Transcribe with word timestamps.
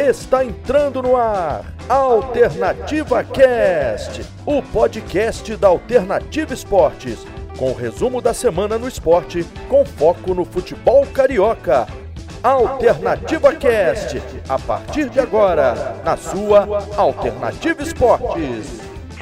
Está 0.00 0.42
entrando 0.42 1.02
no 1.02 1.14
ar 1.14 1.74
Alternativa 1.86 3.22
Cast, 3.22 4.22
o 4.46 4.62
podcast 4.62 5.54
da 5.56 5.68
Alternativa 5.68 6.54
Esportes, 6.54 7.26
com 7.58 7.70
o 7.70 7.74
resumo 7.74 8.22
da 8.22 8.32
semana 8.32 8.78
no 8.78 8.88
esporte, 8.88 9.44
com 9.68 9.84
foco 9.84 10.32
no 10.32 10.46
futebol 10.46 11.06
carioca. 11.06 11.86
Alternativa 12.42 13.54
Cast, 13.54 14.22
a 14.48 14.58
partir 14.58 15.10
de 15.10 15.20
agora, 15.20 16.00
na 16.02 16.16
sua 16.16 16.66
Alternativa 16.96 17.82
Esportes. 17.82 18.80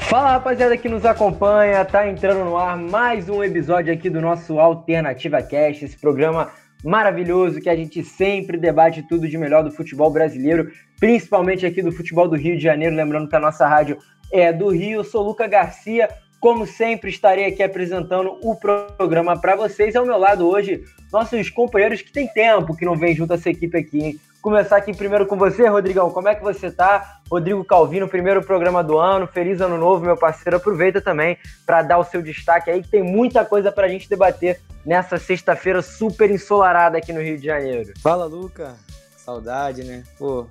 Fala 0.09 0.31
rapaziada 0.31 0.77
que 0.77 0.89
nos 0.89 1.05
acompanha, 1.05 1.85
tá 1.85 2.09
entrando 2.09 2.45
no 2.45 2.57
ar 2.57 2.77
mais 2.77 3.29
um 3.29 3.43
episódio 3.43 3.93
aqui 3.93 4.09
do 4.09 4.21
nosso 4.21 4.61
Alternativa 4.61 5.43
Cast, 5.43 5.85
esse 5.85 5.99
programa 5.99 6.53
maravilhoso 6.85 7.61
que 7.61 7.69
a 7.69 7.77
gente 7.77 8.03
sempre 8.05 8.57
debate 8.57 9.03
tudo 9.03 9.29
de 9.29 9.37
melhor 9.37 9.65
do 9.65 9.71
futebol 9.71 10.11
brasileiro, 10.11 10.71
principalmente 10.99 11.67
aqui 11.67 11.83
do 11.83 11.93
futebol 11.93 12.29
do 12.29 12.37
Rio 12.37 12.57
de 12.57 12.63
Janeiro. 12.63 12.95
Lembrando 12.95 13.29
que 13.29 13.37
a 13.37 13.41
nossa 13.41 13.67
rádio 13.67 13.99
é 14.33 14.53
do 14.53 14.69
Rio. 14.69 15.01
Eu 15.01 15.05
sou 15.05 15.23
Luca 15.23 15.47
Garcia. 15.47 16.09
Como 16.41 16.67
sempre, 16.67 17.11
estarei 17.11 17.47
aqui 17.47 17.63
apresentando 17.65 18.39
o 18.45 18.55
programa 18.55 19.41
para 19.41 19.57
vocês. 19.57 19.97
Ao 19.97 20.07
meu 20.07 20.17
lado 20.17 20.49
hoje, 20.49 20.85
nossos 21.13 21.51
companheiros 21.51 22.01
que 22.01 22.13
tem 22.13 22.29
tempo 22.29 22.77
que 22.77 22.85
não 22.85 22.97
vem 22.97 23.15
junto 23.15 23.33
a 23.33 23.37
essa 23.37 23.51
equipe 23.51 23.77
aqui, 23.77 23.99
hein? 23.99 24.21
Começar 24.41 24.77
aqui 24.77 24.95
primeiro 24.95 25.27
com 25.27 25.37
você, 25.37 25.67
Rodrigão. 25.67 26.11
Como 26.11 26.29
é 26.29 26.35
que 26.35 26.43
você 26.43 26.71
tá? 26.71 27.21
Rodrigo 27.29 27.65
Calvino, 27.65 28.09
primeiro 28.09 28.41
programa 28.41 28.85
do 28.85 28.97
ano. 28.97 29.27
Feliz 29.27 29.61
ano 29.61 29.77
novo, 29.77 30.05
meu 30.05 30.17
parceiro. 30.17 30.57
Aproveita 30.57 31.01
também 31.01 31.37
para 31.67 31.83
dar 31.83 31.99
o 31.99 32.05
seu 32.05 32.23
destaque 32.23 32.71
aí, 32.71 32.81
que 32.81 32.89
tem 32.89 33.03
muita 33.03 33.45
coisa 33.45 33.73
para 33.73 33.87
a 33.87 33.89
gente 33.89 34.09
debater 34.09 34.61
nessa 34.87 35.19
sexta-feira 35.19 35.83
super 35.83 36.31
ensolarada 36.31 36.97
aqui 36.97 37.13
no 37.13 37.21
Rio 37.21 37.37
de 37.37 37.47
Janeiro. 37.47 37.93
Fala, 38.01 38.27
Luca. 38.27 38.77
Saudade, 39.17 39.83
né? 39.83 40.05
Pô, 40.17 40.47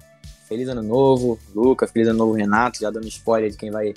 feliz 0.49 0.67
ano 0.67 0.83
novo, 0.83 1.39
Luca. 1.55 1.87
Feliz 1.87 2.09
ano 2.09 2.19
novo, 2.19 2.33
Renato. 2.33 2.79
Já 2.79 2.91
dando 2.91 3.07
spoiler 3.07 3.49
de 3.49 3.57
quem 3.57 3.71
vai 3.71 3.93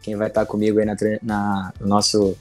quem 0.00 0.14
vai 0.16 0.28
estar 0.28 0.46
comigo 0.46 0.78
aí 0.78 0.84
na, 0.84 0.94
na 1.22 1.72
no 1.80 1.88
nosso 1.88 2.36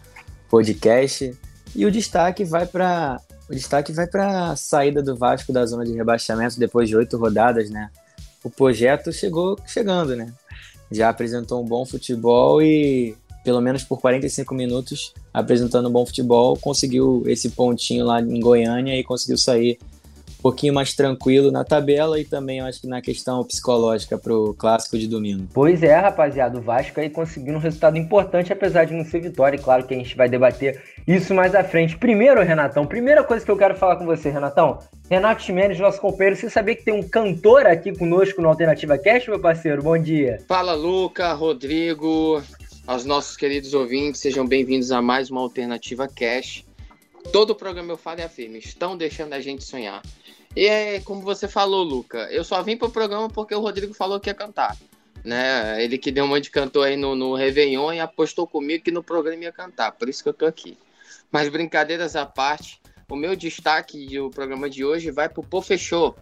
podcast. 0.48 1.36
E 1.76 1.86
o 1.88 1.92
destaque 1.92 2.44
vai 2.44 2.68
para 2.68 3.20
o 3.50 3.54
destaque 3.54 3.92
vai 3.92 4.08
para 4.08 4.52
a 4.52 4.56
saída 4.56 5.02
do 5.02 5.16
Vasco 5.16 5.52
da 5.52 5.66
zona 5.66 5.86
de 5.86 5.94
rebaixamento 5.94 6.60
depois 6.60 6.88
de 6.88 6.96
oito 6.96 7.18
rodadas, 7.18 7.70
né? 7.70 7.90
O 8.44 8.50
projeto 8.50 9.12
chegou 9.12 9.58
chegando, 9.66 10.16
né? 10.16 10.34
Já 10.92 11.10
apresentou 11.10 11.62
um 11.62 11.66
bom 11.66 11.86
futebol 11.86 12.62
e 12.62 13.16
pelo 13.44 13.60
menos 13.60 13.84
por 13.84 14.00
45 14.00 14.56
minutos, 14.56 15.14
apresentando 15.34 15.90
um 15.90 15.92
bom 15.92 16.06
futebol, 16.06 16.58
conseguiu 16.58 17.24
esse 17.26 17.50
pontinho 17.50 18.06
lá 18.06 18.22
em 18.22 18.40
Goiânia 18.40 18.98
e 18.98 19.04
conseguiu 19.04 19.38
sair 19.38 19.78
pouquinho 20.44 20.74
mais 20.74 20.94
tranquilo 20.94 21.50
na 21.52 21.64
tabela 21.64 22.20
e 22.20 22.26
também 22.26 22.60
acho 22.60 22.82
que 22.82 22.88
na 22.88 23.02
questão 23.02 23.42
psicológica 23.46 24.18
para 24.18 24.34
o 24.34 24.54
clássico 24.54 24.98
de 24.98 25.08
domingo. 25.08 25.48
Pois 25.54 25.82
é, 25.82 25.96
rapaziada, 25.96 26.60
o 26.60 26.62
Vasco 26.62 27.00
aí 27.00 27.10
conseguiu 27.10 27.56
um 27.56 27.60
resultado 27.60 27.98
importante, 27.98 28.52
apesar 28.52 28.84
de 28.84 28.94
não 28.94 29.06
ser 29.06 29.22
vitória. 29.22 29.58
Claro 29.58 29.88
que 29.88 29.94
a 29.94 29.98
gente 29.98 30.18
vai 30.18 30.28
debater 30.28 30.84
isso 31.08 31.34
mais 31.34 31.56
à 31.56 31.64
frente. 31.64 31.98
Primeiro, 31.98 32.44
Renatão, 32.44 32.86
primeira 32.86 33.24
coisa 33.24 33.46
que 33.46 33.50
eu 33.50 33.58
quero 33.58 33.76
falar 33.76 33.96
com 33.96 34.06
você, 34.06 34.30
Renatão. 34.30 34.80
Renato 35.10 35.44
Ximenes, 35.44 35.80
nosso 35.80 36.02
companheiro, 36.02 36.36
você 36.36 36.50
sabia 36.50 36.76
que 36.76 36.84
tem 36.84 36.94
um 36.94 37.08
cantor 37.08 37.66
aqui 37.66 37.98
conosco 37.98 38.42
no 38.42 38.50
Alternativa 38.50 38.98
Cast, 38.98 39.30
meu 39.30 39.40
parceiro? 39.40 39.82
Bom 39.82 39.98
dia. 39.98 40.40
Fala, 40.48 40.74
Luca, 40.74 41.32
Rodrigo, 41.34 42.44
aos 42.86 43.06
nossos 43.06 43.38
queridos 43.38 43.74
ouvintes, 43.74 44.20
sejam 44.20 44.46
bem-vindos 44.46 44.92
a 44.92 45.02
mais 45.02 45.30
uma 45.30 45.40
Alternativa 45.40 46.06
Cash. 46.06 46.66
Todo 47.32 47.56
programa 47.56 47.92
eu 47.92 47.98
falo 47.98 48.20
e 48.20 48.24
afirmo, 48.24 48.58
estão 48.58 48.98
deixando 48.98 49.34
a 49.34 49.40
gente 49.40 49.64
sonhar. 49.64 50.02
E 50.56 50.66
é 50.66 51.00
como 51.00 51.22
você 51.22 51.48
falou, 51.48 51.84
Luca, 51.84 52.28
eu 52.32 52.44
só 52.44 52.62
vim 52.62 52.78
pro 52.78 52.90
programa 52.90 53.28
porque 53.28 53.56
o 53.56 53.60
Rodrigo 53.60 53.94
falou 53.94 54.20
que 54.20 54.30
ia 54.30 54.34
cantar. 54.34 54.78
Né? 55.24 55.84
Ele 55.84 55.98
que 55.98 56.12
deu 56.12 56.26
uma 56.26 56.40
de 56.40 56.52
cantor 56.52 56.88
aí 56.88 56.98
no, 56.98 57.16
no 57.16 57.34
Réveillon 57.34 57.94
e 57.94 58.00
apostou 58.00 58.46
comigo 58.46 58.84
que 58.84 58.92
no 58.92 59.02
programa 59.02 59.44
ia 59.44 59.52
cantar, 59.52 59.94
por 59.94 60.10
isso 60.10 60.22
que 60.22 60.30
eu 60.30 60.34
tô 60.34 60.46
aqui. 60.46 60.78
Mas 61.32 61.50
brincadeiras 61.50 62.16
à 62.16 62.26
parte, 62.26 62.80
o 63.10 63.16
meu 63.16 63.36
destaque 63.36 64.06
do 64.08 64.30
programa 64.30 64.70
de 64.70 64.84
hoje 64.84 65.10
vai 65.12 65.30
pro 65.30 65.42
Pofechô, 65.42 66.14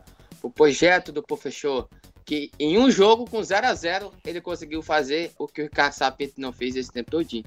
o 0.42 0.50
projeto 0.50 1.12
do 1.12 1.22
Pofechô 1.24 1.88
que 2.26 2.52
em 2.60 2.78
um 2.78 2.90
jogo 2.90 3.30
com 3.30 3.44
0 3.44 3.68
a 3.68 3.74
0 3.74 4.14
ele 4.26 4.40
conseguiu 4.40 4.82
fazer 4.82 5.32
o 5.38 5.48
que 5.48 5.62
o 5.62 5.64
Ricardo 5.66 5.94
Sapinto 5.94 6.36
não 6.38 6.54
fez 6.54 6.76
esse 6.76 6.92
tempo 6.92 7.12
todinho, 7.12 7.44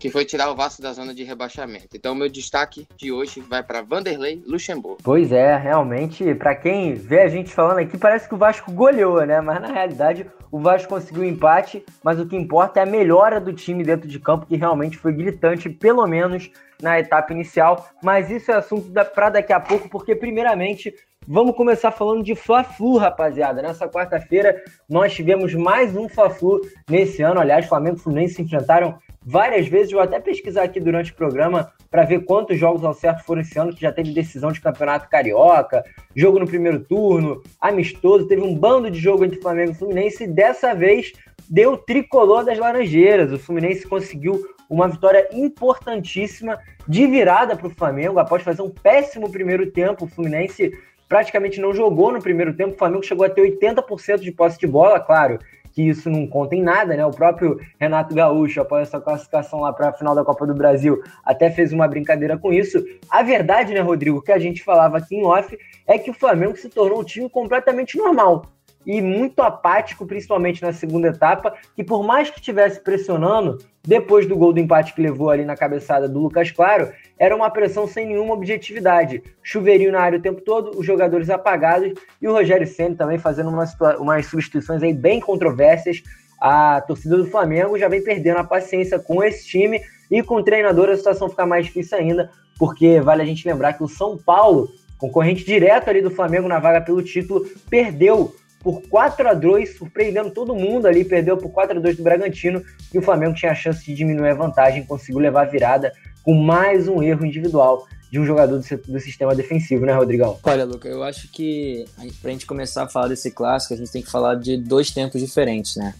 que 0.00 0.08
foi 0.08 0.24
tirar 0.24 0.50
o 0.50 0.56
Vasco 0.56 0.80
da 0.80 0.94
zona 0.94 1.14
de 1.14 1.22
rebaixamento. 1.22 1.94
Então, 1.94 2.14
meu 2.14 2.28
destaque 2.28 2.88
de 2.96 3.12
hoje 3.12 3.40
vai 3.42 3.62
para 3.62 3.82
Vanderlei 3.82 4.42
Luxemburgo. 4.46 4.96
Pois 5.02 5.30
é, 5.30 5.58
realmente, 5.58 6.34
para 6.34 6.54
quem 6.54 6.94
vê 6.94 7.20
a 7.20 7.28
gente 7.28 7.52
falando 7.52 7.80
aqui, 7.80 7.98
parece 7.98 8.26
que 8.26 8.34
o 8.34 8.38
Vasco 8.38 8.72
goleou, 8.72 9.24
né? 9.26 9.42
Mas 9.42 9.60
na 9.60 9.68
realidade, 9.68 10.26
o 10.50 10.58
Vasco 10.58 10.88
conseguiu 10.88 11.22
empate, 11.22 11.84
mas 12.02 12.18
o 12.18 12.26
que 12.26 12.34
importa 12.34 12.80
é 12.80 12.82
a 12.82 12.86
melhora 12.86 13.38
do 13.38 13.52
time 13.52 13.84
dentro 13.84 14.08
de 14.08 14.18
campo, 14.18 14.46
que 14.46 14.56
realmente 14.56 14.96
foi 14.96 15.12
gritante, 15.12 15.68
pelo 15.68 16.06
menos 16.06 16.50
na 16.80 16.98
etapa 16.98 17.34
inicial. 17.34 17.86
Mas 18.02 18.30
isso 18.30 18.50
é 18.50 18.54
assunto 18.54 18.90
para 19.14 19.28
daqui 19.28 19.52
a 19.52 19.60
pouco, 19.60 19.86
porque 19.90 20.16
primeiramente 20.16 20.94
Vamos 21.28 21.54
começar 21.54 21.92
falando 21.92 22.24
de 22.24 22.34
Fla-Flu, 22.34 22.96
rapaziada. 22.96 23.60
Nessa 23.60 23.86
quarta-feira 23.86 24.60
nós 24.88 25.12
tivemos 25.12 25.54
mais 25.54 25.94
um 25.94 26.08
Fla-Flu 26.08 26.60
nesse 26.88 27.22
ano. 27.22 27.38
Aliás, 27.38 27.66
Flamengo 27.66 27.98
e 27.98 28.00
Fluminense 28.00 28.34
se 28.34 28.42
enfrentaram 28.42 28.98
várias 29.24 29.68
vezes. 29.68 29.92
Vou 29.92 30.00
até 30.00 30.18
pesquisar 30.18 30.62
aqui 30.62 30.80
durante 30.80 31.12
o 31.12 31.14
programa 31.14 31.72
para 31.90 32.04
ver 32.04 32.24
quantos 32.24 32.58
jogos 32.58 32.84
ao 32.84 32.94
certo 32.94 33.24
foram 33.24 33.40
esse 33.40 33.58
ano, 33.58 33.74
que 33.74 33.80
já 33.80 33.92
teve 33.92 34.12
decisão 34.12 34.52
de 34.52 34.60
campeonato 34.60 35.08
carioca, 35.08 35.84
jogo 36.14 36.38
no 36.38 36.46
primeiro 36.46 36.80
turno, 36.80 37.42
amistoso, 37.60 38.28
teve 38.28 38.42
um 38.42 38.54
bando 38.54 38.90
de 38.90 38.98
jogo 38.98 39.24
entre 39.24 39.40
Flamengo 39.40 39.72
e 39.72 39.74
Fluminense 39.74 40.24
e 40.24 40.28
dessa 40.28 40.74
vez 40.74 41.12
deu 41.48 41.76
tricolor 41.76 42.44
das 42.44 42.58
Laranjeiras. 42.58 43.32
O 43.32 43.38
Fluminense 43.38 43.86
conseguiu 43.86 44.40
uma 44.68 44.88
vitória 44.88 45.28
importantíssima 45.32 46.58
de 46.86 47.06
virada 47.08 47.56
para 47.56 47.66
o 47.66 47.74
Flamengo 47.74 48.20
após 48.20 48.42
fazer 48.42 48.62
um 48.62 48.70
péssimo 48.70 49.30
primeiro 49.30 49.68
tempo. 49.72 50.04
O 50.04 50.08
Fluminense 50.08 50.72
praticamente 51.08 51.60
não 51.60 51.74
jogou 51.74 52.12
no 52.12 52.22
primeiro 52.22 52.54
tempo. 52.54 52.74
O 52.74 52.78
Flamengo 52.78 53.02
chegou 53.02 53.26
a 53.26 53.30
ter 53.30 53.42
80% 53.42 54.20
de 54.20 54.30
posse 54.30 54.60
de 54.60 54.68
bola, 54.68 55.00
claro 55.00 55.40
que 55.72 55.88
isso 55.88 56.10
não 56.10 56.26
conta 56.26 56.54
em 56.54 56.62
nada, 56.62 56.96
né? 56.96 57.04
O 57.04 57.10
próprio 57.10 57.58
Renato 57.78 58.14
Gaúcho, 58.14 58.60
após 58.60 58.88
essa 58.88 59.00
classificação 59.00 59.60
lá 59.60 59.72
para 59.72 59.88
a 59.88 59.92
final 59.92 60.14
da 60.14 60.24
Copa 60.24 60.46
do 60.46 60.54
Brasil, 60.54 61.02
até 61.24 61.50
fez 61.50 61.72
uma 61.72 61.88
brincadeira 61.88 62.36
com 62.36 62.52
isso. 62.52 62.84
A 63.08 63.22
verdade, 63.22 63.72
né, 63.72 63.80
Rodrigo, 63.80 64.22
que 64.22 64.32
a 64.32 64.38
gente 64.38 64.62
falava 64.62 64.98
aqui 64.98 65.16
em 65.16 65.24
off, 65.24 65.56
é 65.86 65.98
que 65.98 66.10
o 66.10 66.14
Flamengo 66.14 66.56
se 66.56 66.68
tornou 66.68 67.00
um 67.00 67.04
time 67.04 67.28
completamente 67.28 67.96
normal 67.96 68.46
e 68.86 69.00
muito 69.00 69.40
apático, 69.40 70.06
principalmente 70.06 70.62
na 70.62 70.72
segunda 70.72 71.08
etapa, 71.08 71.54
que 71.76 71.84
por 71.84 72.02
mais 72.02 72.30
que 72.30 72.38
estivesse 72.38 72.80
pressionando, 72.80 73.58
depois 73.82 74.26
do 74.26 74.36
gol 74.36 74.52
do 74.52 74.60
empate 74.60 74.94
que 74.94 75.02
levou 75.02 75.30
ali 75.30 75.44
na 75.44 75.56
cabeçada 75.56 76.08
do 76.08 76.18
Lucas 76.18 76.50
Claro, 76.50 76.90
era 77.18 77.34
uma 77.34 77.50
pressão 77.50 77.86
sem 77.86 78.06
nenhuma 78.06 78.34
objetividade. 78.34 79.22
Chuveirinho 79.42 79.92
na 79.92 80.00
área 80.00 80.18
o 80.18 80.22
tempo 80.22 80.40
todo, 80.40 80.78
os 80.78 80.86
jogadores 80.86 81.30
apagados 81.30 81.92
e 82.20 82.28
o 82.28 82.32
Rogério 82.32 82.66
Senna 82.66 82.96
também 82.96 83.18
fazendo 83.18 83.50
umas, 83.50 83.74
umas 83.98 84.26
substituições 84.26 84.82
aí 84.82 84.92
bem 84.92 85.20
controversas. 85.20 86.02
A 86.40 86.80
torcida 86.80 87.16
do 87.16 87.26
Flamengo 87.26 87.78
já 87.78 87.88
vem 87.88 88.02
perdendo 88.02 88.38
a 88.38 88.44
paciência 88.44 88.98
com 88.98 89.22
esse 89.22 89.46
time 89.46 89.80
e 90.10 90.22
com 90.22 90.36
o 90.36 90.42
treinador 90.42 90.88
a 90.88 90.96
situação 90.96 91.28
fica 91.28 91.46
mais 91.46 91.66
difícil 91.66 91.96
ainda, 91.98 92.30
porque 92.58 93.00
vale 93.00 93.22
a 93.22 93.26
gente 93.26 93.46
lembrar 93.46 93.74
que 93.74 93.84
o 93.84 93.88
São 93.88 94.16
Paulo, 94.16 94.68
concorrente 94.98 95.44
direto 95.44 95.88
ali 95.88 96.02
do 96.02 96.10
Flamengo 96.10 96.48
na 96.48 96.58
vaga 96.58 96.80
pelo 96.80 97.02
título, 97.02 97.46
perdeu 97.68 98.34
por 98.60 98.82
4 98.88 99.28
a 99.28 99.34
2 99.34 99.76
surpreendendo 99.76 100.30
todo 100.30 100.54
mundo 100.54 100.86
ali, 100.86 101.04
perdeu 101.04 101.36
por 101.36 101.50
4 101.50 101.78
a 101.78 101.80
2 101.80 101.96
do 101.96 102.02
Bragantino 102.02 102.62
e 102.92 102.98
o 102.98 103.02
Flamengo 103.02 103.34
tinha 103.34 103.52
a 103.52 103.54
chance 103.54 103.84
de 103.84 103.94
diminuir 103.94 104.30
a 104.30 104.34
vantagem, 104.34 104.84
conseguiu 104.84 105.18
levar 105.18 105.42
a 105.42 105.50
virada 105.50 105.92
com 106.22 106.34
mais 106.34 106.86
um 106.86 107.02
erro 107.02 107.24
individual 107.24 107.86
de 108.10 108.18
um 108.18 108.26
jogador 108.26 108.58
do, 108.58 108.92
do 108.92 109.00
sistema 109.00 109.34
defensivo, 109.34 109.86
né, 109.86 109.92
Rodrigão? 109.92 110.38
Olha, 110.42 110.64
Luca, 110.64 110.88
eu 110.88 111.02
acho 111.02 111.28
que 111.28 111.84
pra 112.20 112.32
gente 112.32 112.44
começar 112.44 112.82
a 112.82 112.88
falar 112.88 113.08
desse 113.08 113.30
clássico, 113.30 113.72
a 113.72 113.76
gente 113.76 113.90
tem 113.90 114.02
que 114.02 114.10
falar 114.10 114.34
de 114.34 114.56
dois 114.56 114.90
tempos 114.90 115.20
diferentes, 115.20 115.76
né? 115.76 115.94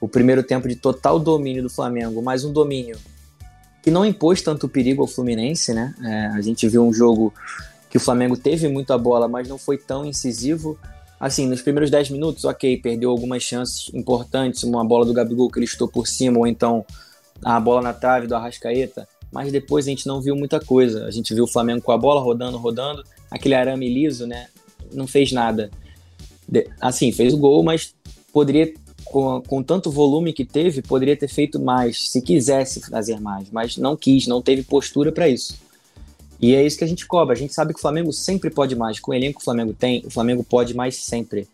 O 0.00 0.08
primeiro 0.08 0.42
tempo 0.42 0.68
de 0.68 0.76
total 0.76 1.18
domínio 1.18 1.62
do 1.62 1.68
Flamengo, 1.68 2.22
mais 2.22 2.44
um 2.44 2.52
domínio 2.52 2.96
que 3.82 3.90
não 3.90 4.04
impôs 4.04 4.42
tanto 4.42 4.68
perigo 4.68 5.02
ao 5.02 5.08
Fluminense, 5.08 5.74
né? 5.74 5.94
É, 6.02 6.26
a 6.28 6.40
gente 6.40 6.68
viu 6.68 6.86
um 6.86 6.92
jogo 6.92 7.32
que 7.88 7.96
o 7.96 8.00
Flamengo 8.00 8.36
teve 8.36 8.68
muita 8.68 8.96
bola, 8.96 9.26
mas 9.26 9.48
não 9.48 9.58
foi 9.58 9.76
tão 9.76 10.04
incisivo. 10.04 10.78
Assim, 11.20 11.46
nos 11.46 11.60
primeiros 11.60 11.90
10 11.90 12.08
minutos, 12.08 12.46
ok, 12.46 12.78
perdeu 12.78 13.10
algumas 13.10 13.42
chances 13.42 13.92
importantes, 13.92 14.62
uma 14.62 14.82
bola 14.82 15.04
do 15.04 15.12
Gabigol 15.12 15.50
que 15.50 15.58
ele 15.58 15.66
estou 15.66 15.86
por 15.86 16.08
cima, 16.08 16.38
ou 16.38 16.46
então 16.46 16.82
a 17.44 17.60
bola 17.60 17.82
na 17.82 17.92
trave 17.92 18.26
do 18.26 18.34
Arrascaeta, 18.34 19.06
mas 19.30 19.52
depois 19.52 19.86
a 19.86 19.90
gente 19.90 20.06
não 20.06 20.22
viu 20.22 20.34
muita 20.34 20.58
coisa. 20.58 21.04
A 21.04 21.10
gente 21.10 21.34
viu 21.34 21.44
o 21.44 21.46
Flamengo 21.46 21.82
com 21.82 21.92
a 21.92 21.98
bola 21.98 22.22
rodando, 22.22 22.56
rodando, 22.56 23.04
aquele 23.30 23.54
arame 23.54 23.86
liso, 23.92 24.26
né? 24.26 24.48
Não 24.94 25.06
fez 25.06 25.30
nada. 25.30 25.70
De, 26.48 26.66
assim, 26.80 27.12
fez 27.12 27.34
o 27.34 27.38
gol, 27.38 27.62
mas 27.62 27.94
poderia, 28.32 28.72
com, 29.04 29.42
com 29.42 29.62
tanto 29.62 29.90
volume 29.90 30.32
que 30.32 30.44
teve, 30.46 30.80
poderia 30.80 31.16
ter 31.16 31.28
feito 31.28 31.60
mais, 31.60 32.10
se 32.10 32.22
quisesse 32.22 32.80
fazer 32.88 33.20
mais, 33.20 33.50
mas 33.50 33.76
não 33.76 33.94
quis, 33.94 34.26
não 34.26 34.40
teve 34.40 34.62
postura 34.62 35.12
para 35.12 35.28
isso. 35.28 35.58
E 36.40 36.54
é 36.54 36.64
isso 36.64 36.78
que 36.78 36.84
a 36.84 36.86
gente 36.86 37.06
cobra. 37.06 37.34
A 37.34 37.38
gente 37.38 37.52
sabe 37.52 37.72
que 37.72 37.78
o 37.78 37.82
Flamengo 37.82 38.12
sempre 38.12 38.50
pode 38.50 38.74
mais. 38.74 38.98
Com 38.98 39.10
o 39.10 39.14
elenco 39.14 39.38
que 39.38 39.42
o 39.42 39.44
Flamengo 39.44 39.74
tem, 39.74 40.02
o 40.06 40.10
Flamengo 40.10 40.42
pode 40.42 40.74
mais 40.74 40.96
sempre. 40.96 41.46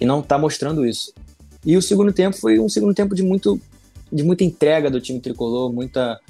e 0.00 0.06
não 0.06 0.20
está 0.20 0.38
mostrando 0.38 0.86
isso. 0.86 1.12
E 1.64 1.76
o 1.76 1.82
segundo 1.82 2.12
tempo 2.12 2.36
foi 2.36 2.58
um 2.58 2.68
segundo 2.68 2.94
tempo 2.94 3.14
de 3.14 3.22
muito 3.22 3.60
de 4.12 4.22
muita 4.22 4.44
entrega 4.44 4.88
do 4.88 5.00
time 5.00 5.18
tricolor, 5.18 5.72
muita 5.72 6.20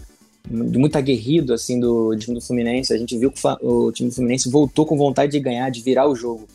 de 0.49 0.79
muito 0.79 0.97
aguerrido 0.97 1.53
assim 1.53 1.79
do 1.79 2.17
time 2.17 2.35
do 2.35 2.41
Fluminense. 2.41 2.93
A 2.93 2.99
gente 2.99 3.17
viu 3.19 3.31
que 3.31 3.41
o 3.63 3.93
time 3.93 4.09
do 4.09 4.15
Fluminense 4.15 4.49
voltou 4.51 4.87
com 4.87 4.97
vontade 4.97 5.33
de 5.33 5.41
ganhar, 5.41 5.71
de 5.71 5.83
virar 5.83 6.09
o 6.09 6.15
jogo. 6.15 6.47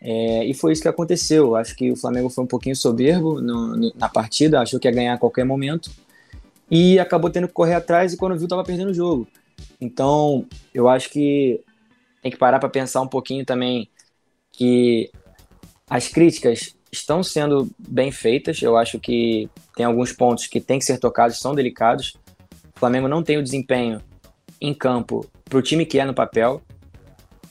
É, 0.00 0.44
e 0.44 0.54
foi 0.54 0.72
isso 0.72 0.82
que 0.82 0.88
aconteceu. 0.88 1.56
Acho 1.56 1.74
que 1.74 1.90
o 1.90 1.96
Flamengo 1.96 2.28
foi 2.28 2.44
um 2.44 2.46
pouquinho 2.46 2.76
soberbo 2.76 3.40
no, 3.40 3.76
no, 3.76 3.92
na 3.96 4.08
partida, 4.08 4.60
achou 4.60 4.78
que 4.78 4.88
ia 4.88 4.92
ganhar 4.92 5.14
a 5.14 5.18
qualquer 5.18 5.44
momento 5.44 5.90
e 6.70 6.98
acabou 6.98 7.30
tendo 7.30 7.46
que 7.46 7.54
correr 7.54 7.74
atrás 7.74 8.12
e 8.12 8.16
quando 8.16 8.36
viu 8.36 8.44
estava 8.44 8.64
perdendo 8.64 8.90
o 8.90 8.94
jogo. 8.94 9.26
Então, 9.82 10.46
eu 10.72 10.88
acho 10.88 11.10
que 11.10 11.60
tem 12.22 12.30
que 12.30 12.38
parar 12.38 12.60
para 12.60 12.68
pensar 12.68 13.00
um 13.00 13.08
pouquinho 13.08 13.44
também 13.44 13.90
que 14.52 15.10
as 15.90 16.06
críticas 16.06 16.76
estão 16.92 17.20
sendo 17.20 17.68
bem 17.76 18.12
feitas. 18.12 18.62
Eu 18.62 18.76
acho 18.76 19.00
que 19.00 19.50
tem 19.74 19.84
alguns 19.84 20.12
pontos 20.12 20.46
que 20.46 20.60
têm 20.60 20.78
que 20.78 20.84
ser 20.84 21.00
tocados, 21.00 21.40
são 21.40 21.52
delicados. 21.52 22.14
O 22.76 22.78
Flamengo 22.78 23.08
não 23.08 23.24
tem 23.24 23.38
o 23.38 23.42
desempenho 23.42 24.00
em 24.60 24.72
campo 24.72 25.28
para 25.44 25.58
o 25.58 25.62
time 25.62 25.84
que 25.84 25.98
é 25.98 26.04
no 26.04 26.14
papel. 26.14 26.62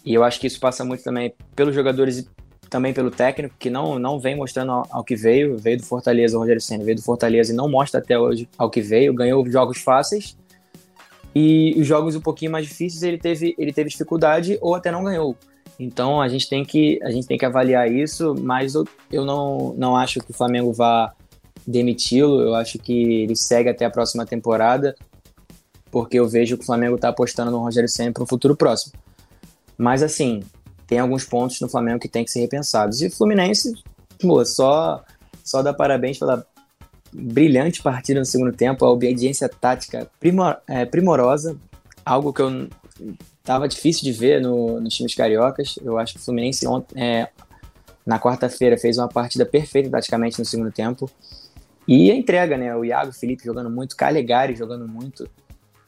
E 0.05 0.13
eu 0.13 0.23
acho 0.23 0.39
que 0.39 0.47
isso 0.47 0.59
passa 0.59 0.85
muito 0.85 1.03
também 1.03 1.33
pelos 1.53 1.75
jogadores 1.75 2.19
e 2.19 2.29
também 2.69 2.93
pelo 2.93 3.11
técnico, 3.11 3.55
que 3.59 3.69
não, 3.69 3.99
não 3.99 4.17
vem 4.17 4.37
mostrando 4.37 4.71
ao, 4.71 4.87
ao 4.89 5.03
que 5.03 5.17
veio. 5.17 5.57
Veio 5.57 5.79
do 5.79 5.83
Fortaleza, 5.83 6.37
o 6.37 6.39
Rogério 6.39 6.61
Senna 6.61 6.85
veio 6.85 6.95
do 6.95 7.03
Fortaleza 7.03 7.51
e 7.51 7.55
não 7.57 7.67
mostra 7.67 7.99
até 7.99 8.17
hoje 8.17 8.47
ao 8.57 8.69
que 8.69 8.79
veio. 8.79 9.13
Ganhou 9.13 9.45
jogos 9.51 9.79
fáceis 9.79 10.37
e 11.33 11.73
os 11.77 11.87
jogos 11.87 12.15
um 12.15 12.21
pouquinho 12.21 12.51
mais 12.51 12.67
difíceis 12.67 13.03
ele 13.03 13.17
teve, 13.17 13.55
ele 13.57 13.71
teve 13.71 13.89
dificuldade 13.89 14.57
ou 14.61 14.75
até 14.75 14.91
não 14.91 15.03
ganhou. 15.03 15.35
Então 15.79 16.21
a 16.21 16.27
gente 16.27 16.49
tem 16.49 16.63
que, 16.63 16.99
a 17.03 17.09
gente 17.09 17.27
tem 17.27 17.37
que 17.37 17.45
avaliar 17.45 17.91
isso, 17.91 18.35
mas 18.37 18.75
eu, 18.75 18.85
eu 19.11 19.25
não, 19.25 19.73
não 19.77 19.95
acho 19.95 20.19
que 20.19 20.31
o 20.31 20.33
Flamengo 20.33 20.71
vá 20.71 21.13
demiti-lo, 21.65 22.41
eu 22.41 22.55
acho 22.55 22.77
que 22.77 23.23
ele 23.23 23.35
segue 23.35 23.69
até 23.69 23.85
a 23.85 23.89
próxima 23.89 24.25
temporada, 24.25 24.95
porque 25.89 26.19
eu 26.19 26.27
vejo 26.27 26.57
que 26.57 26.63
o 26.63 26.65
Flamengo 26.65 26.95
está 26.95 27.09
apostando 27.09 27.51
no 27.51 27.59
Rogério 27.59 27.89
Senna 27.89 28.11
para 28.11 28.23
o 28.23 28.27
futuro 28.27 28.55
próximo. 28.55 28.93
Mas 29.77 30.03
assim, 30.03 30.43
tem 30.85 30.99
alguns 30.99 31.25
pontos 31.25 31.59
no 31.61 31.69
Flamengo 31.69 31.99
que 31.99 32.09
tem 32.09 32.25
que 32.25 32.31
ser 32.31 32.41
repensados. 32.41 33.01
E 33.01 33.07
o 33.07 33.11
Fluminense, 33.11 33.73
pô, 34.19 34.43
só, 34.45 35.03
só 35.43 35.63
dá 35.63 35.73
parabéns 35.73 36.19
pela 36.19 36.45
brilhante 37.13 37.81
partida 37.81 38.19
no 38.19 38.25
segundo 38.25 38.51
tempo, 38.51 38.85
a 38.85 38.89
obediência 38.91 39.49
tática 39.49 40.09
primor, 40.19 40.57
é, 40.67 40.85
primorosa, 40.85 41.57
algo 42.05 42.33
que 42.33 42.41
eu 42.41 42.69
Tava 43.43 43.67
difícil 43.67 44.03
de 44.03 44.11
ver 44.11 44.39
no, 44.39 44.79
nos 44.79 44.93
times 44.93 45.15
cariocas. 45.15 45.75
Eu 45.83 45.97
acho 45.97 46.13
que 46.13 46.19
o 46.19 46.23
Fluminense 46.23 46.65
é, 46.95 47.27
na 48.05 48.19
quarta-feira 48.19 48.77
fez 48.77 48.97
uma 48.97 49.07
partida 49.07 49.45
perfeita 49.45 49.89
praticamente 49.89 50.37
no 50.37 50.45
segundo 50.45 50.71
tempo. 50.71 51.09
E 51.87 52.11
a 52.11 52.15
entrega, 52.15 52.55
né? 52.55 52.75
O 52.75 52.85
Iago 52.85 53.11
Felipe 53.11 53.43
jogando 53.43 53.69
muito, 53.69 53.95
Calegari 53.95 54.55
jogando 54.55 54.87
muito. 54.87 55.27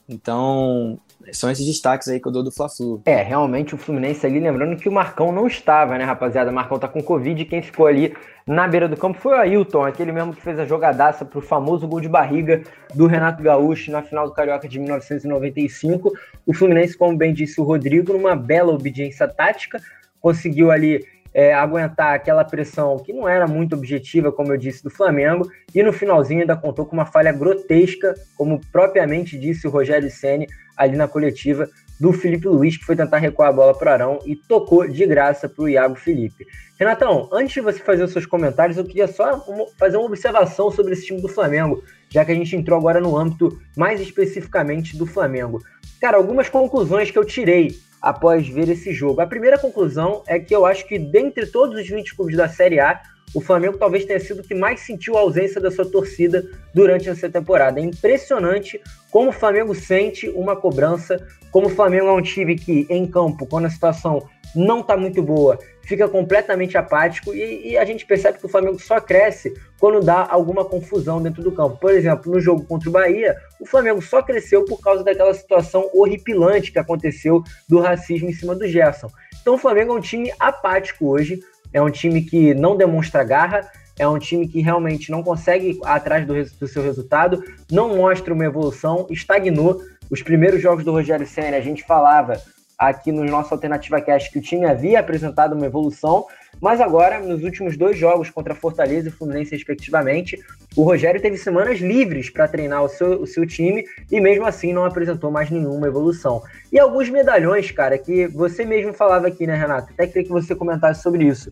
Então, 0.09 0.99
são 1.31 1.49
esses 1.49 1.65
destaques 1.65 2.07
aí 2.07 2.19
que 2.19 2.27
eu 2.27 2.31
dou 2.31 2.43
do 2.43 2.51
Fla-Flu. 2.51 3.01
É, 3.05 3.21
realmente 3.21 3.73
o 3.73 3.77
Fluminense 3.77 4.25
ali, 4.25 4.39
lembrando 4.39 4.75
que 4.75 4.89
o 4.89 4.91
Marcão 4.91 5.31
não 5.31 5.47
estava, 5.47 5.97
né, 5.97 6.03
rapaziada? 6.03 6.51
O 6.51 6.53
Marcão 6.53 6.77
tá 6.77 6.87
com 6.87 7.01
Covid 7.01 7.41
e 7.41 7.45
quem 7.45 7.61
ficou 7.61 7.87
ali 7.87 8.13
na 8.45 8.67
beira 8.67 8.89
do 8.89 8.97
campo 8.97 9.19
foi 9.19 9.33
o 9.33 9.39
Ailton, 9.39 9.85
aquele 9.85 10.11
mesmo 10.11 10.33
que 10.33 10.41
fez 10.41 10.59
a 10.59 10.65
jogadaça 10.65 11.23
pro 11.23 11.41
famoso 11.41 11.87
gol 11.87 12.01
de 12.01 12.09
barriga 12.09 12.61
do 12.93 13.07
Renato 13.07 13.41
Gaúcho 13.41 13.91
na 13.91 14.01
final 14.01 14.27
do 14.27 14.33
Carioca 14.33 14.67
de 14.67 14.79
1995. 14.79 16.11
O 16.45 16.53
Fluminense, 16.53 16.97
como 16.97 17.15
bem 17.15 17.33
disse 17.33 17.61
o 17.61 17.63
Rodrigo, 17.63 18.11
numa 18.11 18.35
bela 18.35 18.73
obediência 18.73 19.27
tática, 19.27 19.81
conseguiu 20.19 20.71
ali 20.71 21.05
é, 21.33 21.53
aguentar 21.53 22.13
aquela 22.13 22.43
pressão 22.43 22.97
que 22.97 23.11
não 23.11 23.27
era 23.27 23.47
muito 23.47 23.75
objetiva, 23.75 24.31
como 24.31 24.53
eu 24.53 24.57
disse, 24.57 24.83
do 24.83 24.89
Flamengo, 24.89 25.49
e 25.73 25.81
no 25.81 25.91
finalzinho 25.91 26.41
ainda 26.41 26.55
contou 26.55 26.85
com 26.85 26.95
uma 26.95 27.05
falha 27.05 27.31
grotesca, 27.31 28.13
como 28.37 28.61
propriamente 28.71 29.37
disse 29.37 29.67
o 29.67 29.71
Rogério 29.71 30.09
Ceni 30.11 30.47
ali 30.77 30.95
na 30.95 31.07
coletiva 31.07 31.67
do 31.99 32.11
Felipe 32.11 32.47
Luiz, 32.47 32.77
que 32.77 32.85
foi 32.85 32.95
tentar 32.95 33.17
recuar 33.17 33.49
a 33.49 33.53
bola 33.53 33.77
para 33.77 33.91
o 33.91 33.93
Arão 33.93 34.19
e 34.25 34.35
tocou 34.35 34.87
de 34.87 35.05
graça 35.05 35.47
para 35.47 35.63
o 35.63 35.69
Iago 35.69 35.95
Felipe. 35.95 36.45
Renatão, 36.77 37.29
antes 37.31 37.53
de 37.53 37.61
você 37.61 37.79
fazer 37.79 38.03
os 38.03 38.11
seus 38.11 38.25
comentários, 38.25 38.77
eu 38.77 38.83
queria 38.83 39.07
só 39.07 39.41
fazer 39.77 39.97
uma 39.97 40.07
observação 40.07 40.69
sobre 40.71 40.93
esse 40.93 41.05
time 41.05 41.21
do 41.21 41.29
Flamengo, 41.29 41.83
já 42.09 42.25
que 42.25 42.31
a 42.31 42.35
gente 42.35 42.55
entrou 42.55 42.77
agora 42.77 42.99
no 42.99 43.17
âmbito 43.17 43.57
mais 43.77 44.01
especificamente 44.01 44.97
do 44.97 45.05
Flamengo. 45.05 45.61
Cara, 46.01 46.17
algumas 46.17 46.49
conclusões 46.49 47.09
que 47.09 47.17
eu 47.17 47.23
tirei 47.23 47.77
após 48.03 48.45
ver 48.45 48.67
esse 48.67 48.91
jogo. 48.91 49.21
A 49.21 49.25
primeira 49.25 49.57
conclusão 49.57 50.23
é 50.27 50.37
que 50.37 50.53
eu 50.53 50.65
acho 50.65 50.85
que 50.85 50.99
dentre 50.99 51.45
todos 51.45 51.79
os 51.79 51.87
20 51.87 52.15
clubes 52.17 52.35
da 52.35 52.49
Série 52.49 52.81
A, 52.81 53.01
o 53.33 53.39
Flamengo 53.39 53.77
talvez 53.77 54.03
tenha 54.03 54.19
sido 54.19 54.41
o 54.41 54.43
que 54.43 54.53
mais 54.53 54.81
sentiu 54.81 55.17
a 55.17 55.21
ausência 55.21 55.61
da 55.61 55.71
sua 55.71 55.89
torcida 55.89 56.45
durante 56.75 57.09
essa 57.09 57.29
temporada. 57.29 57.79
É 57.79 57.83
impressionante 57.83 58.79
como 59.09 59.29
o 59.29 59.33
Flamengo 59.33 59.73
sente 59.73 60.29
uma 60.31 60.53
cobrança, 60.53 61.25
como 61.49 61.67
o 61.67 61.69
Flamengo 61.69 62.07
é 62.07 62.11
um 62.11 62.21
time 62.21 62.55
que, 62.55 62.85
em 62.89 63.07
campo, 63.07 63.45
quando 63.45 63.65
a 63.65 63.69
situação 63.69 64.27
não 64.53 64.81
está 64.81 64.97
muito 64.97 65.23
boa, 65.23 65.57
fica 65.83 66.07
completamente 66.07 66.77
apático 66.77 67.33
e, 67.33 67.71
e, 67.71 67.77
a 67.77 67.85
gente 67.85 68.05
percebe 68.05 68.39
que 68.39 68.45
o 68.45 68.49
Flamengo 68.49 68.79
só 68.79 68.99
cresce 68.99 69.53
quando 69.79 70.03
dá 70.03 70.25
alguma 70.29 70.63
confusão 70.63 71.21
dentro 71.21 71.43
do 71.43 71.51
campo. 71.51 71.77
Por 71.77 71.91
exemplo, 71.91 72.31
no 72.31 72.39
jogo 72.39 72.63
contra 72.63 72.89
o 72.89 72.91
Bahia, 72.91 73.35
o 73.59 73.65
Flamengo 73.65 74.01
só 74.01 74.21
cresceu 74.21 74.63
por 74.65 74.79
causa 74.79 75.03
daquela 75.03 75.33
situação 75.33 75.89
horripilante 75.93 76.71
que 76.71 76.79
aconteceu 76.79 77.43
do 77.67 77.79
racismo 77.79 78.29
em 78.29 78.33
cima 78.33 78.55
do 78.55 78.67
Gerson. 78.67 79.09
Então 79.41 79.55
o 79.55 79.57
Flamengo 79.57 79.93
é 79.93 79.97
um 79.97 80.01
time 80.01 80.31
apático 80.39 81.07
hoje, 81.07 81.39
é 81.73 81.81
um 81.81 81.89
time 81.89 82.21
que 82.21 82.53
não 82.53 82.77
demonstra 82.77 83.23
garra, 83.23 83.69
é 83.99 84.07
um 84.07 84.17
time 84.17 84.47
que 84.47 84.61
realmente 84.61 85.11
não 85.11 85.21
consegue 85.21 85.71
ir 85.71 85.79
atrás 85.83 86.25
do, 86.25 86.33
do 86.33 86.67
seu 86.67 86.81
resultado, 86.81 87.43
não 87.69 87.95
mostra 87.95 88.33
uma 88.33 88.45
evolução, 88.45 89.05
estagnou. 89.09 89.81
Os 90.09 90.21
primeiros 90.21 90.61
jogos 90.61 90.83
do 90.83 90.91
Rogério 90.91 91.25
Senna, 91.25 91.57
a 91.57 91.61
gente 91.61 91.83
falava 91.83 92.39
aqui 92.77 93.11
no 93.11 93.23
nosso 93.23 93.53
Alternativa 93.53 94.01
Cast 94.01 94.31
que 94.31 94.39
o 94.39 94.41
time 94.41 94.65
havia 94.65 94.99
apresentado 94.99 95.53
uma 95.53 95.65
evolução, 95.65 96.25
mas 96.61 96.79
agora, 96.79 97.19
nos 97.19 97.43
últimos 97.43 97.75
dois 97.75 97.97
jogos 97.97 98.29
contra 98.29 98.55
Fortaleza 98.55 99.09
e 99.09 99.11
Fluminense, 99.11 99.51
respectivamente, 99.51 100.39
o 100.75 100.83
Rogério 100.83 101.21
teve 101.21 101.37
semanas 101.37 101.79
livres 101.79 102.29
para 102.29 102.47
treinar 102.47 102.83
o 102.83 102.89
seu, 102.89 103.21
o 103.21 103.27
seu 103.27 103.45
time 103.45 103.83
e 104.11 104.21
mesmo 104.21 104.45
assim 104.45 104.71
não 104.71 104.85
apresentou 104.85 105.29
mais 105.29 105.49
nenhuma 105.49 105.87
evolução. 105.87 106.41
E 106.71 106.79
alguns 106.79 107.09
medalhões, 107.09 107.69
cara, 107.71 107.97
que 107.97 108.27
você 108.27 108.65
mesmo 108.65 108.93
falava 108.93 109.27
aqui, 109.27 109.45
né, 109.45 109.55
Renato? 109.55 109.91
Até 109.91 110.07
queria 110.07 110.23
que 110.23 110.29
você 110.29 110.55
comentasse 110.55 111.01
sobre 111.01 111.25
isso 111.25 111.51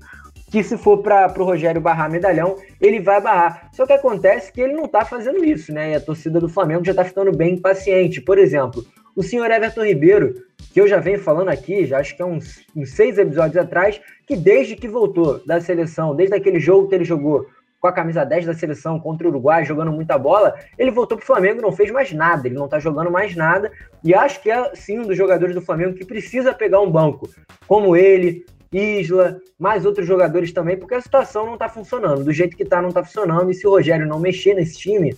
que 0.52 0.62
se 0.62 0.78
for 0.78 0.98
para 0.98 1.34
o 1.42 1.46
Rogério 1.46 1.80
barrar 1.80 2.12
medalhão, 2.12 2.58
ele 2.80 3.00
vai 3.00 3.22
barrar. 3.22 3.70
Só 3.72 3.88
que 3.88 3.94
acontece 3.94 4.52
que 4.52 4.60
ele 4.60 4.74
não 4.74 4.84
está 4.84 5.06
fazendo 5.06 5.44
isso, 5.46 5.72
né? 5.72 5.92
E 5.92 5.96
a 5.96 6.02
torcida 6.02 6.42
do 6.42 6.50
Flamengo 6.50 6.84
já 6.84 6.92
está 6.92 7.06
ficando 7.06 7.32
bem 7.32 7.54
impaciente. 7.54 8.20
Por 8.20 8.38
exemplo, 8.38 8.86
o 9.16 9.24
senhor 9.24 9.50
Everton 9.50 9.86
Ribeiro, 9.86 10.34
que 10.74 10.80
eu 10.80 10.88
já 10.88 11.00
venho 11.00 11.20
falando 11.20 11.50
aqui, 11.50 11.86
já 11.86 12.00
acho 12.00 12.16
que 12.16 12.22
é 12.22 12.26
uns, 12.26 12.66
uns 12.76 12.92
seis 12.92 13.18
episódios 13.18 13.58
atrás, 13.58 14.00
que 14.26 14.36
desde 14.36 14.76
que 14.76 14.88
voltou 14.88 15.46
da 15.46 15.60
seleção, 15.60 16.16
desde 16.16 16.36
aquele 16.36 16.60
jogo 16.60 16.88
que 16.88 16.96
ele 16.96 17.04
jogou 17.04 17.46
com 17.80 17.88
a 17.88 17.92
camisa 17.92 18.24
10 18.24 18.46
da 18.46 18.54
seleção 18.54 19.00
contra 19.00 19.28
o 19.28 19.32
Uruguai, 19.32 19.66
jogando 19.66 19.92
muita 19.92 20.18
bola, 20.18 20.54
ele 20.78 20.92
voltou 20.92 21.18
para 21.18 21.24
o 21.24 21.28
Flamengo 21.28 21.60
e 21.60 21.64
não 21.64 21.72
fez 21.72 21.90
mais 21.90 22.14
nada, 22.14 22.48
ele 22.48 22.56
não 22.56 22.66
está 22.66 22.80
jogando 22.80 23.10
mais 23.10 23.36
nada, 23.36 23.72
e 24.04 24.14
acho 24.14 24.40
que 24.42 24.52
é 24.52 24.76
sim 24.76 25.00
um 25.00 25.08
dos 25.08 25.18
jogadores 25.18 25.56
do 25.56 25.62
Flamengo 25.62 25.96
que 25.96 26.06
precisa 26.06 26.54
pegar 26.54 26.80
um 26.80 26.92
banco, 26.92 27.28
como 27.68 27.96
ele, 27.96 28.46
Isla, 28.72 29.42
mais 29.60 29.86
outros 29.86 30.08
jogadores 30.08 30.54
também, 30.54 30.78
porque 30.78 30.96
a 30.96 31.02
situação 31.02 31.46
não 31.46 31.56
está 31.56 31.68
funcionando. 31.68 32.24
Do 32.24 32.32
jeito 32.32 32.56
que 32.56 32.64
está, 32.64 32.82
não 32.82 32.90
está 32.90 33.04
funcionando. 33.04 33.52
E 33.52 33.54
se 33.54 33.68
o 33.68 33.72
Rogério 33.72 34.08
não 34.08 34.18
mexer 34.18 34.54
nesse 34.54 34.78
time, 34.78 35.14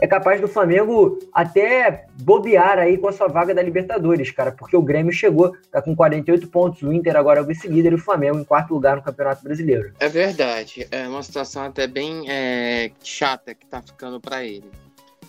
é 0.00 0.06
capaz 0.06 0.40
do 0.40 0.48
Flamengo 0.48 1.18
até 1.32 2.06
bobear 2.22 2.78
aí 2.78 2.96
com 2.98 3.08
a 3.08 3.12
sua 3.12 3.28
vaga 3.28 3.54
da 3.54 3.62
Libertadores, 3.62 4.30
cara, 4.30 4.52
porque 4.52 4.76
o 4.76 4.82
Grêmio 4.82 5.12
chegou, 5.12 5.56
tá 5.70 5.82
com 5.82 5.94
48 5.94 6.48
pontos, 6.48 6.82
o 6.82 6.92
Inter 6.92 7.16
agora 7.16 7.40
é 7.40 7.42
o 7.42 7.46
vice-líder 7.46 7.92
e 7.92 7.96
o 7.96 7.98
Flamengo 7.98 8.38
em 8.38 8.44
quarto 8.44 8.72
lugar 8.72 8.96
no 8.96 9.02
Campeonato 9.02 9.42
Brasileiro. 9.42 9.92
É 9.98 10.08
verdade, 10.08 10.86
é 10.90 11.08
uma 11.08 11.22
situação 11.22 11.64
até 11.64 11.86
bem 11.86 12.24
é, 12.28 12.90
chata 13.02 13.54
que 13.54 13.66
tá 13.66 13.82
ficando 13.82 14.20
para 14.20 14.44
ele. 14.44 14.70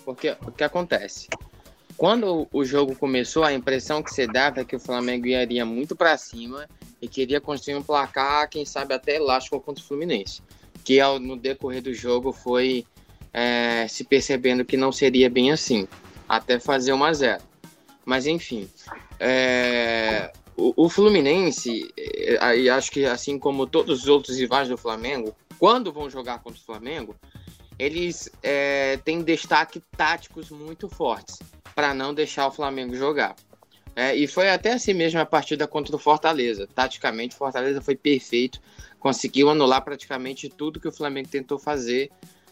Porque 0.05 0.35
o 0.45 0.51
que 0.51 0.63
acontece? 0.63 1.27
Quando 1.97 2.47
o 2.53 2.63
jogo 2.63 2.95
começou, 2.95 3.43
a 3.43 3.51
impressão 3.51 4.01
que 4.01 4.09
você 4.09 4.25
dava 4.25 4.61
é 4.61 4.65
que 4.65 4.75
o 4.75 4.79
Flamengo 4.79 5.27
iria 5.27 5.65
muito 5.65 5.95
para 5.95 6.17
cima 6.17 6.65
e 7.01 7.07
queria 7.07 7.41
construir 7.41 7.75
um 7.75 7.83
placar, 7.83 8.49
quem 8.49 8.65
sabe 8.65 8.93
até 8.93 9.17
elástico 9.17 9.59
contra 9.59 9.83
o 9.83 9.85
Fluminense. 9.85 10.41
Que 10.83 11.01
ao, 11.01 11.19
no 11.19 11.35
decorrer 11.35 11.81
do 11.81 11.93
jogo 11.93 12.31
foi 12.31 12.85
é, 13.33 13.87
se 13.87 14.03
percebendo 14.03 14.65
que 14.65 14.77
não 14.77 14.91
seria 14.91 15.29
bem 15.29 15.51
assim, 15.51 15.87
até 16.27 16.59
fazer 16.59 16.93
1 16.93 17.03
a 17.03 17.13
0 17.13 17.43
Mas 18.05 18.25
enfim, 18.27 18.69
é, 19.19 20.31
o, 20.55 20.85
o, 20.85 20.89
Fluminense, 20.89 21.91
é, 21.97 22.57
e 22.57 22.69
acho 22.69 22.91
que 22.91 23.05
assim 23.05 23.37
como 23.39 23.67
todos 23.67 24.01
os 24.01 24.07
outros 24.07 24.37
rivais 24.37 24.67
do 24.67 24.77
Flamengo, 24.77 25.35
quando 25.57 25.91
vão 25.91 26.09
jogar 26.09 26.39
contra 26.39 26.59
o 26.59 26.65
Flamengo, 26.65 27.15
eles 27.77 28.29
é, 28.43 28.97
têm 28.97 29.21
destaque 29.21 29.81
táticos 29.95 30.49
muito 30.49 30.89
fortes 30.89 31.39
para 31.73 31.93
não 31.93 32.13
deixar 32.13 32.47
o 32.47 32.51
Flamengo 32.51 32.95
jogar. 32.95 33.35
É, 33.95 34.15
e 34.15 34.27
foi 34.27 34.49
até 34.49 34.73
assim 34.73 34.93
mesmo 34.93 35.19
a 35.19 35.25
partida 35.25 35.67
contra 35.67 35.95
o 35.95 35.99
Fortaleza. 35.99 36.67
Taticamente, 36.67 37.35
o 37.35 37.37
Fortaleza 37.37 37.81
foi 37.81 37.95
perfeito, 37.95 38.61
conseguiu 38.99 39.49
anular 39.49 39.83
praticamente 39.83 40.49
tudo 40.49 40.79
que 40.79 40.87
o 40.87 40.91
Flamengo 40.91 41.29
tentou 41.29 41.57
fazer 41.57 42.09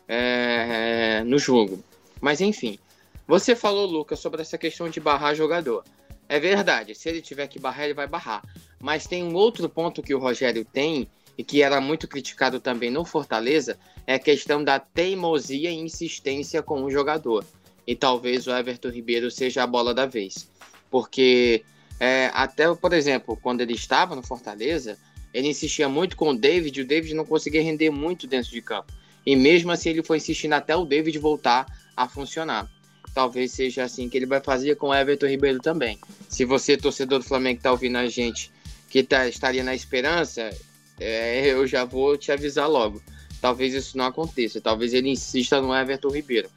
é, 0.07 1.23
no 1.25 1.37
jogo. 1.37 1.83
Mas 2.21 2.41
enfim, 2.41 2.79
você 3.27 3.55
falou, 3.55 3.85
Lucas, 3.85 4.19
sobre 4.19 4.41
essa 4.41 4.57
questão 4.57 4.89
de 4.89 4.99
barrar 4.99 5.35
jogador. 5.35 5.83
É 6.29 6.39
verdade, 6.39 6.93
se 6.93 7.07
ele 7.07 7.21
tiver 7.21 7.47
que 7.47 7.59
barrar, 7.59 7.85
ele 7.85 7.93
vai 7.93 8.07
barrar. 8.07 8.43
Mas 8.79 9.07
tem 9.07 9.23
um 9.23 9.33
outro 9.33 9.67
ponto 9.69 10.03
que 10.03 10.13
o 10.13 10.19
Rogério 10.19 10.65
tem, 10.65 11.09
e 11.37 11.43
que 11.43 11.61
era 11.61 11.79
muito 11.79 12.07
criticado 12.07 12.59
também 12.59 12.89
no 12.89 13.05
Fortaleza, 13.05 13.77
é 14.07 14.15
a 14.15 14.19
questão 14.19 14.63
da 14.63 14.79
teimosia 14.79 15.69
e 15.69 15.75
insistência 15.75 16.63
com 16.63 16.83
o 16.83 16.89
jogador. 16.89 17.45
E 17.85 17.95
talvez 17.95 18.47
o 18.47 18.51
Everton 18.51 18.89
Ribeiro 18.89 19.29
seja 19.29 19.63
a 19.63 19.67
bola 19.67 19.93
da 19.93 20.05
vez. 20.05 20.49
Porque 20.89 21.63
é, 21.99 22.31
até, 22.33 22.73
por 22.73 22.91
exemplo, 22.91 23.37
quando 23.41 23.61
ele 23.61 23.73
estava 23.73 24.15
no 24.15 24.23
Fortaleza, 24.23 24.97
ele 25.33 25.49
insistia 25.49 25.87
muito 25.87 26.17
com 26.17 26.29
o 26.29 26.37
David, 26.37 26.79
e 26.79 26.83
o 26.83 26.87
David 26.87 27.13
não 27.13 27.25
conseguia 27.25 27.61
render 27.61 27.91
muito 27.91 28.25
dentro 28.25 28.49
de 28.49 28.61
campo. 28.61 28.91
E 29.27 29.35
mesmo 29.35 29.73
assim 29.73 29.89
ele 29.89 30.01
foi 30.01 30.15
insistindo 30.15 30.53
até 30.53 30.73
o 30.73 30.85
David 30.85 31.19
voltar 31.19 31.65
a 31.97 32.07
funcionar. 32.07 32.65
Talvez 33.13 33.51
seja 33.51 33.83
assim 33.83 34.07
que 34.07 34.15
ele 34.15 34.25
vai 34.25 34.39
fazer 34.39 34.77
com 34.77 34.87
o 34.87 34.95
Everton 34.95 35.25
Ribeiro 35.25 35.59
também. 35.59 35.99
Se 36.29 36.45
você, 36.45 36.77
torcedor 36.77 37.19
do 37.19 37.25
Flamengo, 37.25 37.57
está 37.57 37.69
ouvindo 37.69 37.97
a 37.97 38.07
gente, 38.07 38.49
que 38.89 39.03
tá, 39.03 39.27
estaria 39.27 39.65
na 39.65 39.75
esperança, 39.75 40.49
é, 40.97 41.45
eu 41.45 41.67
já 41.67 41.83
vou 41.83 42.17
te 42.17 42.31
avisar 42.31 42.69
logo. 42.69 43.01
Talvez 43.41 43.73
isso 43.73 43.97
não 43.97 44.05
aconteça. 44.05 44.61
Talvez 44.61 44.93
ele 44.93 45.09
insista 45.09 45.59
no 45.59 45.75
Everton 45.75 46.07
Ribeiro. 46.07 46.49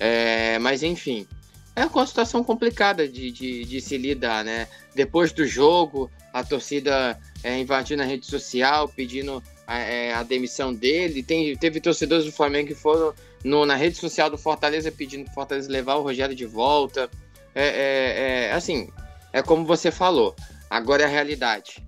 É, 0.00 0.58
mas 0.58 0.82
enfim, 0.82 1.28
é 1.74 1.84
uma 1.84 2.06
situação 2.06 2.42
complicada 2.42 3.06
de, 3.06 3.30
de, 3.30 3.66
de, 3.66 3.78
se 3.78 3.98
lidar, 3.98 4.42
né? 4.42 4.68
Depois 4.94 5.32
do 5.32 5.46
jogo, 5.46 6.10
a 6.32 6.42
torcida 6.42 7.20
é, 7.44 7.58
invadindo 7.58 8.02
a 8.02 8.06
rede 8.06 8.24
social, 8.24 8.88
pedindo 8.88 9.42
a, 9.66 9.78
é, 9.78 10.12
a 10.14 10.22
demissão 10.22 10.72
dele. 10.72 11.22
Tem, 11.22 11.56
teve 11.56 11.80
torcedores 11.80 12.24
do 12.24 12.32
Flamengo 12.32 12.68
que 12.68 12.74
foram 12.74 13.12
no, 13.42 13.66
na 13.66 13.74
rede 13.74 13.96
social 13.96 14.30
do 14.30 14.38
Fortaleza 14.38 14.92
pedindo 14.92 15.24
para 15.24 15.32
o 15.32 15.34
Fortaleza 15.34 15.70
levar 15.70 15.96
o 15.96 16.02
Rogério 16.02 16.34
de 16.34 16.46
volta. 16.46 17.10
É, 17.54 17.66
é, 17.66 18.46
é, 18.48 18.52
assim, 18.52 18.90
é 19.32 19.42
como 19.42 19.64
você 19.64 19.90
falou. 19.90 20.34
Agora 20.70 21.02
é 21.02 21.06
a 21.06 21.08
realidade. 21.08 21.84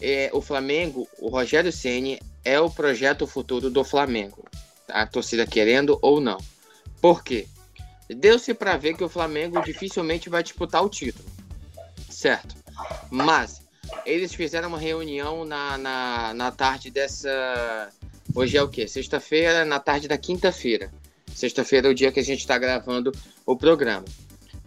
É, 0.00 0.30
o 0.32 0.40
Flamengo, 0.40 1.06
o 1.18 1.28
Rogério 1.28 1.70
Ceni 1.70 2.18
é 2.44 2.58
o 2.58 2.70
projeto 2.70 3.26
futuro 3.26 3.70
do 3.70 3.84
Flamengo. 3.84 4.44
A 4.88 5.06
torcida 5.06 5.46
querendo 5.46 5.98
ou 6.00 6.20
não. 6.20 6.38
Por 7.00 7.22
quê? 7.22 7.46
Deu-se 8.08 8.52
para 8.54 8.76
ver 8.76 8.96
que 8.96 9.04
o 9.04 9.08
Flamengo 9.08 9.62
dificilmente 9.62 10.28
vai 10.28 10.42
disputar 10.42 10.84
o 10.84 10.88
título. 10.88 11.28
Certo. 12.08 12.56
Mas 13.10 13.62
eles 14.04 14.34
fizeram 14.34 14.68
uma 14.68 14.78
reunião 14.78 15.44
na, 15.44 15.78
na, 15.78 16.34
na 16.34 16.50
tarde 16.50 16.90
dessa. 16.90 17.90
Hoje 18.34 18.56
é 18.56 18.62
o 18.62 18.68
quê? 18.68 18.86
Sexta-feira, 18.86 19.64
na 19.64 19.80
tarde 19.80 20.08
da 20.08 20.16
quinta-feira. 20.16 20.92
Sexta-feira 21.34 21.88
é 21.88 21.90
o 21.90 21.94
dia 21.94 22.12
que 22.12 22.20
a 22.20 22.24
gente 22.24 22.40
está 22.40 22.58
gravando 22.58 23.12
o 23.46 23.56
programa. 23.56 24.04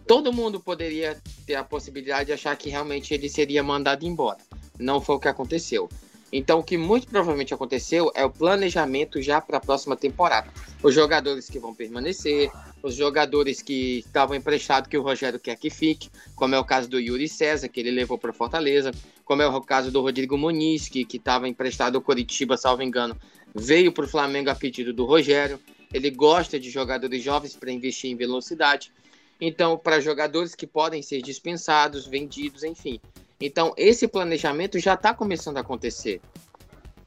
Todo 0.06 0.34
mundo 0.34 0.60
poderia 0.60 1.18
ter 1.46 1.56
a 1.56 1.63
possibilidade 1.63 2.25
de 2.27 2.34
achar 2.34 2.56
que 2.58 2.70
realmente 2.70 3.13
ele 3.13 3.30
seria 3.30 3.63
mandado 3.63 4.06
embora. 4.06 4.39
Não 4.77 5.00
foi 5.00 5.15
o 5.15 5.20
que 5.20 5.27
aconteceu. 5.27 5.89
Então, 6.36 6.58
o 6.58 6.63
que 6.63 6.80
muito 6.80 7.06
provavelmente 7.06 7.54
aconteceu 7.54 8.12
é 8.16 8.25
o 8.25 8.30
planejamento 8.30 9.22
já 9.22 9.40
para 9.40 9.58
a 9.58 9.62
próxima 9.62 9.96
temporada. 9.96 10.50
Os 10.82 10.92
jogadores 10.92 11.48
que 11.48 11.60
vão 11.60 11.75
permanecer, 11.75 12.50
os 12.82 12.96
jogadores 12.96 13.62
que 13.62 14.00
estavam 14.00 14.36
emprestados 14.36 14.90
que 14.90 14.98
o 14.98 15.04
Rogério 15.04 15.40
quer 15.40 15.56
que 15.56 15.70
fique, 15.70 16.10
como 16.36 16.56
é 16.56 16.60
o 16.60 16.66
caso 16.66 16.90
do 16.90 17.00
Yuri 17.00 17.30
César, 17.30 17.70
que 17.70 17.80
ele 17.80 17.92
levou 17.92 18.18
para 18.18 18.34
Fortaleza, 18.34 18.90
como 19.24 19.44
é 19.44 19.48
o 19.48 19.62
caso 19.62 19.92
do 19.92 20.02
Rodrigo 20.02 20.36
Muniz, 20.36 20.90
que 20.90 21.06
estava 21.13 21.48
emprestado 21.48 21.98
ao 21.98 22.02
Coritiba, 22.02 22.58
salvo 22.58 22.82
engano, 22.82 23.16
veio 23.54 23.92
para 23.92 24.06
o 24.06 24.08
Flamengo 24.08 24.50
a 24.50 24.56
pedido 24.56 24.92
do 24.92 25.06
Rogério. 25.06 25.60
Ele 25.94 26.10
gosta 26.10 26.60
de 26.60 26.72
jogadores 26.72 27.22
jovens 27.22 27.56
para 27.56 27.72
investir 27.72 28.10
em 28.10 28.16
velocidade. 28.16 28.92
Então, 29.40 29.78
para 29.78 30.00
jogadores 30.00 30.56
que 30.56 30.66
podem 30.66 31.04
ser 31.04 31.22
dispensados, 31.22 32.08
vendidos, 32.08 32.63
enfim. 32.63 33.00
Então, 33.40 33.74
esse 33.78 34.08
planejamento 34.08 34.80
já 34.80 34.94
está 34.94 35.13
começando 35.13 35.58
a 35.58 35.62
acontecer. 35.62 36.22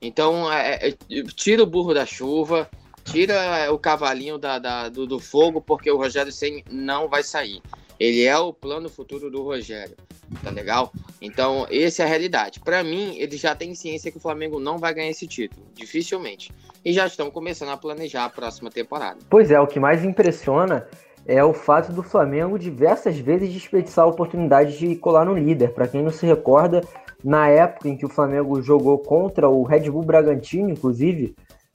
Então, 0.01 0.53
é, 0.53 0.89
é, 0.89 1.23
tira 1.35 1.63
o 1.63 1.67
burro 1.67 1.95
da 1.95 2.05
chuva, 2.05 2.69
tira 3.05 3.73
o 3.73 3.79
cavalinho 3.79 4.39
da, 4.39 4.59
da 4.59 4.89
do, 4.89 5.07
do, 5.07 5.19
fogo, 5.19 5.61
porque 5.61 5.91
o 5.91 5.97
Rogério 5.97 6.33
Senna 6.33 6.63
não 6.71 7.09
vai 7.09 7.23
sair. 7.23 7.63
Ele 7.99 8.25
é 8.25 8.37
o 8.37 8.53
plano 8.53 8.89
futuro 8.89 9.31
do 9.31 9.43
Rogério. 9.43 9.97
Tá 10.43 10.51
legal? 10.51 10.93
Então, 11.21 11.67
essa 11.71 12.03
é 12.03 12.05
a 12.05 12.09
realidade. 12.09 12.61
Para 12.61 12.83
mim, 12.83 13.17
eles 13.17 13.41
já 13.41 13.55
têm 13.55 13.75
ciência 13.75 14.11
que 14.11 14.19
o 14.19 14.21
Flamengo 14.21 14.59
não 14.59 14.77
vai 14.77 14.93
ganhar 14.93 15.09
esse 15.09 15.27
título. 15.27 15.65
Dificilmente. 15.73 16.53
E 16.85 16.93
já 16.93 17.07
estão 17.07 17.31
começando 17.31 17.71
a 17.71 17.77
planejar 17.77 18.25
a 18.27 18.29
próxima 18.29 18.71
temporada. 18.71 19.19
Pois 19.31 19.51
é, 19.51 19.59
o 19.59 19.67
que 19.67 19.81
mais 19.81 20.05
impressiona 20.05 20.87
é 21.27 21.43
o 21.43 21.53
fato 21.53 21.93
do 21.93 22.03
Flamengo 22.03 22.59
diversas 22.59 23.19
vezes 23.19 23.53
desperdiçar 23.53 24.05
a 24.05 24.09
oportunidade 24.09 24.79
de 24.79 24.95
colar 24.97 25.25
no 25.25 25.35
líder. 25.35 25.73
Para 25.73 25.89
quem 25.89 26.03
não 26.03 26.11
se 26.11 26.25
recorda, 26.25 26.83
na 27.25 27.49
época 27.49 27.89
em 27.89 27.97
que 27.97 28.07
o 28.07 28.09
Flamengo 28.09 28.63
jogou 28.63 28.99
contra 28.99 29.49
o 29.49 29.65
Red 29.65 29.91
Bull 29.91 30.05
Bragantino, 30.05 30.71
inclusive, 30.71 31.35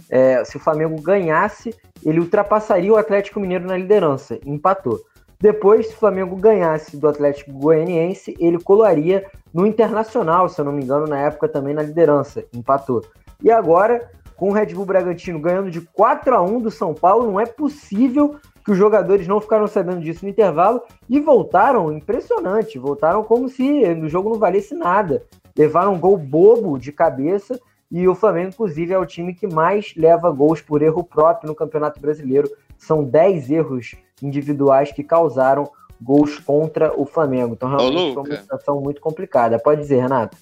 é, 0.10 0.44
se 0.46 0.58
o 0.58 0.60
Flamengo 0.60 1.02
ganhasse, 1.02 1.76
ele 2.04 2.20
ultrapassaria 2.20 2.92
o 2.92 2.98
Atlético 2.98 3.40
Mineiro 3.40 3.68
na 3.68 3.78
liderança, 3.78 4.40
empatou. 4.46 5.00
Depois, 5.40 5.88
se 5.88 5.94
o 5.94 5.98
Flamengo 5.98 6.36
ganhasse 6.36 6.96
do 6.96 7.08
Atlético 7.08 7.52
Goianiense, 7.52 8.36
ele 8.40 8.60
colaria 8.60 9.26
no 9.54 9.66
Internacional, 9.66 10.48
se 10.48 10.62
eu 10.62 10.66
não 10.66 10.72
me 10.72 10.84
engano, 10.84 11.08
na 11.08 11.20
época 11.20 11.50
também 11.50 11.74
na 11.74 11.82
liderança, 11.82 12.46
empatou. 12.54 13.04
E 13.44 13.52
agora, 13.52 14.10
com 14.36 14.50
o 14.50 14.54
Red 14.54 14.68
Bull 14.68 14.86
Bragantino 14.86 15.40
ganhando 15.40 15.72
de 15.72 15.82
4 15.82 16.36
a 16.36 16.42
1 16.42 16.62
do 16.62 16.72
São 16.72 16.94
Paulo, 16.94 17.26
não 17.26 17.40
é 17.40 17.46
possível 17.46 18.38
que 18.64 18.72
os 18.72 18.78
jogadores 18.78 19.28
não 19.28 19.42
ficaram 19.42 19.68
sabendo 19.68 20.02
disso 20.02 20.24
no 20.24 20.30
intervalo 20.30 20.82
e 21.10 21.20
voltaram 21.20 21.92
impressionante, 21.92 22.78
voltaram 22.78 23.24
como 23.24 23.50
se 23.50 23.84
o 23.84 24.10
jogo 24.10 24.30
não 24.30 24.40
valesse 24.40 24.76
nada. 24.76 25.24
Levaram 25.58 25.94
um 25.94 26.00
gol 26.00 26.18
bobo 26.18 26.78
de 26.78 26.92
cabeça 26.92 27.60
e 27.92 28.08
o 28.08 28.16
Flamengo, 28.16 28.50
inclusive, 28.50 28.94
é 28.94 28.98
o 28.98 29.06
time 29.06 29.34
que 29.34 29.46
mais 29.46 29.94
leva 29.98 30.32
gols 30.32 30.62
por 30.62 30.82
erro 30.82 31.04
próprio 31.04 31.50
no 31.50 31.56
Campeonato 31.56 32.00
Brasileiro. 32.00 32.50
São 32.78 33.04
10 33.04 33.52
erros 33.52 33.96
individuais 34.24 34.94
que 34.94 35.04
causaram 35.04 35.70
gols 36.02 36.40
contra 36.40 36.98
o 36.98 37.06
Flamengo. 37.06 37.54
Então, 37.54 37.70
realmente 37.70 38.14
foi 38.14 38.24
uma 38.24 38.38
situação 38.38 38.80
muito 38.80 39.02
complicada. 39.02 39.60
Pode 39.60 39.82
dizer, 39.82 40.02
Renato. 40.02 40.38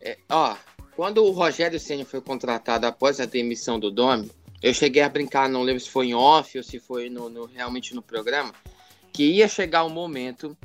É, 0.00 0.18
ó, 0.28 0.56
quando 0.96 1.24
o 1.24 1.30
Rogério 1.30 1.78
Senna 1.78 2.04
foi 2.04 2.20
contratado 2.20 2.86
após 2.86 3.20
a 3.20 3.24
demissão 3.24 3.78
do 3.78 3.90
Domi, 3.90 4.30
eu 4.62 4.74
cheguei 4.74 5.02
a 5.02 5.08
brincar, 5.08 5.48
não 5.48 5.62
lembro 5.62 5.80
se 5.80 5.90
foi 5.90 6.08
em 6.08 6.14
off 6.14 6.56
ou 6.56 6.64
se 6.64 6.78
foi 6.78 7.08
no, 7.08 7.30
no, 7.30 7.46
realmente 7.46 7.94
no 7.94 8.02
programa, 8.02 8.52
que 9.12 9.24
ia 9.24 9.48
chegar 9.48 9.84
um 9.84 9.90
momento 9.90 10.56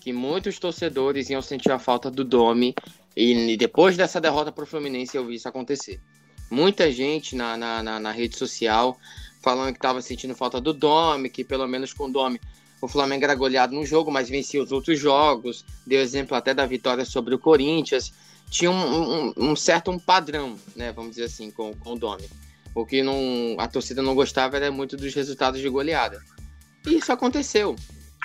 que 0.00 0.12
muitos 0.12 0.58
torcedores 0.58 1.28
iam 1.30 1.42
sentir 1.42 1.70
a 1.72 1.78
falta 1.78 2.10
do 2.10 2.24
Domi 2.24 2.74
e, 3.16 3.52
e 3.52 3.56
depois 3.56 3.96
dessa 3.96 4.20
derrota 4.20 4.52
para 4.52 4.64
o 4.64 4.66
Fluminense 4.66 5.16
eu 5.16 5.26
vi 5.26 5.34
isso 5.34 5.48
acontecer. 5.48 6.00
Muita 6.50 6.90
gente 6.90 7.36
na, 7.36 7.56
na, 7.56 7.82
na, 7.82 8.00
na 8.00 8.10
rede 8.10 8.36
social 8.36 8.98
falando 9.42 9.72
que 9.72 9.78
estava 9.78 10.02
sentindo 10.02 10.34
falta 10.34 10.60
do 10.60 10.72
Domi, 10.72 11.30
que 11.30 11.44
pelo 11.44 11.66
menos 11.66 11.92
com 11.92 12.04
o 12.04 12.12
Domi 12.12 12.40
o 12.80 12.88
Flamengo 12.88 13.24
era 13.24 13.34
goleado 13.34 13.74
no 13.74 13.84
jogo, 13.84 14.10
mas 14.10 14.28
vencia 14.28 14.62
os 14.62 14.72
outros 14.72 14.98
jogos. 14.98 15.64
Deu 15.86 16.00
exemplo 16.00 16.36
até 16.36 16.54
da 16.54 16.64
vitória 16.64 17.04
sobre 17.04 17.34
o 17.34 17.38
Corinthians. 17.38 18.12
Tinha 18.48 18.70
um, 18.70 19.28
um, 19.28 19.32
um 19.36 19.56
certo 19.56 19.90
um 19.90 19.98
padrão, 19.98 20.56
né, 20.74 20.90
vamos 20.92 21.10
dizer 21.10 21.24
assim, 21.24 21.50
com, 21.50 21.74
com 21.74 21.92
o 21.92 21.98
Domi. 21.98 22.28
O 22.74 22.86
que 22.86 23.02
não, 23.02 23.56
a 23.58 23.66
torcida 23.66 24.02
não 24.02 24.14
gostava 24.14 24.56
era 24.56 24.70
muito 24.70 24.96
dos 24.96 25.14
resultados 25.14 25.60
de 25.60 25.68
goleada. 25.68 26.20
E 26.86 26.96
isso 26.96 27.12
aconteceu. 27.12 27.76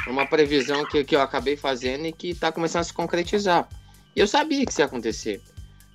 Uma 0.08 0.26
previsão 0.26 0.86
que, 0.86 1.04
que 1.04 1.16
eu 1.16 1.22
acabei 1.22 1.58
fazendo 1.58 2.06
e 2.06 2.12
que 2.12 2.30
está 2.30 2.52
começando 2.52 2.82
a 2.82 2.86
se 2.86 2.94
concretizar. 2.94 3.68
E 4.16 4.20
eu 4.20 4.28
sabia 4.28 4.66
que 4.66 4.72
isso 4.72 4.82
ia 4.82 4.86
acontecer. 4.86 5.42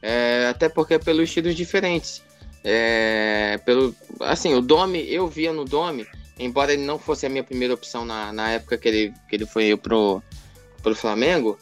É, 0.03 0.49
até 0.51 0.69
porque 0.69 0.95
é 0.95 0.99
pelos 0.99 1.25
estilos 1.25 1.55
diferentes. 1.55 2.23
É, 2.65 3.59
pelo, 3.65 3.95
assim, 4.21 4.55
o 4.55 4.61
Domi, 4.61 5.11
eu 5.11 5.29
via 5.29 5.53
no 5.53 5.65
Domi, 5.65 6.07
embora 6.39 6.73
ele 6.73 6.85
não 6.85 6.99
fosse 6.99 7.25
a 7.27 7.29
minha 7.29 7.45
primeira 7.45 7.73
opção 7.73 8.05
na, 8.05 8.33
na 8.33 8.51
época 8.51 8.77
que 8.77 8.89
ele, 8.89 9.15
que 9.29 9.37
ele 9.37 9.47
foi 9.47 9.75
pro, 9.77 10.23
pro 10.83 10.95
Flamengo, 10.95 11.59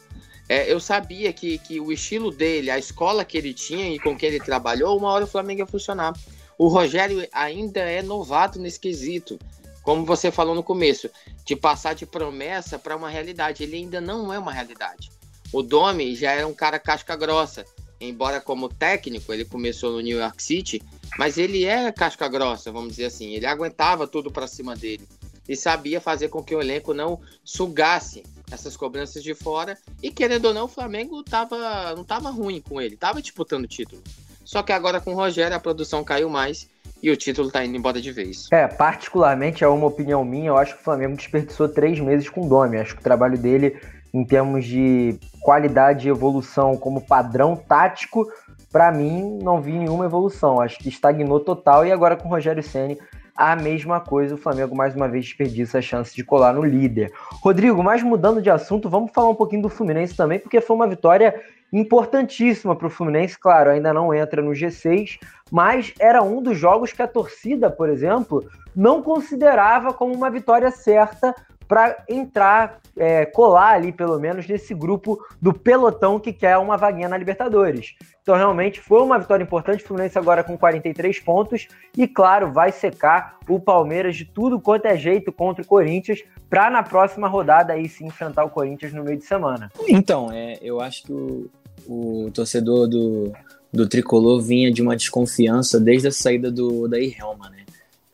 é, 0.47 0.71
eu 0.71 0.79
sabia 0.79 1.31
que, 1.31 1.59
que 1.59 1.79
o 1.79 1.91
estilo 1.91 2.31
dele, 2.31 2.71
a 2.71 2.79
escola 2.79 3.23
que 3.23 3.37
ele 3.37 3.53
tinha 3.53 3.93
e 3.93 3.99
com 3.99 4.17
que 4.17 4.25
ele 4.25 4.39
trabalhou, 4.39 4.97
uma 4.97 5.09
hora 5.09 5.25
o 5.25 5.27
Flamengo 5.27 5.61
ia 5.61 5.67
funcionar. 5.67 6.13
O 6.59 6.67
Rogério 6.67 7.25
ainda 7.31 7.79
é 7.79 8.03
novato 8.03 8.59
nesse 8.59 8.77
quesito. 8.77 9.39
Como 9.81 10.03
você 10.03 10.29
falou 10.29 10.53
no 10.53 10.61
começo, 10.61 11.09
de 11.45 11.55
passar 11.55 11.95
de 11.95 12.05
promessa 12.05 12.77
para 12.77 12.97
uma 12.97 13.09
realidade. 13.09 13.63
Ele 13.63 13.77
ainda 13.77 14.01
não 14.01 14.33
é 14.33 14.37
uma 14.37 14.51
realidade. 14.51 15.09
O 15.53 15.63
Domi 15.63 16.13
já 16.17 16.33
era 16.33 16.45
um 16.45 16.53
cara 16.53 16.77
casca 16.77 17.15
grossa. 17.15 17.63
Embora 18.01 18.41
como 18.41 18.67
técnico 18.67 19.31
ele 19.31 19.45
começou 19.45 19.93
no 19.93 20.01
New 20.01 20.19
York 20.19 20.43
City, 20.43 20.81
mas 21.17 21.37
ele 21.37 21.63
é 21.63 21.93
casca 21.93 22.27
grossa, 22.27 22.73
vamos 22.73 22.89
dizer 22.89 23.05
assim. 23.05 23.33
Ele 23.33 23.45
aguentava 23.45 24.05
tudo 24.05 24.29
para 24.29 24.45
cima 24.45 24.75
dele 24.75 25.07
e 25.47 25.55
sabia 25.55 26.01
fazer 26.01 26.27
com 26.27 26.43
que 26.43 26.53
o 26.53 26.61
elenco 26.61 26.93
não 26.93 27.21
sugasse 27.41 28.21
essas 28.51 28.75
cobranças 28.75 29.23
de 29.23 29.33
fora. 29.33 29.77
E 30.03 30.11
querendo 30.11 30.45
ou 30.45 30.53
não, 30.53 30.65
o 30.65 30.69
Flamengo 30.69 31.23
tava, 31.23 31.95
não 31.95 32.03
tava 32.03 32.29
ruim 32.29 32.59
com 32.59 32.81
ele, 32.81 32.97
tava 32.97 33.21
disputando 33.21 33.63
o 33.63 33.67
título. 33.67 34.03
Só 34.49 34.63
que 34.63 34.71
agora 34.71 34.99
com 34.99 35.11
o 35.11 35.15
Rogério 35.15 35.55
a 35.55 35.59
produção 35.59 36.03
caiu 36.03 36.27
mais 36.27 36.67
e 37.03 37.11
o 37.11 37.15
título 37.15 37.51
tá 37.51 37.63
indo 37.63 37.77
embora 37.77 38.01
de 38.01 38.11
vez. 38.11 38.47
É, 38.51 38.65
particularmente 38.65 39.63
é 39.63 39.67
uma 39.67 39.85
opinião 39.85 40.25
minha, 40.25 40.47
eu 40.47 40.57
acho 40.57 40.73
que 40.73 40.81
o 40.81 40.83
Flamengo 40.83 41.15
desperdiçou 41.15 41.69
três 41.69 41.99
meses 41.99 42.27
com 42.27 42.41
o 42.41 42.49
Domi. 42.49 42.77
Acho 42.77 42.95
que 42.95 42.99
o 42.99 43.03
trabalho 43.03 43.37
dele, 43.37 43.79
em 44.11 44.25
termos 44.25 44.65
de 44.65 45.19
qualidade 45.39 46.07
e 46.07 46.09
evolução 46.09 46.75
como 46.75 46.99
padrão 46.99 47.55
tático, 47.55 48.27
para 48.71 48.91
mim 48.91 49.37
não 49.39 49.61
vi 49.61 49.73
nenhuma 49.73 50.05
evolução. 50.05 50.59
Acho 50.59 50.79
que 50.79 50.89
estagnou 50.89 51.39
total 51.41 51.85
e 51.85 51.91
agora 51.91 52.15
com 52.17 52.27
o 52.27 52.31
Rogério 52.31 52.63
Ceni 52.63 52.97
a 53.39 53.55
mesma 53.55 54.01
coisa. 54.01 54.35
O 54.35 54.37
Flamengo 54.37 54.75
mais 54.75 54.93
uma 54.93 55.07
vez 55.07 55.23
desperdiça 55.23 55.77
a 55.77 55.81
chance 55.81 56.13
de 56.13 56.25
colar 56.25 56.53
no 56.53 56.61
líder. 56.61 57.09
Rodrigo, 57.41 57.81
mas 57.81 58.03
mudando 58.03 58.41
de 58.41 58.49
assunto, 58.49 58.89
vamos 58.89 59.11
falar 59.13 59.29
um 59.29 59.35
pouquinho 59.35 59.61
do 59.61 59.69
Fluminense 59.69 60.13
também, 60.13 60.39
porque 60.39 60.59
foi 60.59 60.75
uma 60.75 60.87
vitória 60.87 61.41
importantíssima 61.71 62.75
para 62.75 62.87
o 62.87 62.89
Fluminense. 62.89 63.39
Claro, 63.39 63.69
ainda 63.69 63.93
não 63.93 64.13
entra 64.13 64.41
no 64.41 64.51
G6, 64.51 65.19
mas 65.49 65.93
era 66.01 66.21
um 66.21 66.41
dos 66.41 66.57
jogos 66.57 66.91
que 66.91 67.01
a 67.01 67.07
torcida, 67.07 67.69
por 67.69 67.87
exemplo, 67.87 68.45
não 68.75 69.01
considerava 69.01 69.93
como 69.93 70.13
uma 70.13 70.29
vitória 70.29 70.69
certa 70.69 71.33
para 71.69 72.03
entrar, 72.09 72.81
é, 72.97 73.27
colar 73.27 73.75
ali 73.75 73.91
pelo 73.91 74.19
menos 74.19 74.47
nesse 74.47 74.73
grupo 74.73 75.23
do 75.39 75.53
pelotão 75.53 76.19
que 76.19 76.33
quer 76.33 76.57
uma 76.57 76.75
vaguinha 76.75 77.07
na 77.07 77.15
Libertadores. 77.15 77.93
Então 78.23 78.35
realmente 78.35 78.81
foi 78.81 78.99
uma 79.03 79.19
vitória 79.19 79.43
importante, 79.43 79.83
o 79.83 79.87
Fluminense 79.87 80.17
agora 80.17 80.43
com 80.43 80.57
43 80.57 81.19
pontos 81.19 81.67
e 81.95 82.07
claro, 82.07 82.51
vai 82.51 82.71
secar 82.71 83.37
o 83.47 83.59
Palmeiras 83.59 84.15
de 84.15 84.25
tudo 84.25 84.59
quanto 84.59 84.87
é 84.87 84.97
jeito 84.97 85.31
contra 85.31 85.63
o 85.63 85.67
Corinthians 85.67 86.23
para 86.49 86.71
na 86.71 86.81
próxima 86.81 87.27
rodada 87.27 87.73
aí 87.73 87.87
sim 87.87 88.07
enfrentar 88.07 88.43
o 88.45 88.49
Corinthians 88.49 88.91
no 88.91 89.03
meio 89.03 89.19
de 89.19 89.25
semana. 89.25 89.71
Então, 89.87 90.31
é, 90.31 90.57
eu 90.63 90.81
acho 90.81 91.03
que 91.03 91.13
o, 91.13 91.51
o 91.87 92.31
torcedor 92.31 92.87
do, 92.87 93.31
do 93.71 93.87
Tricolor 93.87 94.41
vinha 94.41 94.71
de 94.71 94.81
uma 94.81 94.95
desconfiança 94.95 95.79
desde 95.79 96.07
a 96.07 96.11
saída 96.11 96.51
do 96.51 96.87
da 96.87 96.99
Helma, 96.99 97.51
né? 97.51 97.59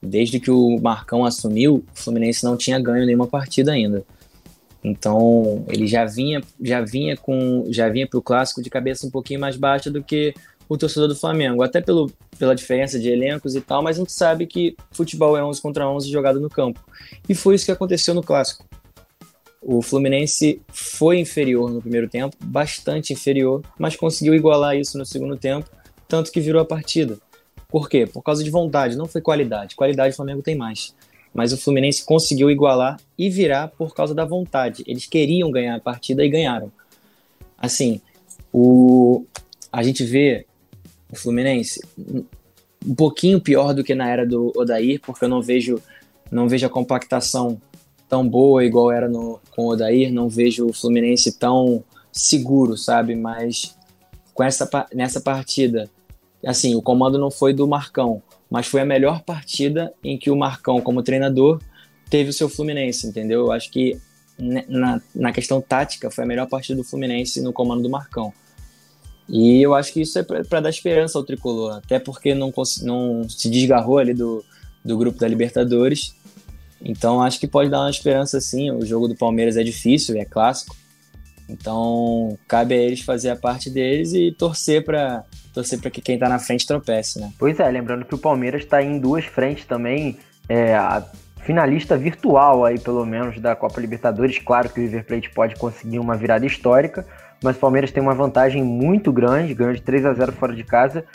Desde 0.05 0.39
que 0.39 0.51
o 0.51 0.79
Marcão 0.79 1.25
assumiu, 1.25 1.75
o 1.75 1.83
Fluminense 1.93 2.43
não 2.43 2.55
tinha 2.55 2.79
ganho 2.79 3.05
nenhuma 3.05 3.27
partida 3.27 3.71
ainda. 3.71 4.03
Então, 4.83 5.65
ele 5.67 5.87
já 5.87 6.05
vinha 6.05 6.41
já 6.61 6.79
vinha 6.81 7.17
com 7.17 7.65
já 7.69 7.89
vinha 7.89 8.07
para 8.07 8.19
o 8.19 8.21
clássico 8.21 8.61
de 8.61 8.69
cabeça 8.69 9.07
um 9.07 9.09
pouquinho 9.09 9.39
mais 9.39 9.57
baixa 9.57 9.89
do 9.89 10.03
que 10.03 10.33
o 10.69 10.77
torcedor 10.77 11.07
do 11.07 11.15
Flamengo, 11.15 11.63
até 11.63 11.81
pelo, 11.81 12.11
pela 12.37 12.55
diferença 12.55 12.99
de 12.99 13.09
elencos 13.09 13.55
e 13.55 13.61
tal, 13.61 13.83
mas 13.83 13.97
a 13.97 13.99
gente 13.99 14.11
sabe 14.11 14.47
que 14.47 14.75
futebol 14.91 15.37
é 15.37 15.43
11 15.43 15.61
contra 15.61 15.87
11 15.87 16.09
jogado 16.09 16.39
no 16.39 16.49
campo. 16.49 16.79
E 17.29 17.35
foi 17.35 17.55
isso 17.55 17.65
que 17.65 17.71
aconteceu 17.71 18.13
no 18.13 18.23
clássico. 18.23 18.65
O 19.61 19.81
Fluminense 19.81 20.61
foi 20.67 21.19
inferior 21.19 21.71
no 21.71 21.81
primeiro 21.81 22.07
tempo, 22.07 22.35
bastante 22.43 23.13
inferior, 23.13 23.63
mas 23.79 23.95
conseguiu 23.95 24.35
igualar 24.35 24.77
isso 24.77 24.97
no 24.97 25.05
segundo 25.05 25.35
tempo, 25.35 25.69
tanto 26.07 26.31
que 26.31 26.39
virou 26.39 26.61
a 26.61 26.65
partida. 26.65 27.17
Por 27.67 27.89
quê? 27.89 28.05
Por 28.05 28.21
causa 28.21 28.43
de 28.43 28.49
vontade, 28.49 28.95
não 28.95 29.05
foi 29.05 29.21
qualidade. 29.21 29.75
Qualidade 29.75 30.13
o 30.13 30.15
Flamengo 30.15 30.41
tem 30.41 30.55
mais. 30.55 30.93
Mas 31.33 31.51
o 31.51 31.57
Fluminense 31.57 32.05
conseguiu 32.05 32.49
igualar 32.49 32.99
e 33.17 33.29
virar 33.29 33.67
por 33.67 33.93
causa 33.93 34.13
da 34.13 34.23
vontade. 34.23 34.83
Eles 34.87 35.05
queriam 35.05 35.51
ganhar 35.51 35.75
a 35.75 35.79
partida 35.79 36.23
e 36.23 36.29
ganharam. 36.29 36.71
Assim, 37.57 37.99
o... 38.53 39.25
a 39.71 39.83
gente 39.83 40.03
vê 40.03 40.45
o 41.11 41.15
Fluminense 41.15 41.81
um 42.87 42.95
pouquinho 42.95 43.41
pior 43.41 43.73
do 43.73 43.83
que 43.83 43.95
na 43.95 44.09
era 44.09 44.25
do 44.25 44.53
Odair, 44.55 45.01
porque 45.01 45.25
eu 45.25 45.29
não 45.29 45.41
vejo, 45.41 45.81
não 46.31 46.47
vejo 46.47 46.65
a 46.65 46.69
compactação 46.69 47.59
tão 48.07 48.27
boa 48.27 48.63
igual 48.63 48.91
era 48.91 49.09
no, 49.09 49.39
com 49.55 49.63
o 49.63 49.69
Odair, 49.69 50.13
não 50.13 50.29
vejo 50.29 50.67
o 50.67 50.73
Fluminense 50.73 51.31
tão 51.33 51.83
seguro, 52.11 52.77
sabe? 52.77 53.15
Mas 53.15 53.75
com 54.33 54.43
essa, 54.43 54.69
nessa 54.93 55.19
partida, 55.19 55.89
assim, 56.43 56.75
o 56.75 56.81
comando 56.81 57.17
não 57.17 57.29
foi 57.29 57.53
do 57.53 57.67
Marcão, 57.67 58.21
mas 58.49 58.67
foi 58.67 58.81
a 58.81 58.85
melhor 58.85 59.21
partida 59.21 59.93
em 60.03 60.17
que 60.17 60.31
o 60.31 60.35
Marcão, 60.35 60.81
como 60.81 61.03
treinador, 61.03 61.61
teve 62.09 62.29
o 62.29 62.33
seu 62.33 62.49
Fluminense, 62.49 63.07
entendeu? 63.07 63.41
Eu 63.41 63.51
acho 63.51 63.71
que 63.71 63.99
na, 64.37 65.01
na 65.13 65.31
questão 65.31 65.61
tática 65.61 66.11
foi 66.11 66.23
a 66.23 66.27
melhor 66.27 66.47
partida 66.47 66.75
do 66.75 66.83
Fluminense 66.83 67.41
no 67.41 67.53
comando 67.53 67.83
do 67.83 67.89
Marcão. 67.89 68.33
E 69.27 69.61
eu 69.61 69.73
acho 69.73 69.91
que 69.91 70.01
isso 70.01 70.19
é 70.19 70.23
para 70.23 70.59
dar 70.59 70.69
esperança 70.69 71.17
ao 71.17 71.23
tricolor, 71.23 71.77
até 71.77 71.99
porque 71.99 72.35
não, 72.35 72.53
não 72.83 73.27
se 73.27 73.49
desgarrou 73.49 73.97
ali 73.97 74.13
do, 74.13 74.43
do 74.83 74.97
grupo 74.97 75.19
da 75.19 75.27
Libertadores 75.27 76.15
então 76.85 77.19
acho 77.19 77.39
que 77.39 77.47
pode 77.47 77.69
dar 77.69 77.81
uma 77.81 77.89
esperança 77.89 78.39
sim. 78.39 78.69
O 78.69 78.85
jogo 78.85 79.07
do 79.07 79.15
Palmeiras 79.15 79.57
é 79.57 79.63
difícil, 79.63 80.15
é 80.17 80.23
clássico. 80.23 80.75
Então 81.49 82.37
cabe 82.47 82.75
a 82.75 82.77
eles 82.77 83.01
fazer 83.01 83.29
a 83.29 83.35
parte 83.35 83.71
deles 83.71 84.13
e 84.13 84.31
torcer 84.31 84.85
para 84.85 85.23
torcer 85.55 85.79
para 85.79 85.89
que 85.89 86.01
quem 86.01 86.15
está 86.15 86.27
na 86.27 86.37
frente 86.37 86.67
tropece, 86.67 87.19
né? 87.19 87.31
Pois 87.39 87.59
é, 87.59 87.67
lembrando 87.69 88.05
que 88.05 88.13
o 88.13 88.17
Palmeiras 88.17 88.61
está 88.61 88.83
em 88.83 88.99
duas 88.99 89.25
frentes 89.25 89.65
também, 89.65 90.19
é, 90.49 90.75
a 90.75 91.03
finalista 91.45 91.95
virtual 91.97 92.65
aí 92.65 92.77
pelo 92.77 93.05
menos 93.05 93.39
da 93.39 93.55
Copa 93.55 93.79
Libertadores. 93.79 94.37
Claro 94.39 94.69
que 94.69 94.79
o 94.79 94.83
River 94.83 95.05
Plate 95.05 95.29
pode 95.29 95.55
conseguir 95.55 95.99
uma 95.99 96.15
virada 96.15 96.45
histórica, 96.45 97.05
mas 97.41 97.55
o 97.55 97.59
Palmeiras 97.59 97.91
tem 97.91 98.03
uma 98.03 98.13
vantagem 98.13 98.63
muito 98.63 99.13
grande, 99.13 99.53
ganhou 99.53 99.73
de 99.73 99.81
3 99.81 100.05
a 100.05 100.13
0 100.13 100.33
fora 100.33 100.53
de 100.53 100.63
casa 100.63 101.05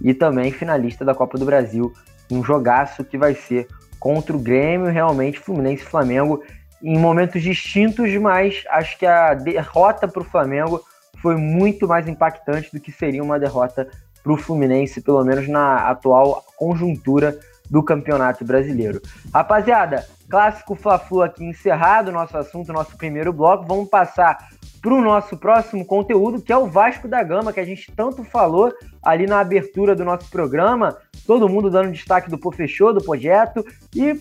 e 0.00 0.14
também 0.14 0.50
finalista 0.50 1.04
da 1.04 1.14
Copa 1.14 1.36
do 1.36 1.44
Brasil. 1.44 1.92
Um 2.30 2.42
jogaço 2.42 3.04
que 3.04 3.18
vai 3.18 3.34
ser 3.34 3.68
contra 4.00 4.34
o 4.34 4.38
Grêmio, 4.38 4.90
realmente 4.90 5.38
Fluminense 5.38 5.82
e 5.82 5.86
Flamengo 5.86 6.42
em 6.82 6.98
momentos 6.98 7.42
distintos, 7.42 8.12
mas 8.16 8.64
acho 8.68 8.98
que 8.98 9.06
a 9.06 9.34
derrota 9.34 10.08
para 10.08 10.22
o 10.22 10.24
Flamengo 10.24 10.82
foi 11.22 11.36
muito 11.36 11.86
mais 11.86 12.08
impactante 12.08 12.70
do 12.72 12.80
que 12.80 12.90
seria 12.90 13.22
uma 13.22 13.38
derrota 13.38 13.88
para 14.22 14.32
o 14.32 14.36
Fluminense, 14.36 15.00
pelo 15.00 15.24
menos 15.24 15.48
na 15.48 15.88
atual 15.88 16.44
conjuntura 16.56 17.38
do 17.70 17.82
Campeonato 17.82 18.44
Brasileiro. 18.44 19.00
Rapaziada, 19.32 20.06
clássico 20.28 20.74
Fla-Flu 20.74 21.22
aqui 21.22 21.44
encerrado, 21.44 22.12
nosso 22.12 22.36
assunto, 22.36 22.72
nosso 22.72 22.96
primeiro 22.96 23.32
bloco. 23.32 23.64
Vamos 23.64 23.88
passar 23.88 24.48
para 24.82 24.92
o 24.92 25.00
nosso 25.00 25.36
próximo 25.36 25.86
conteúdo, 25.86 26.42
que 26.42 26.52
é 26.52 26.56
o 26.56 26.66
Vasco 26.66 27.06
da 27.06 27.22
Gama, 27.22 27.52
que 27.52 27.60
a 27.60 27.64
gente 27.64 27.90
tanto 27.92 28.24
falou 28.24 28.72
ali 29.02 29.26
na 29.26 29.40
abertura 29.40 29.94
do 29.94 30.04
nosso 30.04 30.28
programa. 30.28 30.98
Todo 31.26 31.48
mundo 31.48 31.70
dando 31.70 31.92
destaque 31.92 32.28
do 32.28 32.36
Pô 32.36 32.50
Fechou, 32.50 32.92
do 32.92 33.02
projeto. 33.02 33.64
E, 33.94 34.20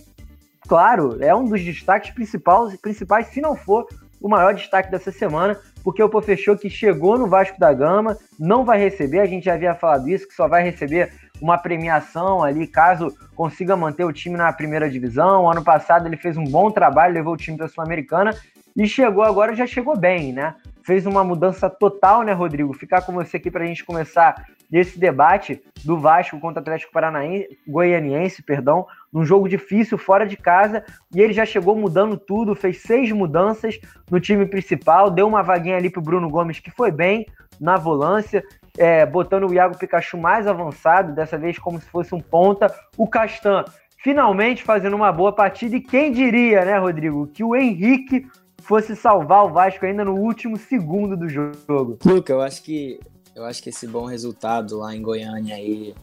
claro, 0.68 1.18
é 1.20 1.36
um 1.36 1.46
dos 1.46 1.64
destaques 1.64 2.12
principais, 2.12 2.80
principais, 2.80 3.28
se 3.28 3.42
não 3.42 3.56
for 3.56 3.88
o 4.22 4.30
maior 4.30 4.54
destaque 4.54 4.92
dessa 4.92 5.12
semana, 5.12 5.60
porque 5.84 6.02
o 6.04 6.22
Fechou 6.22 6.58
que 6.58 6.70
chegou 6.70 7.18
no 7.18 7.28
Vasco 7.28 7.60
da 7.60 7.74
Gama, 7.74 8.18
não 8.40 8.64
vai 8.64 8.80
receber, 8.80 9.20
a 9.20 9.26
gente 9.26 9.46
já 9.46 9.54
havia 9.54 9.74
falado 9.74 10.08
isso, 10.10 10.28
que 10.28 10.34
só 10.34 10.48
vai 10.48 10.64
receber 10.64 11.12
uma 11.42 11.58
premiação 11.58 12.44
ali, 12.44 12.68
caso 12.68 13.16
consiga 13.36 13.76
manter 13.76 14.06
o 14.06 14.14
time 14.14 14.38
na 14.38 14.54
primeira 14.54 14.90
divisão. 14.90 15.50
Ano 15.50 15.64
passado 15.64 16.08
ele 16.08 16.18
fez 16.18 16.38
um 16.38 16.44
bom 16.44 16.70
trabalho, 16.70 17.14
levou 17.14 17.34
o 17.34 17.38
time 17.38 17.58
para 17.58 17.66
a 17.66 17.70
Sul-Americana 17.70 18.36
e 18.76 18.88
chegou 18.88 19.24
agora, 19.24 19.56
já 19.56 19.66
chegou 19.66 19.98
bem, 19.98 20.32
né? 20.32 20.56
Fez 20.84 21.06
uma 21.06 21.24
mudança 21.24 21.70
total, 21.70 22.22
né, 22.22 22.32
Rodrigo? 22.32 22.74
Ficar 22.74 23.02
com 23.02 23.12
você 23.14 23.38
aqui 23.38 23.50
para 23.50 23.64
a 23.64 23.68
gente 23.68 23.84
começar 23.84 24.36
esse 24.72 24.98
debate 24.98 25.62
do 25.84 26.00
Vasco 26.00 26.40
contra 26.40 26.60
o 26.60 26.62
Atlético 26.62 26.94
Paranaense, 26.94 27.60
Goianiense, 27.68 28.42
perdão, 28.42 28.86
num 29.12 29.26
jogo 29.26 29.50
difícil, 29.50 29.98
fora 29.98 30.26
de 30.26 30.38
casa, 30.38 30.84
e 31.14 31.20
ele 31.20 31.34
já 31.34 31.46
chegou 31.46 31.76
mudando 31.76 32.16
tudo, 32.18 32.56
fez 32.56 32.82
seis 32.82 33.12
mudanças 33.12 33.80
no 34.10 34.20
time 34.20 34.46
principal, 34.46 35.12
deu 35.12 35.28
uma 35.28 35.44
vaguinha 35.44 35.78
ali 35.78 35.90
pro 35.90 36.02
Bruno 36.02 36.30
Gomes, 36.30 36.60
que 36.60 36.72
foi 36.72 36.92
bem 36.92 37.26
na 37.60 37.76
volância, 37.76 38.44
é, 38.78 39.06
botando 39.06 39.50
o 39.50 39.54
Iago 39.54 39.78
Pikachu 39.78 40.18
mais 40.18 40.48
avançado, 40.48 41.14
dessa 41.14 41.38
vez 41.38 41.60
como 41.60 41.80
se 41.80 41.90
fosse 41.90 42.16
um 42.16 42.22
ponta, 42.22 42.74
o 42.98 43.08
Castan 43.08 43.66
finalmente 43.98 44.64
fazendo 44.64 44.96
uma 44.96 45.12
boa 45.12 45.32
partida, 45.32 45.76
e 45.76 45.82
quem 45.82 46.12
diria, 46.12 46.66
né, 46.66 46.78
Rodrigo, 46.78 47.28
que 47.28 47.44
o 47.44 47.56
Henrique 47.56 48.26
fosse 48.62 48.96
salvar 48.96 49.46
o 49.46 49.50
Vasco 49.50 49.86
ainda 49.86 50.06
no 50.06 50.16
último 50.16 50.58
segundo 50.58 51.16
do 51.18 51.28
jogo. 51.28 52.00
Luca, 52.06 52.34
eu 52.34 52.42
acho 52.42 52.64
que 52.64 53.00
eu 53.36 53.46
acho 53.46 53.62
que 53.62 53.70
esse 53.70 53.88
bom 53.88 54.06
resultado 54.06 54.78
lá 54.78 54.96
em 54.96 55.02
Goiânia 55.02 55.60
e 55.60 55.94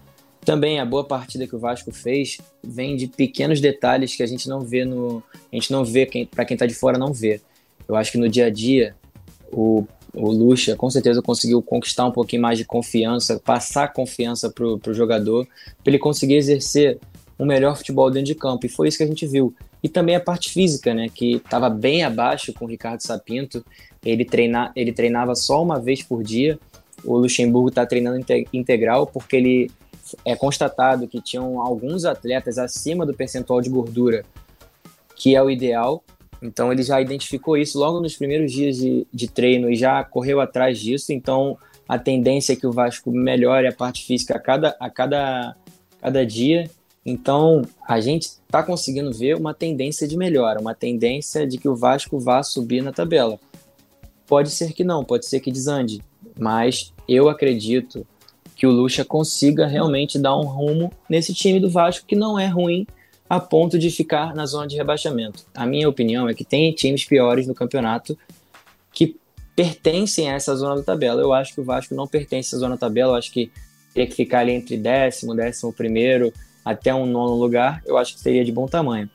também 0.45 0.81
a 0.81 0.87
boa 0.87 1.05
partida 1.05 1.47
que 1.47 1.55
o 1.55 1.59
Vasco 1.59 1.93
fez 1.93 2.38
vem 2.62 2.97
de 2.97 3.07
pequenos 3.07 3.61
detalhes 3.61 4.17
que 4.17 4.23
a 4.23 4.27
gente 4.27 4.49
não 4.49 4.61
vê 4.61 4.85
no 4.85 5.23
a 5.53 5.57
gente 5.57 5.71
não 5.71 5.85
vê 5.85 6.07
quem 6.07 6.25
para 6.25 6.45
quem 6.45 6.55
está 6.55 6.67
de 6.67 6.75
fora 6.75 6.99
não 6.99 7.12
vê. 7.12 7.41
Eu 7.87 7.97
acho 7.97 8.12
que 8.12 8.19
no 8.19 8.29
dia 8.29 8.47
a 8.47 8.51
dia 8.51 8.97
o 9.53 9.87
o 10.14 10.31
Lucha 10.31 10.75
com 10.75 10.91
certeza 10.91 11.23
conseguiu 11.23 11.62
conquistar 11.62 12.07
um 12.07 12.11
pouquinho 12.11 12.43
mais 12.43 12.59
de 12.59 12.64
confiança, 12.64 13.38
passar 13.38 13.93
confiança 13.93 14.51
para 14.51 14.64
o 14.64 14.95
jogador, 14.95 15.47
para 15.83 15.91
ele 15.91 15.99
conseguir 15.99 16.35
exercer 16.35 16.99
um 17.38 17.47
melhor 17.47 17.77
futebol 17.77 18.11
dentro 18.11 18.27
de 18.27 18.35
campo. 18.35 18.67
E 18.67 18.69
foi 18.69 18.88
isso 18.88 18.97
que 18.97 19.05
a 19.05 19.07
gente 19.07 19.27
viu. 19.27 19.55
E 19.83 19.88
também 19.88 20.17
a 20.17 20.21
parte 20.21 20.51
física, 20.51 20.93
né, 20.93 21.09
que 21.09 21.37
estava 21.37 21.71
bem 21.71 22.03
abaixo 22.03 22.53
com 22.53 22.64
o 22.64 22.69
Ricardo 22.69 23.01
Sapinto. 23.01 23.64
Ele, 24.05 24.25
treina, 24.25 24.73
ele 24.75 24.93
treinava 24.93 25.35
só 25.35 25.62
uma 25.62 25.79
vez 25.79 26.03
por 26.03 26.23
dia. 26.25 26.59
O 27.05 27.17
Luxemburgo 27.17 27.69
está 27.69 27.87
treinando 27.87 28.25
integral 28.53 29.07
porque 29.07 29.37
ele 29.37 29.71
é 30.25 30.35
constatado 30.35 31.07
que 31.07 31.21
tinham 31.21 31.61
alguns 31.61 32.05
atletas 32.05 32.59
acima 32.59 33.05
do 33.05 33.15
percentual 33.15 33.61
de 33.61 33.69
gordura, 33.69 34.25
que 35.15 35.35
é 35.35 35.43
o 35.43 35.51
ideal. 35.51 36.03
Então 36.41 36.73
ele 36.73 36.83
já 36.83 37.01
identificou 37.01 37.57
isso 37.57 37.79
logo 37.79 38.01
nos 38.01 38.17
primeiros 38.17 38.53
dias 38.53 38.77
de, 38.77 39.07
de 39.13 39.29
treino 39.29 39.71
e 39.71 39.77
já 39.77 40.03
correu 40.05 40.41
atrás 40.41 40.79
disso. 40.79 41.13
Então 41.13 41.59
a 41.89 41.99
tendência 41.99 42.53
é 42.53 42.57
que 42.57 42.67
o 42.67 42.73
Vasco 42.73 43.11
melhore 43.11 43.67
a 43.67 43.73
parte 43.73 44.05
física 44.05 44.37
a 44.37 44.39
cada, 44.39 44.77
a 44.79 44.91
cada, 44.91 45.57
cada 46.01 46.25
dia. 46.25 46.71
Então 47.05 47.63
a 47.87 48.01
gente 48.01 48.25
está 48.25 48.63
conseguindo 48.63 49.13
ver 49.13 49.37
uma 49.37 49.55
tendência 49.55 50.07
de 50.07 50.17
melhora, 50.17 50.61
uma 50.61 50.75
tendência 50.75 51.47
de 51.47 51.59
que 51.59 51.69
o 51.69 51.75
Vasco 51.75 52.19
vá 52.19 52.43
subir 52.43 52.83
na 52.83 52.93
tabela. 52.93 53.39
Pode 54.27 54.51
ser 54.51 54.73
que 54.75 54.85
não, 54.85 55.03
pode 55.03 55.25
ser 55.25 55.41
que 55.41 55.51
desande, 55.51 56.03
mas 56.38 56.92
eu 57.09 57.29
acredito 57.29 58.07
que 58.55 58.66
o 58.66 58.70
Lucha 58.70 59.05
consiga 59.05 59.66
realmente 59.66 60.18
dar 60.18 60.37
um 60.37 60.44
rumo 60.44 60.92
nesse 61.09 61.35
time 61.35 61.61
do 61.61 61.70
Vasco 61.70 62.07
que 62.07 62.16
não 62.16 62.38
é 62.38 62.46
ruim 62.46 62.87
a 63.29 63.38
ponto 63.38 63.79
de 63.79 63.90
ficar 63.90 64.35
na 64.35 64.46
zona 64.46 64.66
de 64.66 64.77
rebaixamento. 64.77 65.44
A 65.55 65.66
minha 65.66 65.88
opinião 65.88 66.29
é 66.29 66.35
que 66.35 66.44
tem 66.44 66.72
times 66.72 67.05
piores 67.05 67.46
no 67.46 67.55
campeonato 67.55 68.16
que 68.92 69.16
pertencem 69.55 70.31
a 70.31 70.35
essa 70.35 70.57
zona 70.57 70.77
da 70.77 70.83
tabela. 70.83 71.20
Eu 71.20 71.33
acho 71.33 71.55
que 71.55 71.61
o 71.61 71.64
Vasco 71.64 71.94
não 71.94 72.07
pertence 72.07 72.55
à 72.55 72.59
zona 72.59 72.74
da 72.74 72.81
tabela, 72.81 73.12
eu 73.12 73.16
acho 73.16 73.31
que 73.31 73.51
teria 73.92 74.09
que 74.09 74.14
ficar 74.14 74.40
ali 74.40 74.53
entre 74.53 74.77
décimo, 74.77 75.35
décimo 75.35 75.72
primeiro, 75.72 76.33
até 76.64 76.94
um 76.94 77.07
nono 77.07 77.35
lugar, 77.35 77.83
eu 77.87 77.96
acho 77.96 78.14
que 78.14 78.20
seria 78.20 78.44
de 78.44 78.53
bom 78.53 78.66
tamanho. 78.66 79.09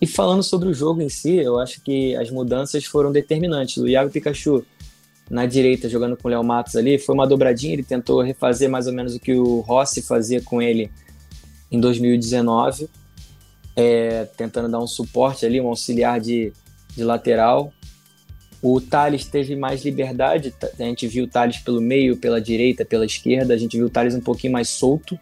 E 0.00 0.06
falando 0.06 0.42
sobre 0.42 0.68
o 0.68 0.74
jogo 0.74 1.00
em 1.00 1.08
si, 1.08 1.36
eu 1.36 1.58
acho 1.58 1.80
que 1.80 2.14
as 2.16 2.30
mudanças 2.30 2.84
foram 2.84 3.10
determinantes. 3.10 3.78
O 3.78 3.88
Iago 3.88 4.10
Pikachu 4.10 4.64
na 5.30 5.44
direita, 5.44 5.88
jogando 5.88 6.16
com 6.16 6.28
o 6.28 6.30
Léo 6.30 6.44
Matos 6.44 6.76
ali, 6.76 6.98
foi 6.98 7.14
uma 7.14 7.26
dobradinha, 7.26 7.72
ele 7.72 7.82
tentou 7.82 8.20
refazer 8.20 8.70
mais 8.70 8.86
ou 8.86 8.92
menos 8.92 9.14
o 9.16 9.20
que 9.20 9.34
o 9.34 9.60
Rossi 9.60 10.02
fazia 10.02 10.40
com 10.40 10.62
ele 10.62 10.90
em 11.70 11.80
2019, 11.80 12.88
é, 13.74 14.24
tentando 14.36 14.68
dar 14.68 14.78
um 14.78 14.86
suporte 14.86 15.44
ali, 15.44 15.60
um 15.60 15.66
auxiliar 15.66 16.20
de, 16.20 16.52
de 16.96 17.02
lateral. 17.02 17.72
O 18.62 18.80
Thales 18.80 19.26
teve 19.26 19.54
mais 19.54 19.84
liberdade, 19.84 20.54
a 20.78 20.82
gente 20.82 21.06
viu 21.06 21.24
o 21.24 21.28
Thales 21.28 21.58
pelo 21.58 21.80
meio, 21.80 22.16
pela 22.16 22.40
direita, 22.40 22.84
pela 22.84 23.04
esquerda, 23.04 23.52
a 23.52 23.58
gente 23.58 23.76
viu 23.76 23.86
o 23.86 23.90
Thales 23.90 24.14
um 24.14 24.20
pouquinho 24.20 24.52
mais 24.52 24.68
solto. 24.68 25.18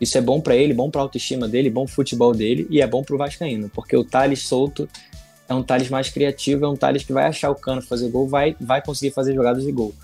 Isso 0.00 0.18
é 0.18 0.20
bom 0.20 0.40
para 0.40 0.56
ele, 0.56 0.74
bom 0.74 0.90
para 0.90 1.00
a 1.00 1.04
autoestima 1.04 1.48
dele, 1.48 1.70
bom 1.70 1.86
futebol 1.86 2.34
dele 2.34 2.66
e 2.68 2.82
é 2.82 2.86
bom 2.86 3.02
para 3.02 3.14
o 3.14 3.18
Vascaíno, 3.18 3.70
porque 3.70 3.96
o 3.96 4.04
Thales 4.04 4.42
solto 4.42 4.88
é 5.48 5.54
um 5.54 5.62
Thales 5.62 5.90
mais 5.90 6.08
criativo, 6.08 6.64
é 6.64 6.68
um 6.68 6.76
Thales 6.76 7.04
que 7.04 7.12
vai 7.12 7.26
achar 7.26 7.50
o 7.50 7.54
cano 7.54 7.82
fazer 7.82 8.08
gol, 8.10 8.26
vai, 8.26 8.56
vai 8.60 8.82
conseguir 8.82 9.12
fazer 9.12 9.34
jogadas 9.34 9.64
de 9.64 9.72
gol. 9.72 9.94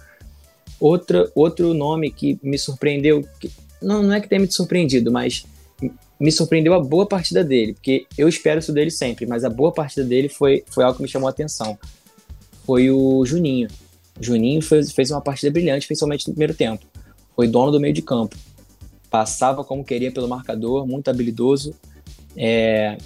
Outra, 0.79 1.31
outro 1.35 1.75
nome 1.75 2.11
que 2.11 2.39
me 2.43 2.59
surpreendeu, 2.59 3.27
que, 3.39 3.51
não, 3.83 4.03
não 4.03 4.15
é 4.15 4.21
que 4.21 4.29
tenha 4.29 4.41
me 4.41 4.51
surpreendido, 4.51 5.11
mas 5.11 5.45
me 6.19 6.31
surpreendeu 6.31 6.75
a 6.75 6.81
boa 6.81 7.07
partida 7.07 7.43
dele, 7.43 7.73
porque 7.73 8.07
eu 8.17 8.29
espero 8.29 8.61
isso 8.61 8.73
dele 8.73 8.91
sempre, 8.91 9.27
mas 9.27 9.45
a 9.45 9.49
boa 9.49 9.73
partida 9.73 10.05
dele 10.05 10.29
foi, 10.29 10.63
foi 10.69 10.85
algo 10.85 10.97
que 10.97 11.03
me 11.03 11.09
chamou 11.09 11.27
a 11.27 11.31
atenção. 11.31 11.79
Foi 12.65 12.91
o 12.91 13.25
Juninho. 13.25 13.69
Juninho 14.21 14.61
fez, 14.61 14.93
fez 14.93 15.11
uma 15.11 15.21
partida 15.23 15.51
brilhante, 15.51 15.87
principalmente 15.87 16.29
no 16.29 16.35
primeiro 16.35 16.55
tempo. 16.55 16.85
Foi 17.35 17.49
dono 17.49 17.73
do 17.73 17.81
meio 17.81 17.95
de 17.95 18.03
campo. 18.03 18.37
Passava 19.11 19.65
como 19.65 19.83
queria 19.83 20.13
pelo 20.13 20.29
marcador, 20.29 20.87
muito 20.87 21.09
habilidoso. 21.09 21.75
É, 22.37 22.99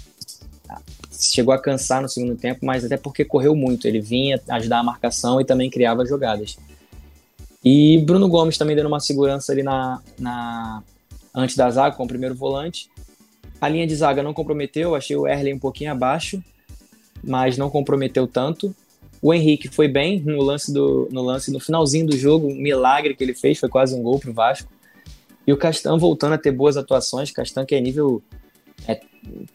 chegou 1.19 1.53
a 1.53 1.59
cansar 1.59 2.01
no 2.01 2.09
segundo 2.09 2.35
tempo, 2.35 2.65
mas 2.65 2.83
até 2.83 2.97
porque 2.97 3.25
correu 3.25 3.55
muito. 3.55 3.87
Ele 3.87 3.99
vinha 3.99 4.41
ajudar 4.49 4.79
a 4.79 4.83
marcação 4.83 5.39
e 5.39 5.45
também 5.45 5.69
criava 5.69 6.05
jogadas. 6.05 6.57
E 7.63 7.97
Bruno 8.05 8.29
Gomes 8.29 8.57
também 8.57 8.75
dando 8.75 8.87
uma 8.87 8.99
segurança 8.99 9.51
ali 9.51 9.63
na, 9.63 10.01
na 10.19 10.83
antes 11.33 11.55
da 11.55 11.69
zaga 11.69 11.95
com 11.95 12.03
o 12.03 12.07
primeiro 12.07 12.35
volante. 12.35 12.89
A 13.59 13.67
linha 13.67 13.87
de 13.87 13.95
zaga 13.95 14.21
não 14.21 14.33
comprometeu, 14.33 14.95
achei 14.95 15.15
o 15.15 15.27
Erley 15.27 15.53
um 15.53 15.59
pouquinho 15.59 15.91
abaixo, 15.91 16.43
mas 17.23 17.57
não 17.57 17.69
comprometeu 17.69 18.27
tanto. 18.27 18.75
O 19.21 19.33
Henrique 19.33 19.67
foi 19.67 19.87
bem 19.87 20.19
no 20.19 20.41
lance 20.43 20.71
do 20.71 21.09
no 21.11 21.23
lance 21.23 21.51
no 21.51 21.59
finalzinho 21.59 22.05
do 22.05 22.15
jogo, 22.15 22.47
um 22.47 22.55
milagre 22.55 23.15
que 23.15 23.23
ele 23.23 23.33
fez, 23.33 23.57
foi 23.57 23.69
quase 23.69 23.95
um 23.95 24.03
gol 24.03 24.19
pro 24.19 24.31
Vasco. 24.31 24.71
E 25.47 25.51
o 25.51 25.57
Castan 25.57 25.97
voltando 25.97 26.33
a 26.33 26.37
ter 26.37 26.51
boas 26.51 26.77
atuações, 26.77 27.31
Castan 27.31 27.65
que 27.65 27.73
é 27.73 27.81
nível 27.81 28.21
é, 28.87 29.01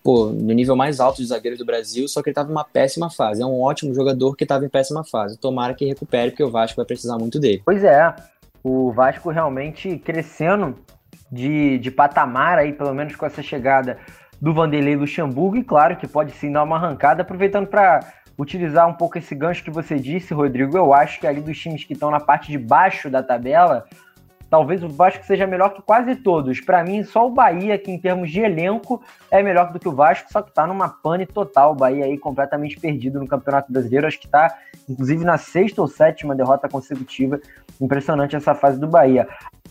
pô, 0.02 0.26
no 0.26 0.52
nível 0.52 0.76
mais 0.76 1.00
alto 1.00 1.18
de 1.18 1.26
zagueiros 1.26 1.58
do 1.58 1.64
Brasil, 1.64 2.08
só 2.08 2.22
que 2.22 2.28
ele 2.28 2.32
estava 2.32 2.48
em 2.48 2.52
uma 2.52 2.64
péssima 2.64 3.10
fase. 3.10 3.42
É 3.42 3.46
um 3.46 3.60
ótimo 3.60 3.94
jogador 3.94 4.36
que 4.36 4.44
estava 4.44 4.64
em 4.64 4.68
péssima 4.68 5.04
fase. 5.04 5.38
Tomara 5.38 5.74
que 5.74 5.84
recupere, 5.84 6.30
porque 6.30 6.44
o 6.44 6.50
Vasco 6.50 6.76
vai 6.76 6.86
precisar 6.86 7.18
muito 7.18 7.38
dele. 7.38 7.62
Pois 7.64 7.84
é, 7.84 8.14
o 8.62 8.92
Vasco 8.92 9.30
realmente 9.30 9.98
crescendo 9.98 10.76
de, 11.30 11.78
de 11.78 11.90
patamar 11.90 12.58
aí, 12.58 12.72
pelo 12.72 12.94
menos 12.94 13.16
com 13.16 13.26
essa 13.26 13.42
chegada 13.42 13.98
do 14.40 14.54
Vanderlei 14.54 14.96
Luxemburgo, 14.96 15.56
e 15.56 15.64
claro 15.64 15.96
que 15.96 16.08
pode 16.08 16.32
sim 16.32 16.50
dar 16.50 16.62
uma 16.62 16.76
arrancada, 16.76 17.22
aproveitando 17.22 17.66
para 17.66 18.00
utilizar 18.38 18.88
um 18.88 18.94
pouco 18.94 19.18
esse 19.18 19.34
gancho 19.34 19.62
que 19.62 19.70
você 19.70 19.98
disse, 19.98 20.32
Rodrigo, 20.32 20.76
eu 20.76 20.94
acho 20.94 21.20
que 21.20 21.26
ali 21.26 21.42
dos 21.42 21.58
times 21.58 21.84
que 21.84 21.92
estão 21.92 22.10
na 22.10 22.20
parte 22.20 22.50
de 22.50 22.56
baixo 22.56 23.10
da 23.10 23.22
tabela, 23.22 23.84
Talvez 24.50 24.82
o 24.82 24.88
Vasco 24.88 25.24
seja 25.24 25.46
melhor 25.46 25.70
que 25.70 25.80
quase 25.80 26.16
todos. 26.16 26.60
Para 26.60 26.82
mim, 26.82 27.04
só 27.04 27.24
o 27.24 27.30
Bahia, 27.30 27.78
que 27.78 27.90
em 27.90 27.98
termos 27.98 28.30
de 28.30 28.40
elenco 28.40 29.00
é 29.30 29.42
melhor 29.42 29.72
do 29.72 29.78
que 29.78 29.88
o 29.88 29.94
Vasco, 29.94 30.30
só 30.30 30.42
que 30.42 30.52
tá 30.52 30.66
numa 30.66 30.88
pane 30.88 31.24
total. 31.24 31.70
O 31.70 31.76
Bahia 31.76 32.04
aí 32.04 32.18
completamente 32.18 32.78
perdido 32.78 33.20
no 33.20 33.28
Campeonato 33.28 33.72
Brasileiro. 33.72 34.08
Acho 34.08 34.18
que 34.18 34.28
tá, 34.28 34.52
inclusive, 34.88 35.24
na 35.24 35.38
sexta 35.38 35.80
ou 35.80 35.86
sétima 35.86 36.34
derrota 36.34 36.68
consecutiva. 36.68 37.40
Impressionante 37.80 38.34
essa 38.34 38.52
fase 38.52 38.80
do 38.80 38.88
Bahia. 38.88 39.28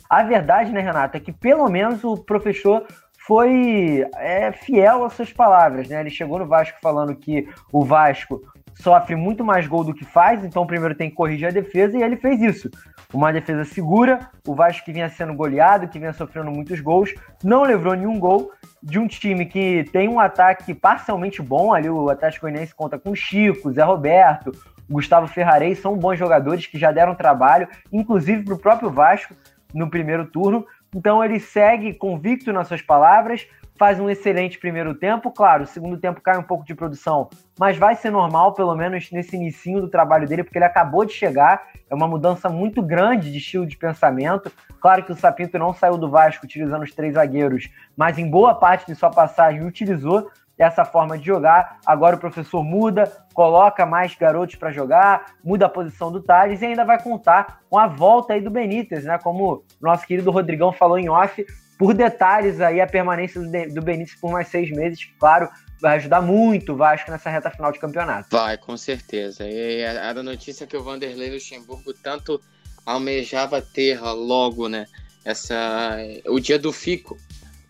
A 0.09 0.23
verdade, 0.23 0.71
né, 0.71 0.79
Renata, 0.79 1.17
é 1.17 1.19
que 1.19 1.33
pelo 1.33 1.67
menos 1.69 2.01
o 2.05 2.15
professor 2.15 2.85
foi 3.27 4.07
é, 4.15 4.51
fiel 4.53 5.03
às 5.03 5.13
suas 5.13 5.31
palavras, 5.31 5.89
né? 5.89 5.99
Ele 5.99 6.09
chegou 6.09 6.39
no 6.39 6.47
Vasco 6.47 6.79
falando 6.81 7.13
que 7.13 7.47
o 7.71 7.83
Vasco 7.83 8.41
sofre 8.73 9.15
muito 9.15 9.43
mais 9.43 9.67
gol 9.67 9.83
do 9.83 9.93
que 9.93 10.05
faz, 10.05 10.43
então 10.43 10.65
primeiro 10.65 10.95
tem 10.95 11.09
que 11.09 11.15
corrigir 11.15 11.47
a 11.47 11.51
defesa 11.51 11.97
e 11.97 12.01
ele 12.01 12.15
fez 12.15 12.41
isso. 12.41 12.69
Uma 13.11 13.33
defesa 13.33 13.65
segura, 13.65 14.29
o 14.47 14.53
Vasco 14.53 14.85
que 14.85 14.91
vinha 14.91 15.09
sendo 15.09 15.33
goleado, 15.33 15.87
que 15.87 15.97
vinha 15.97 16.13
sofrendo 16.13 16.51
muitos 16.51 16.79
gols, 16.79 17.11
não 17.43 17.63
levou 17.63 17.95
nenhum 17.95 18.19
gol 18.19 18.51
de 18.83 18.99
um 18.99 19.07
time 19.07 19.47
que 19.47 19.83
tem 19.91 20.07
um 20.07 20.19
ataque 20.19 20.75
parcialmente 20.75 21.41
bom, 21.41 21.73
ali 21.73 21.89
o 21.89 22.07
Atlético 22.11 22.45
Goianiense 22.45 22.75
conta 22.75 22.99
com 22.99 23.15
Chico, 23.15 23.71
Zé 23.71 23.81
Roberto, 23.81 24.51
Gustavo 24.87 25.25
Ferrarez, 25.25 25.79
são 25.79 25.97
bons 25.97 26.19
jogadores 26.19 26.67
que 26.67 26.77
já 26.77 26.91
deram 26.91 27.15
trabalho, 27.15 27.67
inclusive 27.91 28.43
para 28.43 28.53
o 28.53 28.59
próprio 28.59 28.91
Vasco 28.91 29.33
no 29.73 29.89
primeiro 29.89 30.27
turno. 30.27 30.63
Então 30.95 31.23
ele 31.23 31.39
segue 31.39 31.93
convicto 31.95 32.53
nas 32.53 32.67
suas 32.67 32.81
palavras, 32.81 33.47
faz 33.79 33.97
um 33.97 34.09
excelente 34.09 34.59
primeiro 34.59 34.93
tempo. 34.93 35.31
Claro, 35.31 35.63
o 35.63 35.65
segundo 35.65 35.97
tempo 35.97 36.19
cai 36.19 36.37
um 36.37 36.43
pouco 36.43 36.65
de 36.65 36.75
produção, 36.75 37.29
mas 37.57 37.77
vai 37.77 37.95
ser 37.95 38.11
normal, 38.11 38.53
pelo 38.53 38.75
menos 38.75 39.09
nesse 39.09 39.37
início 39.37 39.79
do 39.79 39.87
trabalho 39.87 40.27
dele, 40.27 40.43
porque 40.43 40.57
ele 40.57 40.65
acabou 40.65 41.05
de 41.05 41.13
chegar. 41.13 41.69
É 41.89 41.95
uma 41.95 42.07
mudança 42.07 42.49
muito 42.49 42.81
grande 42.81 43.31
de 43.31 43.37
estilo 43.37 43.65
de 43.65 43.77
pensamento. 43.77 44.51
Claro 44.81 45.03
que 45.03 45.13
o 45.13 45.15
Sapinto 45.15 45.57
não 45.57 45.73
saiu 45.73 45.97
do 45.97 46.09
Vasco 46.09 46.45
utilizando 46.45 46.83
os 46.83 46.93
três 46.93 47.13
zagueiros, 47.13 47.69
mas 47.95 48.17
em 48.17 48.29
boa 48.29 48.53
parte 48.53 48.85
de 48.85 48.95
sua 48.95 49.09
passagem 49.09 49.65
utilizou 49.65 50.29
essa 50.57 50.83
forma 50.83 51.17
de 51.17 51.25
jogar. 51.25 51.79
Agora 51.85 52.17
o 52.17 52.19
professor 52.19 52.61
muda, 52.61 53.09
coloca 53.33 53.85
mais 53.85 54.13
garotos 54.13 54.55
para 54.55 54.71
jogar, 54.71 55.35
muda 55.41 55.67
a 55.67 55.69
posição 55.69 56.11
do 56.11 56.21
Thales 56.21 56.61
e 56.61 56.65
ainda 56.65 56.83
vai 56.83 57.01
contar 57.01 57.61
com 57.69 57.79
a 57.79 57.87
volta 57.87 58.33
aí 58.33 58.41
do 58.41 58.51
Benítez, 58.51 59.05
né? 59.05 59.17
Como 59.17 59.53
o 59.53 59.63
nosso 59.79 60.05
querido 60.05 60.31
Rodrigão 60.31 60.73
falou 60.73 60.99
em 60.99 61.09
off, 61.09 61.45
por 61.79 61.93
detalhes 61.93 62.59
aí 62.59 62.81
a 62.81 62.85
permanência 62.85 63.41
do 63.41 63.81
Benítez 63.81 64.19
por 64.19 64.29
mais 64.33 64.49
seis 64.49 64.69
meses, 64.69 64.99
claro, 65.17 65.47
vai 65.81 65.95
ajudar 65.95 66.21
muito 66.21 66.73
o 66.73 66.75
Vasco 66.75 67.09
nessa 67.09 67.29
reta 67.29 67.49
final 67.49 67.71
de 67.71 67.79
campeonato. 67.79 68.27
Vai, 68.29 68.57
com 68.57 68.75
certeza. 68.75 69.47
E 69.47 69.79
era 69.79 70.21
notícia 70.21 70.67
que 70.67 70.75
o 70.75 70.83
Vanderlei 70.83 71.31
Luxemburgo 71.31 71.93
tanto 71.93 72.41
almejava 72.85 73.61
ter 73.61 73.97
logo, 74.01 74.67
né? 74.67 74.85
Essa, 75.23 75.97
o 76.25 76.37
dia 76.37 76.59
do 76.59 76.73
fico 76.73 77.17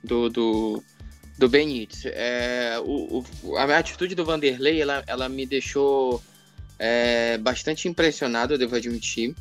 do, 0.03 0.27
do, 0.27 0.83
do 1.37 1.47
Benítez. 1.47 2.03
É, 2.07 2.79
o, 2.83 3.23
o, 3.43 3.57
a 3.57 3.77
atitude 3.77 4.15
do 4.15 4.25
Vanderlei, 4.25 4.81
ela, 4.81 5.03
ela 5.05 5.29
me 5.29 5.45
deixou 5.45 6.19
é, 6.79 7.37
bastante 7.37 7.87
impressionado, 7.87 8.55
eu 8.55 8.57
devo 8.57 8.75
admitir 8.75 9.35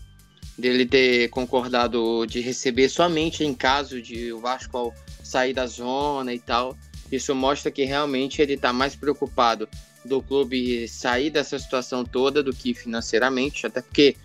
dele 0.58 0.84
ter 0.84 1.28
concordado 1.28 2.26
de 2.26 2.40
receber 2.40 2.88
somente 2.88 3.44
em 3.44 3.54
caso 3.54 4.02
de 4.02 4.32
o 4.32 4.40
Vasco 4.40 4.92
sair 5.22 5.54
da 5.54 5.66
zona 5.66 6.34
e 6.34 6.38
tal. 6.38 6.76
Isso 7.10 7.34
mostra 7.34 7.70
que 7.70 7.84
realmente 7.84 8.42
ele 8.42 8.54
está 8.54 8.72
mais 8.72 8.96
preocupado 8.96 9.68
do 10.04 10.20
clube 10.20 10.88
sair 10.88 11.30
dessa 11.30 11.58
situação 11.58 12.04
toda 12.04 12.42
do 12.42 12.52
que 12.52 12.74
financeiramente, 12.74 13.66
até 13.66 13.80
porque 13.80 14.16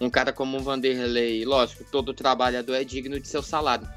um 0.00 0.10
cara 0.10 0.32
como 0.32 0.58
o 0.58 0.62
Vanderlei, 0.62 1.44
lógico, 1.44 1.84
todo 1.84 2.12
trabalhador 2.12 2.74
é 2.74 2.84
digno 2.84 3.18
de 3.18 3.28
seu 3.28 3.42
salário, 3.42 3.88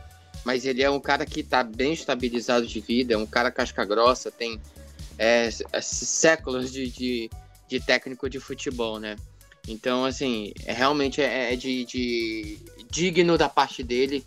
mas 0.46 0.66
ele 0.66 0.82
é 0.82 0.90
um 0.90 1.00
cara 1.00 1.26
que 1.26 1.42
está 1.42 1.64
bem 1.64 1.94
estabilizado 1.94 2.66
de 2.66 2.80
vida, 2.80 3.14
é 3.14 3.18
um 3.18 3.26
cara 3.26 3.52
casca 3.52 3.84
grossa, 3.84 4.32
tem 4.32 4.60
é, 5.18 5.50
séculos 5.82 6.72
de, 6.72 6.90
de, 6.90 7.30
de 7.68 7.80
técnico 7.80 8.30
de 8.30 8.40
futebol, 8.40 9.00
né? 9.00 9.18
Então, 9.70 10.04
assim, 10.04 10.52
é, 10.66 10.74
realmente 10.74 11.22
é, 11.22 11.54
é 11.54 11.56
de, 11.56 11.86
de, 11.86 12.58
digno 12.90 13.38
da 13.38 13.48
parte 13.48 13.84
dele 13.84 14.26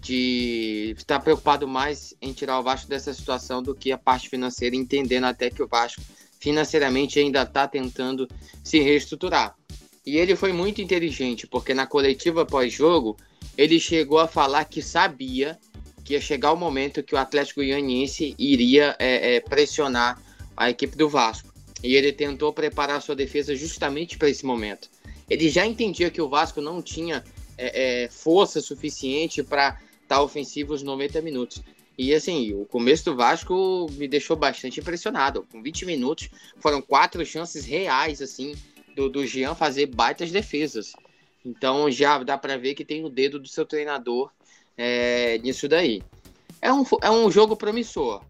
de 0.00 0.94
estar 0.96 1.18
preocupado 1.18 1.66
mais 1.66 2.14
em 2.22 2.32
tirar 2.32 2.60
o 2.60 2.62
Vasco 2.62 2.88
dessa 2.88 3.12
situação 3.12 3.60
do 3.60 3.74
que 3.74 3.90
a 3.90 3.98
parte 3.98 4.28
financeira, 4.28 4.76
entendendo 4.76 5.24
até 5.24 5.50
que 5.50 5.60
o 5.60 5.66
Vasco 5.66 6.00
financeiramente 6.38 7.18
ainda 7.18 7.42
está 7.42 7.66
tentando 7.66 8.28
se 8.62 8.78
reestruturar. 8.78 9.56
E 10.04 10.16
ele 10.16 10.36
foi 10.36 10.52
muito 10.52 10.80
inteligente, 10.80 11.48
porque 11.48 11.74
na 11.74 11.88
coletiva 11.88 12.46
pós-jogo, 12.46 13.16
ele 13.58 13.80
chegou 13.80 14.20
a 14.20 14.28
falar 14.28 14.64
que 14.66 14.80
sabia 14.80 15.58
que 16.04 16.12
ia 16.12 16.20
chegar 16.20 16.52
o 16.52 16.56
momento 16.56 17.02
que 17.02 17.16
o 17.16 17.18
Atlético 17.18 17.60
Goianiense 17.60 18.36
iria 18.38 18.94
é, 19.00 19.34
é, 19.34 19.40
pressionar 19.40 20.22
a 20.56 20.70
equipe 20.70 20.96
do 20.96 21.08
Vasco. 21.08 21.45
E 21.82 21.94
ele 21.94 22.12
tentou 22.12 22.52
preparar 22.52 23.02
sua 23.02 23.14
defesa 23.14 23.54
justamente 23.54 24.16
para 24.16 24.30
esse 24.30 24.44
momento. 24.44 24.88
Ele 25.28 25.48
já 25.48 25.66
entendia 25.66 26.10
que 26.10 26.22
o 26.22 26.28
Vasco 26.28 26.60
não 26.60 26.80
tinha 26.80 27.24
é, 27.58 28.04
é 28.04 28.08
força 28.08 28.60
suficiente 28.60 29.42
para 29.42 29.80
estar 30.02 30.16
tá 30.16 30.22
ofensivo 30.22 30.72
os 30.72 30.82
90 30.82 31.20
minutos. 31.20 31.62
E 31.98 32.14
assim, 32.14 32.52
o 32.52 32.66
começo 32.66 33.06
do 33.06 33.16
Vasco 33.16 33.86
me 33.92 34.06
deixou 34.06 34.36
bastante 34.36 34.80
impressionado. 34.80 35.46
Com 35.50 35.62
20 35.62 35.86
minutos, 35.86 36.28
foram 36.58 36.82
quatro 36.82 37.24
chances 37.24 37.64
reais, 37.64 38.20
assim, 38.20 38.54
do, 38.94 39.08
do 39.08 39.26
Jean 39.26 39.54
fazer 39.54 39.86
baitas 39.86 40.30
defesas. 40.30 40.92
Então 41.44 41.90
já 41.90 42.22
dá 42.22 42.36
para 42.36 42.58
ver 42.58 42.74
que 42.74 42.84
tem 42.84 43.04
o 43.04 43.08
dedo 43.08 43.38
do 43.38 43.48
seu 43.48 43.64
treinador 43.64 44.30
é, 44.76 45.38
nisso 45.38 45.68
daí. 45.68 46.02
É 46.60 46.72
um, 46.72 46.84
é 47.02 47.10
um 47.10 47.30
jogo 47.30 47.56
promissor, 47.56 48.22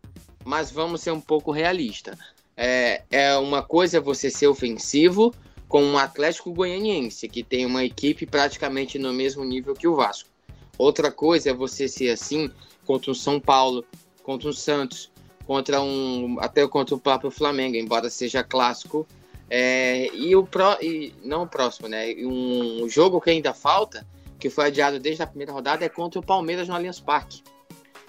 mas 0.44 0.70
vamos 0.70 1.00
ser 1.00 1.11
um 1.11 1.20
pouco 1.20 1.50
realista. 1.50 2.16
É, 2.57 3.03
é 3.11 3.37
uma 3.37 3.62
coisa 3.62 4.01
você 4.01 4.31
ser 4.31 4.47
ofensivo 4.47 5.35
com 5.69 5.83
um 5.83 5.99
Atlético 5.99 6.53
Goianiense, 6.53 7.29
que 7.29 7.42
tem 7.42 7.66
uma 7.66 7.85
equipe 7.85 8.25
praticamente 8.25 8.99
no 8.99 9.12
mesmo 9.12 9.45
nível 9.45 9.75
que 9.75 9.87
o 9.87 9.95
Vasco. 9.95 10.31
Outra 10.79 11.11
coisa 11.11 11.51
é 11.51 11.55
você 11.55 11.88
ser 11.88 12.11
assim 12.11 12.51
contra 12.87 13.11
o 13.11 13.14
São 13.14 13.40
Paulo, 13.40 13.85
contra 14.23 14.49
o 14.49 14.53
Santos, 14.53 15.11
contra 15.47 15.81
um 15.83 16.38
até 16.40 16.66
contra 16.66 16.95
o 16.95 17.01
próprio 17.01 17.31
Flamengo, 17.31 17.77
embora 17.77 18.09
seja 18.09 18.42
clássico, 18.42 19.07
é, 19.49 20.09
e 20.14 20.35
o 20.35 20.45
pro, 20.45 20.77
e 20.83 21.14
não 21.23 21.42
o 21.42 21.47
próximo, 21.47 21.88
né? 21.88 22.14
Um 22.19 22.88
jogo 22.88 23.21
que 23.21 23.31
ainda 23.31 23.55
falta, 23.55 24.07
que 24.38 24.51
foi 24.51 24.66
adiado 24.66 24.99
desde 24.99 25.23
a 25.23 25.27
primeira 25.27 25.53
rodada, 25.53 25.85
é 25.85 25.88
contra 25.88 26.21
o 26.21 26.25
Palmeiras 26.25 26.69
no 26.69 26.75
Allianz 26.75 27.01
Parque. 27.01 27.42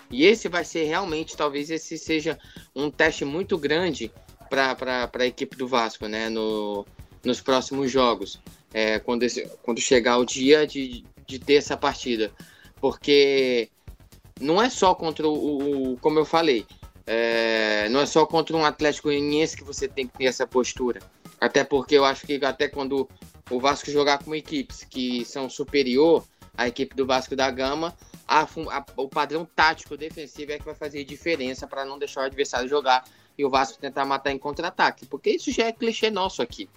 E 0.09 0.25
esse 0.25 0.47
vai 0.47 0.63
ser 0.63 0.85
realmente, 0.85 1.37
talvez 1.37 1.69
esse 1.69 1.97
seja 1.97 2.39
um 2.75 2.89
teste 2.89 3.25
muito 3.25 3.57
grande 3.57 4.11
para 4.47 5.09
a 5.13 5.25
equipe 5.25 5.55
do 5.55 5.67
Vasco, 5.67 6.07
né? 6.07 6.29
No, 6.29 6.85
nos 7.23 7.41
próximos 7.41 7.91
jogos, 7.91 8.39
é, 8.73 8.99
quando, 8.99 9.23
esse, 9.23 9.47
quando 9.63 9.79
chegar 9.79 10.17
o 10.17 10.25
dia 10.25 10.65
de, 10.65 11.03
de 11.25 11.39
ter 11.39 11.55
essa 11.55 11.77
partida. 11.77 12.31
Porque 12.79 13.69
não 14.39 14.61
é 14.61 14.69
só 14.69 14.93
contra 14.93 15.27
o, 15.27 15.93
o 15.93 15.97
como 15.97 16.19
eu 16.19 16.25
falei, 16.25 16.65
é, 17.05 17.87
não 17.89 18.01
é 18.01 18.05
só 18.05 18.25
contra 18.25 18.55
um 18.55 18.65
Atlético 18.65 19.07
Goianiense 19.07 19.57
que 19.57 19.63
você 19.63 19.87
tem 19.87 20.07
que 20.07 20.17
ter 20.17 20.25
essa 20.25 20.45
postura. 20.45 20.99
Até 21.39 21.63
porque 21.63 21.95
eu 21.95 22.05
acho 22.05 22.25
que 22.25 22.43
até 22.43 22.67
quando 22.67 23.07
o 23.49 23.59
Vasco 23.59 23.89
jogar 23.89 24.23
com 24.23 24.35
equipes 24.35 24.83
que 24.83 25.23
são 25.23 25.49
superior 25.49 26.23
à 26.55 26.67
equipe 26.67 26.95
do 26.95 27.05
Vasco 27.05 27.35
da 27.35 27.49
Gama, 27.49 27.95
a, 28.27 28.41
a, 28.41 28.85
o 28.97 29.07
padrão 29.07 29.47
tático 29.55 29.95
defensivo 29.95 30.51
é 30.51 30.59
que 30.59 30.65
vai 30.65 30.75
fazer 30.75 31.03
diferença 31.05 31.65
para 31.65 31.85
não 31.85 31.97
deixar 31.97 32.21
o 32.21 32.25
adversário 32.25 32.67
jogar 32.67 33.05
e 33.37 33.45
o 33.45 33.49
Vasco 33.49 33.79
tentar 33.79 34.05
matar 34.05 34.31
em 34.31 34.37
contra-ataque. 34.37 35.05
Porque 35.05 35.31
isso 35.31 35.51
já 35.51 35.65
é 35.65 35.71
clichê 35.71 36.09
nosso 36.09 36.41
aqui. 36.41 36.69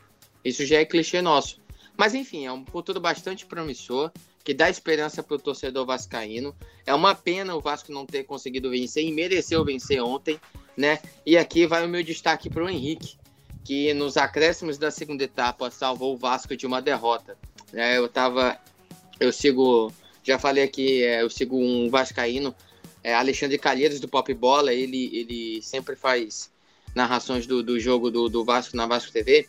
Isso 0.44 0.64
já 0.64 0.80
é 0.80 0.84
clichê 0.84 1.22
nosso. 1.22 1.60
Mas 1.96 2.14
enfim, 2.14 2.46
é 2.46 2.52
um 2.52 2.64
futuro 2.64 3.00
bastante 3.00 3.44
promissor, 3.44 4.10
que 4.42 4.54
dá 4.54 4.70
esperança 4.70 5.22
para 5.22 5.36
o 5.36 5.38
torcedor 5.38 5.84
vascaíno. 5.84 6.54
É 6.86 6.94
uma 6.94 7.14
pena 7.14 7.54
o 7.54 7.60
Vasco 7.60 7.92
não 7.92 8.06
ter 8.06 8.24
conseguido 8.24 8.70
vencer 8.70 9.04
e 9.04 9.12
mereceu 9.12 9.64
vencer 9.64 10.02
ontem, 10.02 10.40
né? 10.76 10.98
E 11.26 11.36
aqui 11.36 11.66
vai 11.66 11.84
o 11.84 11.88
meu 11.88 12.02
destaque 12.02 12.48
para 12.48 12.64
o 12.64 12.68
Henrique, 12.68 13.18
que 13.64 13.92
nos 13.92 14.16
acréscimos 14.16 14.78
da 14.78 14.90
segunda 14.90 15.24
etapa 15.24 15.70
salvou 15.70 16.14
o 16.14 16.16
Vasco 16.16 16.56
de 16.56 16.66
uma 16.66 16.80
derrota. 16.80 17.36
É, 17.72 17.98
eu 17.98 18.08
tava. 18.08 18.58
Eu 19.18 19.32
sigo. 19.32 19.92
Já 20.22 20.38
falei 20.38 20.64
aqui, 20.64 21.02
é, 21.02 21.22
eu 21.22 21.30
sigo 21.30 21.56
um 21.56 21.88
Vascaíno, 21.88 22.54
é, 23.02 23.14
Alexandre 23.14 23.58
Calheiros 23.58 24.00
do 24.00 24.08
Pop 24.08 24.32
Bola, 24.34 24.72
ele, 24.72 25.10
ele 25.12 25.62
sempre 25.62 25.96
faz 25.96 26.50
narrações 26.94 27.46
do, 27.46 27.62
do 27.62 27.78
jogo 27.78 28.10
do, 28.10 28.28
do 28.28 28.44
Vasco 28.44 28.76
na 28.76 28.86
Vasco 28.86 29.12
TV. 29.12 29.48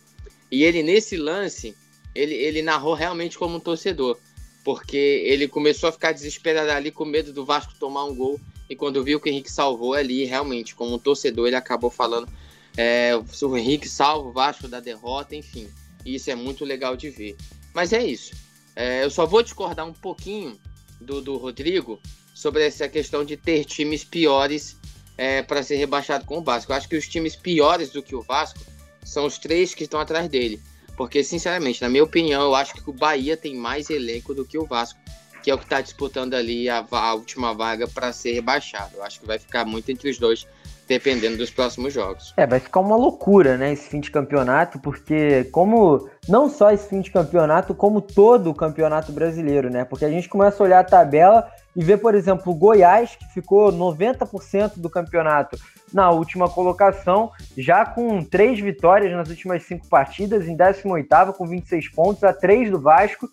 E 0.50 0.64
ele, 0.64 0.82
nesse 0.82 1.16
lance, 1.16 1.74
ele, 2.14 2.34
ele 2.34 2.62
narrou 2.62 2.94
realmente 2.94 3.38
como 3.38 3.56
um 3.56 3.60
torcedor. 3.60 4.18
Porque 4.64 4.96
ele 4.96 5.48
começou 5.48 5.88
a 5.88 5.92
ficar 5.92 6.12
desesperado 6.12 6.70
ali 6.70 6.90
com 6.90 7.04
medo 7.04 7.32
do 7.32 7.44
Vasco 7.44 7.74
tomar 7.78 8.04
um 8.04 8.14
gol. 8.14 8.40
E 8.70 8.76
quando 8.76 9.02
viu 9.02 9.20
que 9.20 9.28
o 9.28 9.32
Henrique 9.32 9.50
salvou 9.50 9.94
ali, 9.94 10.24
realmente, 10.24 10.74
como 10.74 10.94
um 10.94 10.98
torcedor, 10.98 11.48
ele 11.48 11.56
acabou 11.56 11.90
falando 11.90 12.28
é, 12.76 13.12
o 13.42 13.56
Henrique 13.56 13.88
salva 13.88 14.28
o 14.28 14.32
Vasco 14.32 14.68
da 14.68 14.80
derrota, 14.80 15.36
enfim. 15.36 15.68
Isso 16.04 16.30
é 16.30 16.34
muito 16.34 16.64
legal 16.64 16.96
de 16.96 17.10
ver. 17.10 17.36
Mas 17.74 17.92
é 17.92 18.04
isso. 18.04 18.34
É, 18.74 19.04
eu 19.04 19.10
só 19.10 19.26
vou 19.26 19.42
discordar 19.42 19.86
um 19.86 19.92
pouquinho 19.92 20.58
do, 21.00 21.20
do 21.20 21.36
Rodrigo 21.36 22.00
sobre 22.34 22.66
essa 22.66 22.88
questão 22.88 23.24
de 23.24 23.36
ter 23.36 23.64
times 23.64 24.04
piores 24.04 24.76
é, 25.16 25.42
para 25.42 25.62
ser 25.62 25.76
rebaixado 25.76 26.24
com 26.24 26.38
o 26.38 26.42
Vasco. 26.42 26.72
Eu 26.72 26.76
acho 26.76 26.88
que 26.88 26.96
os 26.96 27.06
times 27.06 27.36
piores 27.36 27.90
do 27.90 28.02
que 28.02 28.14
o 28.14 28.22
Vasco 28.22 28.60
são 29.04 29.26
os 29.26 29.38
três 29.38 29.74
que 29.74 29.84
estão 29.84 30.00
atrás 30.00 30.28
dele. 30.28 30.60
Porque, 30.96 31.24
sinceramente, 31.24 31.80
na 31.82 31.88
minha 31.88 32.04
opinião, 32.04 32.42
eu 32.42 32.54
acho 32.54 32.74
que 32.74 32.88
o 32.88 32.92
Bahia 32.92 33.36
tem 33.36 33.56
mais 33.56 33.90
elenco 33.90 34.34
do 34.34 34.44
que 34.44 34.58
o 34.58 34.66
Vasco, 34.66 34.98
que 35.42 35.50
é 35.50 35.54
o 35.54 35.58
que 35.58 35.64
está 35.64 35.80
disputando 35.80 36.34
ali 36.34 36.68
a, 36.68 36.86
a 36.90 37.14
última 37.14 37.52
vaga 37.52 37.88
para 37.88 38.12
ser 38.12 38.32
rebaixado. 38.32 38.96
Eu 38.96 39.02
acho 39.02 39.20
que 39.20 39.26
vai 39.26 39.38
ficar 39.38 39.64
muito 39.64 39.90
entre 39.90 40.10
os 40.10 40.18
dois 40.18 40.46
dependendo 40.86 41.38
dos 41.38 41.50
próximos 41.50 41.92
jogos. 41.92 42.34
É, 42.36 42.46
vai 42.46 42.60
ficar 42.60 42.80
uma 42.80 42.96
loucura, 42.96 43.56
né, 43.56 43.72
esse 43.72 43.88
fim 43.88 44.00
de 44.00 44.10
campeonato, 44.10 44.78
porque 44.78 45.44
como 45.44 46.08
não 46.28 46.50
só 46.50 46.70
esse 46.70 46.88
fim 46.88 47.00
de 47.00 47.10
campeonato, 47.10 47.74
como 47.74 48.00
todo 48.00 48.50
o 48.50 48.54
campeonato 48.54 49.10
brasileiro, 49.12 49.70
né? 49.70 49.84
Porque 49.84 50.04
a 50.04 50.10
gente 50.10 50.28
começa 50.28 50.62
a 50.62 50.66
olhar 50.66 50.80
a 50.80 50.84
tabela 50.84 51.50
e 51.74 51.82
ver, 51.82 51.98
por 51.98 52.14
exemplo, 52.14 52.52
o 52.52 52.54
Goiás, 52.54 53.16
que 53.16 53.26
ficou 53.32 53.72
90% 53.72 54.78
do 54.78 54.90
campeonato 54.90 55.58
na 55.92 56.10
última 56.10 56.48
colocação, 56.48 57.30
já 57.56 57.84
com 57.84 58.22
três 58.22 58.60
vitórias 58.60 59.12
nas 59.12 59.28
últimas 59.28 59.62
cinco 59.62 59.88
partidas, 59.88 60.46
em 60.46 60.56
18º 60.56 61.32
com 61.32 61.46
26 61.46 61.88
pontos, 61.90 62.24
a 62.24 62.32
3 62.32 62.70
do 62.70 62.80
Vasco. 62.80 63.28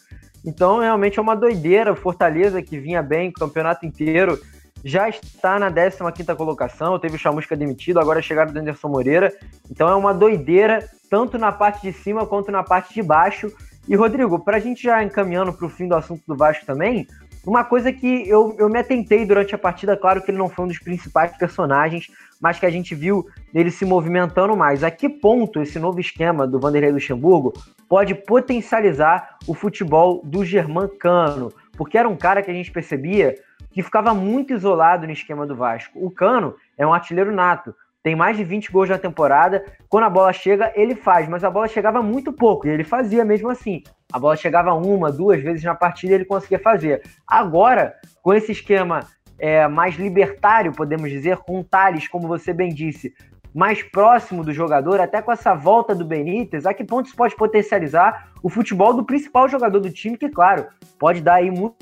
Então, 0.46 0.80
realmente 0.80 1.20
é 1.20 1.22
uma 1.22 1.36
doideira. 1.36 1.92
O 1.92 1.96
Fortaleza, 1.96 2.62
que 2.62 2.80
vinha 2.80 3.02
bem 3.02 3.30
o 3.30 3.34
campeonato 3.34 3.86
inteiro, 3.86 4.40
já 4.84 5.10
está 5.10 5.60
na 5.60 5.70
15ª 5.70 6.36
colocação, 6.36 6.98
teve 7.00 7.16
o 7.16 7.20
Chamusca 7.20 7.56
demitido, 7.56 8.00
agora 8.00 8.20
é 8.20 8.22
a 8.22 8.24
chegada 8.24 8.52
do 8.52 8.60
Anderson 8.60 8.88
Moreira. 8.88 9.34
Então 9.70 9.90
é 9.90 9.96
uma 9.96 10.14
doideira, 10.14 10.88
tanto 11.10 11.38
na 11.38 11.52
parte 11.52 11.82
de 11.82 11.94
cima 11.94 12.26
quanto 12.26 12.52
na 12.52 12.64
parte 12.64 12.94
de 12.94 13.02
baixo. 13.02 13.52
E, 13.88 13.96
Rodrigo, 13.96 14.40
para 14.40 14.58
a 14.58 14.60
gente 14.60 14.84
já 14.84 15.04
encaminhando 15.04 15.52
para 15.52 15.66
o 15.66 15.70
fim 15.70 15.88
do 15.88 15.96
assunto 15.96 16.22
do 16.28 16.36
Vasco 16.36 16.66
também, 16.66 17.08
uma 17.46 17.64
coisa 17.64 17.92
que 17.92 18.28
eu, 18.28 18.56
eu 18.60 18.70
me 18.70 18.80
atentei 18.80 19.26
durante 19.26 19.56
a 19.56 19.58
partida, 19.58 19.96
claro 19.96 20.22
que 20.22 20.30
ele 20.30 20.38
não 20.38 20.50
foi 20.50 20.66
um 20.66 20.68
dos 20.68 20.80
principais 20.80 21.36
personagens, 21.38 22.08
mas 22.40 22.60
que 22.60 22.66
a 22.66 22.70
gente 22.70 22.94
viu 22.94 23.28
ele 23.54 23.72
se 23.72 23.86
movimentando 23.86 24.56
mais. 24.56 24.84
A 24.84 24.92
que 24.92 25.10
ponto 25.10 25.62
esse 25.62 25.80
novo 25.80 26.00
esquema 26.00 26.48
do 26.48 26.60
Vanderlei 26.60 26.92
Luxemburgo 26.92 27.54
pode 27.88 28.14
potencializar 28.14 29.38
o 29.48 29.54
futebol 29.54 30.22
do 30.24 30.46
Germancano? 30.46 31.52
Porque 31.78 31.98
era 31.98 32.08
um 32.08 32.16
cara 32.16 32.42
que 32.42 32.52
a 32.52 32.54
gente 32.54 32.72
percebia 32.72 33.36
que 33.72 33.84
ficava 33.84 34.14
muito 34.14 34.54
isolado 34.54 35.06
no 35.06 35.14
esquema 35.14 35.46
do 35.46 35.56
Vasco. 35.56 36.04
O 36.04 36.12
Cano 36.12 36.56
é 36.78 36.86
um 36.86 36.94
artilheiro 36.94 37.32
nato, 37.32 37.74
tem 38.04 38.16
mais 38.16 38.38
de 38.38 38.44
20 38.44 38.72
gols 38.72 38.90
na 38.90 38.98
temporada. 38.98 39.64
Quando 39.90 40.06
a 40.06 40.10
bola 40.10 40.32
chega, 40.32 40.72
ele 40.76 40.96
faz, 40.96 41.28
mas 41.28 41.44
a 41.44 41.50
bola 41.50 41.68
chegava 41.68 42.02
muito 42.02 42.32
pouco 42.32 42.68
e 42.68 42.70
ele 42.70 42.84
fazia 42.84 43.26
mesmo 43.26 43.50
assim. 43.50 43.84
A 44.12 44.18
bola 44.18 44.36
chegava 44.36 44.74
uma, 44.74 45.12
duas 45.12 45.42
vezes 45.42 45.64
na 45.64 45.76
partida 45.76 46.14
e 46.14 46.16
ele 46.16 46.26
conseguia 46.26 46.60
fazer. 46.60 47.02
Agora, 47.28 47.94
com 48.22 48.34
esse 48.34 48.52
esquema 48.52 49.02
é, 49.38 49.68
mais 49.68 49.96
libertário, 49.96 50.72
podemos 50.72 51.10
dizer, 51.10 51.38
com 51.38 51.60
o 51.60 51.64
Thales, 51.64 52.08
como 52.08 52.28
você 52.28 52.54
bem 52.54 52.74
disse, 52.74 53.14
mais 53.54 53.84
próximo 53.84 54.44
do 54.44 54.54
jogador, 54.54 55.02
até 55.02 55.22
com 55.22 55.32
essa 55.32 55.54
volta 55.54 55.94
do 55.94 56.06
Benítez, 56.06 56.66
a 56.66 56.74
que 56.74 56.84
ponto 56.84 57.08
isso 57.08 57.16
pode 57.16 57.36
potencializar 57.36 58.32
o 58.44 58.50
futebol 58.50 58.94
do 58.94 59.04
principal 59.04 59.50
jogador 59.50 59.80
do 59.80 59.92
time, 59.92 60.18
que, 60.18 60.30
claro, 60.30 60.68
pode 60.98 61.22
dar 61.22 61.36
aí 61.36 61.52
muito 61.52 61.76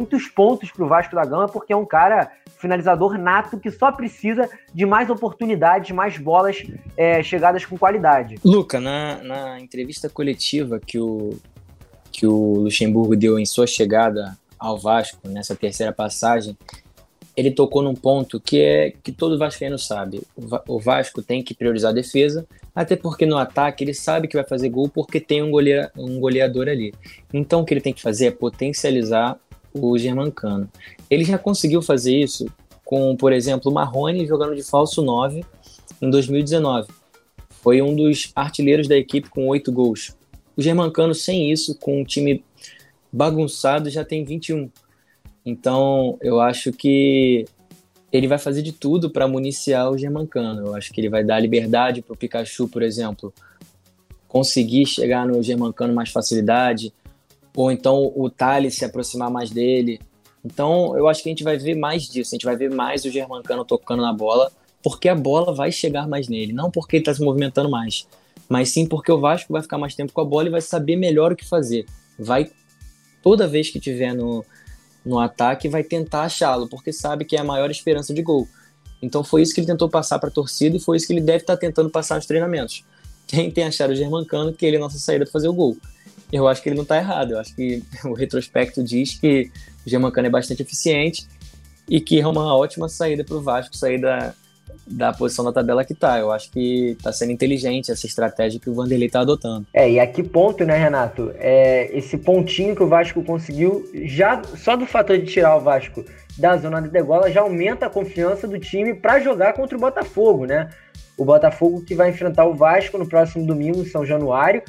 muitos 0.00 0.26
pontos 0.28 0.72
para 0.72 0.82
o 0.82 0.88
Vasco 0.88 1.14
da 1.14 1.24
Gama, 1.24 1.46
porque 1.46 1.74
é 1.74 1.76
um 1.76 1.84
cara 1.84 2.30
finalizador 2.60 3.16
nato 3.16 3.58
que 3.58 3.70
só 3.70 3.90
precisa 3.90 4.48
de 4.72 4.84
mais 4.84 5.08
oportunidades, 5.08 5.90
mais 5.90 6.18
bolas 6.18 6.62
é, 6.96 7.22
chegadas 7.22 7.64
com 7.64 7.78
qualidade. 7.78 8.38
Luca, 8.44 8.78
na, 8.78 9.22
na 9.22 9.60
entrevista 9.60 10.08
coletiva 10.10 10.78
que 10.78 10.98
o, 10.98 11.38
que 12.12 12.26
o 12.26 12.54
Luxemburgo 12.60 13.16
deu 13.16 13.38
em 13.38 13.46
sua 13.46 13.66
chegada 13.66 14.36
ao 14.58 14.78
Vasco, 14.78 15.26
nessa 15.26 15.56
terceira 15.56 15.90
passagem, 15.90 16.56
ele 17.34 17.50
tocou 17.50 17.80
num 17.80 17.94
ponto 17.94 18.38
que 18.38 18.60
é 18.60 18.92
que 19.02 19.10
todo 19.10 19.38
vascaíno 19.38 19.78
sabe. 19.78 20.20
O 20.68 20.78
Vasco 20.78 21.22
tem 21.22 21.42
que 21.42 21.54
priorizar 21.54 21.92
a 21.92 21.94
defesa, 21.94 22.46
até 22.74 22.94
porque 22.94 23.24
no 23.24 23.38
ataque 23.38 23.82
ele 23.82 23.94
sabe 23.94 24.28
que 24.28 24.36
vai 24.36 24.44
fazer 24.44 24.68
gol 24.68 24.88
porque 24.88 25.18
tem 25.18 25.42
um, 25.42 25.50
goleira, 25.50 25.90
um 25.96 26.20
goleador 26.20 26.68
ali. 26.68 26.92
Então 27.32 27.62
o 27.62 27.64
que 27.64 27.72
ele 27.72 27.80
tem 27.80 27.94
que 27.94 28.02
fazer 28.02 28.26
é 28.26 28.30
potencializar 28.30 29.38
o 29.72 29.96
Germancano. 29.98 30.68
Ele 31.08 31.24
já 31.24 31.38
conseguiu 31.38 31.82
fazer 31.82 32.16
isso 32.16 32.46
com, 32.84 33.16
por 33.16 33.32
exemplo, 33.32 33.70
o 33.70 33.74
Marrone 33.74 34.26
jogando 34.26 34.54
de 34.54 34.62
falso 34.62 35.02
9 35.02 35.44
em 36.00 36.10
2019. 36.10 36.88
Foi 37.48 37.80
um 37.82 37.94
dos 37.94 38.32
artilheiros 38.34 38.88
da 38.88 38.96
equipe 38.96 39.28
com 39.28 39.46
oito 39.48 39.70
gols. 39.70 40.16
O 40.56 40.62
Germancano, 40.62 41.14
sem 41.14 41.52
isso, 41.52 41.76
com 41.78 42.00
um 42.00 42.04
time 42.04 42.42
bagunçado, 43.12 43.90
já 43.90 44.04
tem 44.04 44.24
21. 44.24 44.70
Então, 45.44 46.18
eu 46.20 46.40
acho 46.40 46.72
que 46.72 47.44
ele 48.12 48.26
vai 48.26 48.38
fazer 48.38 48.62
de 48.62 48.72
tudo 48.72 49.10
para 49.10 49.28
municiar 49.28 49.90
o 49.90 49.96
Germancano. 49.96 50.66
Eu 50.66 50.74
acho 50.74 50.92
que 50.92 51.00
ele 51.00 51.08
vai 51.08 51.22
dar 51.22 51.38
liberdade 51.38 52.02
para 52.02 52.14
o 52.14 52.16
Pikachu, 52.16 52.68
por 52.68 52.82
exemplo, 52.82 53.32
conseguir 54.26 54.86
chegar 54.86 55.26
no 55.26 55.42
Germancano 55.42 55.94
mais 55.94 56.10
facilidade, 56.10 56.92
ou 57.54 57.70
então 57.70 58.12
o 58.14 58.30
Thales 58.30 58.76
se 58.76 58.84
aproximar 58.84 59.30
mais 59.30 59.50
dele. 59.50 60.00
Então, 60.44 60.96
eu 60.96 61.06
acho 61.08 61.22
que 61.22 61.28
a 61.28 61.32
gente 61.32 61.44
vai 61.44 61.58
ver 61.58 61.74
mais 61.74 62.04
disso, 62.04 62.30
a 62.32 62.36
gente 62.36 62.46
vai 62.46 62.56
ver 62.56 62.70
mais 62.70 63.04
o 63.04 63.10
Germancano 63.10 63.64
tocando 63.64 64.02
na 64.02 64.12
bola, 64.12 64.50
porque 64.82 65.08
a 65.08 65.14
bola 65.14 65.54
vai 65.54 65.70
chegar 65.70 66.08
mais 66.08 66.28
nele, 66.28 66.52
não 66.52 66.70
porque 66.70 66.96
ele 66.96 67.02
está 67.02 67.12
se 67.12 67.22
movimentando 67.22 67.70
mais, 67.70 68.06
mas 68.48 68.70
sim 68.70 68.86
porque 68.86 69.12
o 69.12 69.20
Vasco 69.20 69.52
vai 69.52 69.62
ficar 69.62 69.76
mais 69.76 69.94
tempo 69.94 70.12
com 70.12 70.20
a 70.20 70.24
bola 70.24 70.48
e 70.48 70.50
vai 70.50 70.60
saber 70.60 70.96
melhor 70.96 71.32
o 71.32 71.36
que 71.36 71.44
fazer. 71.44 71.84
Vai, 72.18 72.50
toda 73.22 73.46
vez 73.46 73.70
que 73.70 73.78
tiver 73.78 74.14
no, 74.14 74.44
no 75.04 75.18
ataque, 75.18 75.68
vai 75.68 75.84
tentar 75.84 76.22
achá-lo, 76.22 76.68
porque 76.68 76.92
sabe 76.92 77.24
que 77.24 77.36
é 77.36 77.40
a 77.40 77.44
maior 77.44 77.70
esperança 77.70 78.14
de 78.14 78.22
gol. 78.22 78.48
Então 79.02 79.24
foi 79.24 79.42
isso 79.42 79.54
que 79.54 79.60
ele 79.60 79.66
tentou 79.66 79.88
passar 79.88 80.18
para 80.18 80.28
a 80.28 80.32
torcida 80.32 80.76
e 80.76 80.80
foi 80.80 80.96
isso 80.96 81.06
que 81.06 81.12
ele 81.12 81.20
deve 81.20 81.38
estar 81.38 81.54
tá 81.54 81.60
tentando 81.60 81.90
passar 81.90 82.16
nos 82.16 82.26
treinamentos. 82.26 82.84
Tentem 83.26 83.64
achar 83.64 83.90
o 83.90 83.94
Germancano 83.94 84.52
que 84.52 84.66
ele 84.66 84.76
é 84.76 84.78
a 84.78 84.82
nossa 84.82 84.98
saída 84.98 85.24
para 85.24 85.32
fazer 85.32 85.48
o 85.48 85.52
gol. 85.52 85.76
Eu 86.32 86.46
acho 86.48 86.62
que 86.62 86.68
ele 86.68 86.76
não 86.76 86.82
está 86.82 86.96
errado. 86.96 87.32
Eu 87.32 87.38
acho 87.38 87.54
que 87.54 87.82
o 88.04 88.12
retrospecto 88.12 88.82
diz 88.82 89.18
que 89.18 89.50
o 89.86 89.90
Germancano 89.90 90.26
é 90.26 90.30
bastante 90.30 90.62
eficiente 90.62 91.26
e 91.88 92.00
que 92.00 92.20
é 92.20 92.26
uma 92.26 92.54
ótima 92.56 92.88
saída 92.88 93.24
para 93.24 93.36
o 93.36 93.42
Vasco 93.42 93.76
sair 93.76 94.00
da, 94.00 94.32
da 94.86 95.12
posição 95.12 95.44
da 95.44 95.52
tabela 95.52 95.84
que 95.84 95.92
está. 95.92 96.18
Eu 96.18 96.30
acho 96.30 96.50
que 96.50 96.90
está 96.90 97.12
sendo 97.12 97.32
inteligente 97.32 97.90
essa 97.90 98.06
estratégia 98.06 98.60
que 98.60 98.68
o 98.68 98.74
Vanderlei 98.74 99.06
está 99.06 99.20
adotando. 99.20 99.66
É, 99.72 99.90
e 99.90 100.00
a 100.00 100.06
que 100.06 100.22
ponto, 100.22 100.64
né, 100.64 100.76
Renato? 100.76 101.32
É, 101.36 101.90
esse 101.96 102.18
pontinho 102.18 102.74
que 102.74 102.82
o 102.82 102.88
Vasco 102.88 103.22
conseguiu, 103.22 103.88
já 104.04 104.42
só 104.56 104.76
do 104.76 104.86
fator 104.86 105.18
de 105.18 105.26
tirar 105.26 105.56
o 105.56 105.60
Vasco 105.60 106.04
da 106.38 106.56
zona 106.56 106.80
de 106.80 106.88
degola, 106.88 107.30
já 107.30 107.40
aumenta 107.42 107.86
a 107.86 107.90
confiança 107.90 108.48
do 108.48 108.58
time 108.58 108.94
para 108.94 109.20
jogar 109.20 109.52
contra 109.52 109.76
o 109.76 109.80
Botafogo, 109.80 110.46
né? 110.46 110.70
O 111.16 111.24
Botafogo 111.24 111.82
que 111.82 111.94
vai 111.94 112.10
enfrentar 112.10 112.46
o 112.46 112.54
Vasco 112.54 112.96
no 112.96 113.06
próximo 113.06 113.46
domingo, 113.46 113.82
em 113.82 113.86
São 113.86 114.06
Januário. 114.06 114.62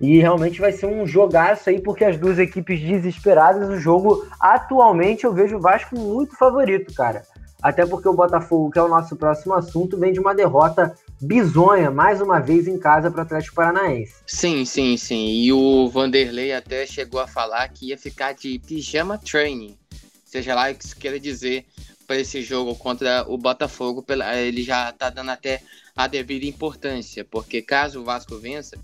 E 0.00 0.18
realmente 0.18 0.60
vai 0.60 0.72
ser 0.72 0.86
um 0.86 1.06
jogaço 1.06 1.68
aí, 1.70 1.80
porque 1.80 2.04
as 2.04 2.16
duas 2.16 2.38
equipes 2.38 2.80
desesperadas, 2.80 3.68
o 3.68 3.78
jogo 3.78 4.26
atualmente 4.38 5.24
eu 5.24 5.32
vejo 5.32 5.56
o 5.56 5.60
Vasco 5.60 5.98
muito 5.98 6.36
favorito, 6.36 6.94
cara. 6.94 7.22
Até 7.60 7.84
porque 7.84 8.08
o 8.08 8.14
Botafogo, 8.14 8.70
que 8.70 8.78
é 8.78 8.82
o 8.82 8.88
nosso 8.88 9.16
próximo 9.16 9.54
assunto, 9.54 9.98
vem 9.98 10.12
de 10.12 10.20
uma 10.20 10.32
derrota 10.32 10.94
bizonha, 11.20 11.90
mais 11.90 12.20
uma 12.20 12.38
vez 12.38 12.68
em 12.68 12.78
casa 12.78 13.10
para 13.10 13.18
o 13.18 13.22
Atlético 13.22 13.56
Paranaense. 13.56 14.14
Sim, 14.24 14.64
sim, 14.64 14.96
sim. 14.96 15.26
E 15.30 15.52
o 15.52 15.88
Vanderlei 15.88 16.52
até 16.52 16.86
chegou 16.86 17.20
a 17.20 17.26
falar 17.26 17.66
que 17.68 17.88
ia 17.88 17.98
ficar 17.98 18.32
de 18.32 18.60
pijama 18.60 19.18
training, 19.18 19.76
seja 20.24 20.54
lá 20.54 20.70
o 20.70 20.74
que 20.76 20.84
isso 20.84 20.96
queira 20.96 21.18
dizer 21.18 21.66
para 22.06 22.20
esse 22.20 22.40
jogo 22.42 22.76
contra 22.76 23.24
o 23.26 23.36
Botafogo. 23.36 24.04
Ele 24.36 24.62
já 24.62 24.90
está 24.90 25.10
dando 25.10 25.32
até 25.32 25.60
a 25.96 26.06
devida 26.06 26.46
importância, 26.46 27.24
porque 27.24 27.60
caso 27.60 28.00
o 28.00 28.04
Vasco 28.04 28.38
vença, 28.38 28.78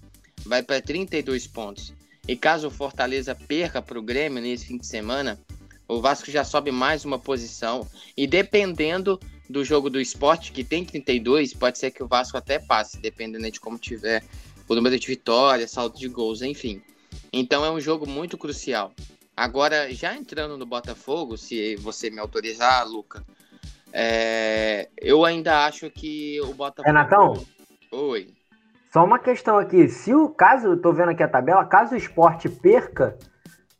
vai 0.46 0.62
para 0.62 0.80
32 0.80 1.46
pontos. 1.46 1.92
E 2.26 2.36
caso 2.36 2.68
o 2.68 2.70
Fortaleza 2.70 3.34
perca 3.34 3.82
para 3.82 3.98
o 3.98 4.02
Grêmio 4.02 4.42
nesse 4.42 4.66
fim 4.66 4.78
de 4.78 4.86
semana, 4.86 5.38
o 5.86 6.00
Vasco 6.00 6.30
já 6.30 6.44
sobe 6.44 6.70
mais 6.70 7.04
uma 7.04 7.18
posição. 7.18 7.86
E 8.16 8.26
dependendo 8.26 9.20
do 9.48 9.64
jogo 9.64 9.90
do 9.90 10.00
esporte, 10.00 10.52
que 10.52 10.64
tem 10.64 10.84
32, 10.84 11.52
pode 11.52 11.78
ser 11.78 11.90
que 11.90 12.02
o 12.02 12.08
Vasco 12.08 12.36
até 12.36 12.58
passe, 12.58 12.98
dependendo 12.98 13.50
de 13.50 13.60
como 13.60 13.78
tiver 13.78 14.24
o 14.66 14.74
número 14.74 14.98
de 14.98 15.06
vitórias, 15.06 15.70
saldo 15.70 15.98
de 15.98 16.08
gols, 16.08 16.40
enfim. 16.40 16.82
Então 17.32 17.64
é 17.64 17.70
um 17.70 17.80
jogo 17.80 18.08
muito 18.08 18.38
crucial. 18.38 18.92
Agora, 19.36 19.92
já 19.92 20.14
entrando 20.14 20.56
no 20.56 20.64
Botafogo, 20.64 21.36
se 21.36 21.76
você 21.76 22.08
me 22.08 22.20
autorizar, 22.20 22.86
Luca, 22.88 23.24
é... 23.92 24.88
eu 24.96 25.24
ainda 25.24 25.66
acho 25.66 25.90
que 25.90 26.40
o 26.40 26.54
Botafogo. 26.54 26.86
Renatão? 26.86 27.46
Oi. 27.90 28.33
Só 28.94 29.04
uma 29.04 29.18
questão 29.18 29.58
aqui. 29.58 29.88
Se 29.88 30.14
o 30.14 30.28
caso, 30.28 30.68
eu 30.68 30.80
tô 30.80 30.92
vendo 30.92 31.08
aqui 31.08 31.20
a 31.24 31.26
tabela, 31.26 31.64
caso 31.64 31.94
o 31.94 31.98
esporte 31.98 32.48
perca 32.48 33.18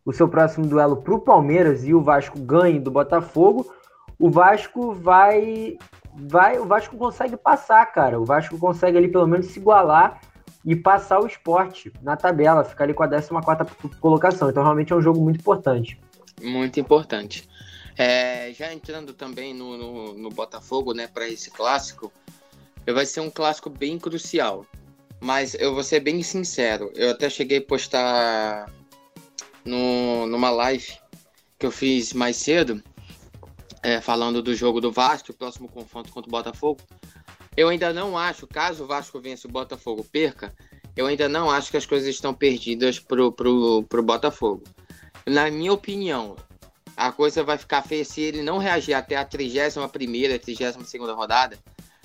o 0.05 0.13
seu 0.13 0.29
próximo 0.29 0.67
duelo 0.67 0.97
para 0.97 1.15
o 1.15 1.21
Palmeiras 1.21 1.85
e 1.85 1.95
o 1.95 2.03
Vasco 2.03 2.37
ganhe 2.37 2.81
do 2.81 2.91
Botafogo, 2.91 3.73
o 4.19 4.29
Vasco 4.29 4.93
vai. 4.93 5.79
vai 6.17 6.59
o 6.59 6.67
Vasco 6.67 6.97
consegue 6.97 7.37
passar, 7.37 7.87
cara. 7.93 8.21
O 8.21 8.25
Vasco 8.25 8.59
consegue 8.59 8.99
ali 8.99 9.07
pelo 9.07 9.29
menos 9.29 9.47
se 9.47 9.61
igualar 9.61 10.21
e 10.65 10.75
passar 10.75 11.21
o 11.21 11.29
esporte 11.29 11.93
na 12.03 12.17
tabela, 12.17 12.65
ficar 12.65 12.83
ali 12.83 12.93
com 12.93 13.05
a 13.05 13.09
14 13.09 13.31
colocação. 14.01 14.51
Então, 14.51 14.65
realmente 14.65 14.93
é 14.93 14.97
um 14.97 15.01
jogo 15.01 15.21
muito 15.21 15.39
importante. 15.39 15.97
Muito 16.43 16.81
importante. 16.81 17.49
É, 17.97 18.53
já 18.53 18.73
entrando 18.75 19.15
também 19.15 19.55
no, 19.55 19.79
no, 19.79 20.15
no 20.15 20.29
Botafogo, 20.31 20.93
né, 20.93 21.07
para 21.07 21.29
esse 21.29 21.53
clássico, 21.53 22.13
vai 22.93 23.07
ser 23.07 23.21
um 23.21 23.31
clássico 23.31 23.71
bem 23.71 23.97
crucial. 23.97 24.67
Mas 25.25 25.55
eu 25.55 25.73
vou 25.73 25.83
ser 25.83 26.01
bem 26.01 26.23
sincero, 26.23 26.93
eu 26.95 27.13
até 27.13 27.31
cheguei 27.31 27.57
a 27.57 27.63
postar 27.63 28.71
no, 29.65 30.27
numa 30.27 30.51
live 30.51 30.99
que 31.59 31.65
eu 31.65 31.71
fiz 31.71 32.13
mais 32.13 32.37
cedo, 32.37 32.83
é, 33.83 34.03
falando 34.03 34.43
do 34.43 34.55
jogo 34.55 34.83
do 34.83 34.93
Vasco, 34.93 35.33
o 35.33 35.35
próximo 35.35 35.67
confronto 35.67 36.13
contra 36.13 36.29
o 36.29 36.31
Botafogo. 36.31 36.83
Eu 37.57 37.71
ainda 37.71 37.91
não 37.91 38.19
acho, 38.19 38.47
caso 38.47 38.85
o 38.85 38.87
Vasco 38.87 39.19
vença 39.19 39.49
o 39.49 39.51
Botafogo 39.51 40.05
perca, 40.05 40.55
eu 40.95 41.07
ainda 41.07 41.27
não 41.27 41.51
acho 41.51 41.71
que 41.71 41.79
as 41.79 41.87
coisas 41.87 42.07
estão 42.11 42.35
perdidas 42.35 42.99
pro, 42.99 43.33
pro, 43.33 43.83
pro 43.85 44.03
Botafogo. 44.03 44.65
Na 45.25 45.51
minha 45.51 45.73
opinião, 45.73 46.37
a 46.95 47.11
coisa 47.11 47.43
vai 47.43 47.57
ficar 47.57 47.81
feia 47.81 48.05
se 48.05 48.21
ele 48.21 48.43
não 48.43 48.59
reagir 48.59 48.93
até 48.93 49.17
a 49.17 49.25
31 49.25 49.89
primeira, 49.89 50.39
32 50.39 50.87
segunda 50.87 51.15
rodada, 51.15 51.59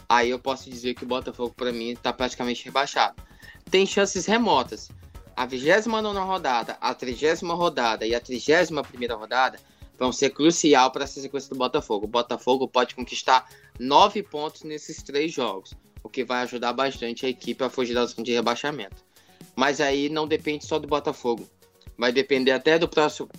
aí 0.10 0.32
eu 0.32 0.40
posso 0.40 0.68
dizer 0.68 0.96
que 0.96 1.04
o 1.04 1.08
Botafogo, 1.08 1.54
para 1.56 1.72
mim, 1.72 1.92
está 1.92 2.12
praticamente 2.12 2.66
rebaixado. 2.66 3.22
Tem 3.70 3.86
chances 3.86 4.26
remotas. 4.26 4.90
A 5.36 5.46
29 5.46 6.20
rodada, 6.20 6.78
a 6.82 6.94
30 6.94 7.46
rodada 7.54 8.06
e 8.06 8.16
a 8.16 8.20
31 8.20 8.82
rodada 9.16 9.60
vão 9.98 10.12
ser 10.12 10.32
crucial 10.32 10.92
para 10.92 11.04
essa 11.04 11.22
sequência 11.22 11.50
do 11.50 11.56
Botafogo. 11.56 12.06
O 12.06 12.10
Botafogo 12.10 12.68
pode 12.68 12.96
conquistar 12.96 13.48
nove 13.80 14.24
pontos 14.24 14.64
nesses 14.64 15.04
três 15.04 15.32
jogos, 15.32 15.74
o 16.04 16.10
que 16.10 16.24
vai 16.26 16.42
ajudar 16.42 16.74
bastante 16.74 17.26
a 17.26 17.30
equipe 17.30 17.64
a 17.64 17.70
fugir 17.70 17.94
da 17.94 18.06
zona 18.06 18.24
de 18.24 18.34
rebaixamento. 18.34 19.06
Mas 19.56 19.80
aí 19.80 20.10
não 20.10 20.28
depende 20.28 20.66
só 20.66 20.80
do 20.80 20.88
Botafogo. 20.88 21.48
Vai 21.98 22.12
depender 22.12 22.52
até 22.52 22.80
do 22.80 22.90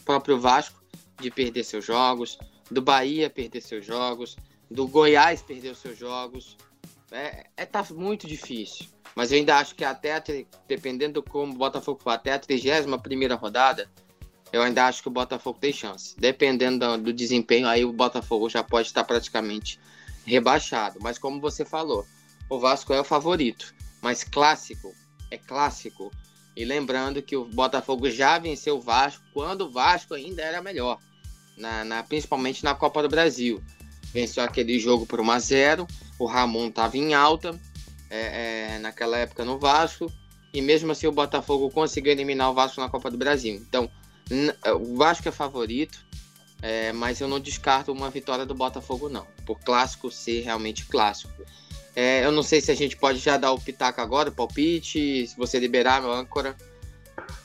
próprio 0.05 0.39
Vasco 0.39 0.81
de 1.21 1.31
perder 1.31 1.65
seus 1.65 1.85
jogos, 1.85 2.39
do 2.71 2.81
Bahia 2.81 3.29
perder 3.29 3.61
seus 3.61 3.85
jogos, 3.85 4.37
do 4.71 4.87
Goiás 4.87 5.43
perder 5.43 5.71
os 5.71 5.79
seus 5.79 5.99
jogos. 5.99 6.57
É, 7.11 7.47
é 7.57 7.67
tá 7.67 7.85
muito 7.91 8.27
difícil. 8.27 8.87
Mas 9.15 9.33
eu 9.33 9.39
ainda 9.39 9.57
acho 9.57 9.75
que 9.75 9.85
até, 9.85 10.23
dependendo 10.69 11.15
do 11.15 11.23
como 11.23 11.53
o 11.53 11.59
Botafogo 11.59 12.01
for, 12.01 12.11
até 12.11 12.33
a 12.33 12.39
31 12.39 13.37
rodada, 13.37 13.91
eu 14.53 14.63
ainda 14.63 14.87
acho 14.87 15.03
que 15.03 15.09
o 15.09 15.13
Botafogo 15.13 15.59
tem 15.61 15.73
chance. 15.73 16.15
Dependendo 16.17 16.79
do, 16.79 17.05
do, 17.05 17.13
desempenho, 17.13 17.67
aí 17.67 17.85
o 17.85 17.93
Botafogo 17.93 18.49
já 18.49 18.63
pode 18.63 18.89
estar 18.89 19.03
praticamente 19.03 19.81
rebaixado. 20.25 20.99
Mas 21.03 21.19
como 21.19 21.41
você 21.41 21.65
falou, 21.65 22.07
o 22.49 22.59
Vasco 22.59 22.93
é 22.93 23.01
o 23.01 23.05
favorito. 23.05 23.75
Mas 24.01 24.23
clássico 24.23 24.95
é 25.31 25.37
clássico. 25.37 26.13
E 26.57 26.65
lembrando 26.65 27.23
que 27.23 27.37
o 27.37 27.45
Botafogo 27.45 28.09
já 28.11 28.39
venceu 28.39 28.77
o 28.77 28.81
Vasco 28.81 29.25
quando 29.33 29.63
o 29.63 29.71
Vasco 29.71 30.15
ainda 30.15 30.43
era 30.43 30.63
melhor. 30.63 30.99
Na, 31.57 31.85
na, 31.85 32.03
principalmente 32.03 32.65
na 32.65 32.75
Copa 32.75 33.03
do 33.03 33.09
Brasil 33.09 33.63
venceu 34.13 34.43
aquele 34.43 34.79
jogo 34.79 35.07
por 35.07 35.21
1 35.21 35.31
a 35.31 35.39
0 35.39 35.87
O 36.19 36.27
Ramon 36.27 36.69
estava 36.69 36.97
em 36.97 37.15
alta 37.15 37.59
é, 38.11 38.75
é, 38.75 38.79
naquela 38.79 39.17
época 39.19 39.45
no 39.45 39.59
Vasco. 39.59 40.11
E 40.53 40.61
mesmo 40.61 40.91
assim 40.91 41.07
o 41.07 41.13
Botafogo 41.13 41.71
conseguiu 41.71 42.13
eliminar 42.13 42.51
o 42.51 42.55
Vasco 42.55 42.81
na 42.81 42.89
Copa 42.89 43.11
do 43.11 43.17
Brasil. 43.17 43.55
Então, 43.55 43.89
o 44.81 44.97
Vasco 44.97 45.29
é 45.29 45.33
favorito, 45.33 46.05
é, 46.61 46.93
mas 46.93 47.21
eu 47.21 47.29
não 47.29 47.39
descarto 47.39 47.93
uma 47.93 48.11
vitória 48.11 48.45
do 48.45 48.55
Botafogo, 48.55 49.09
não. 49.09 49.27
Por 49.47 49.61
clássico 49.61 50.11
ser 50.11 50.43
realmente 50.43 50.87
clássico. 50.87 51.33
É, 51.95 52.25
eu 52.25 52.33
não 52.33 52.43
sei 52.43 52.61
se 52.61 52.71
a 52.71 52.75
gente 52.75 52.97
pode 52.97 53.19
já 53.19 53.37
dar 53.37 53.53
o 53.53 53.61
pitaco 53.61 54.01
agora, 54.01 54.29
o 54.29 54.33
palpite, 54.33 55.27
se 55.27 55.37
você 55.37 55.59
liberar, 55.59 56.01
meu 56.01 56.13
âncora. 56.13 56.57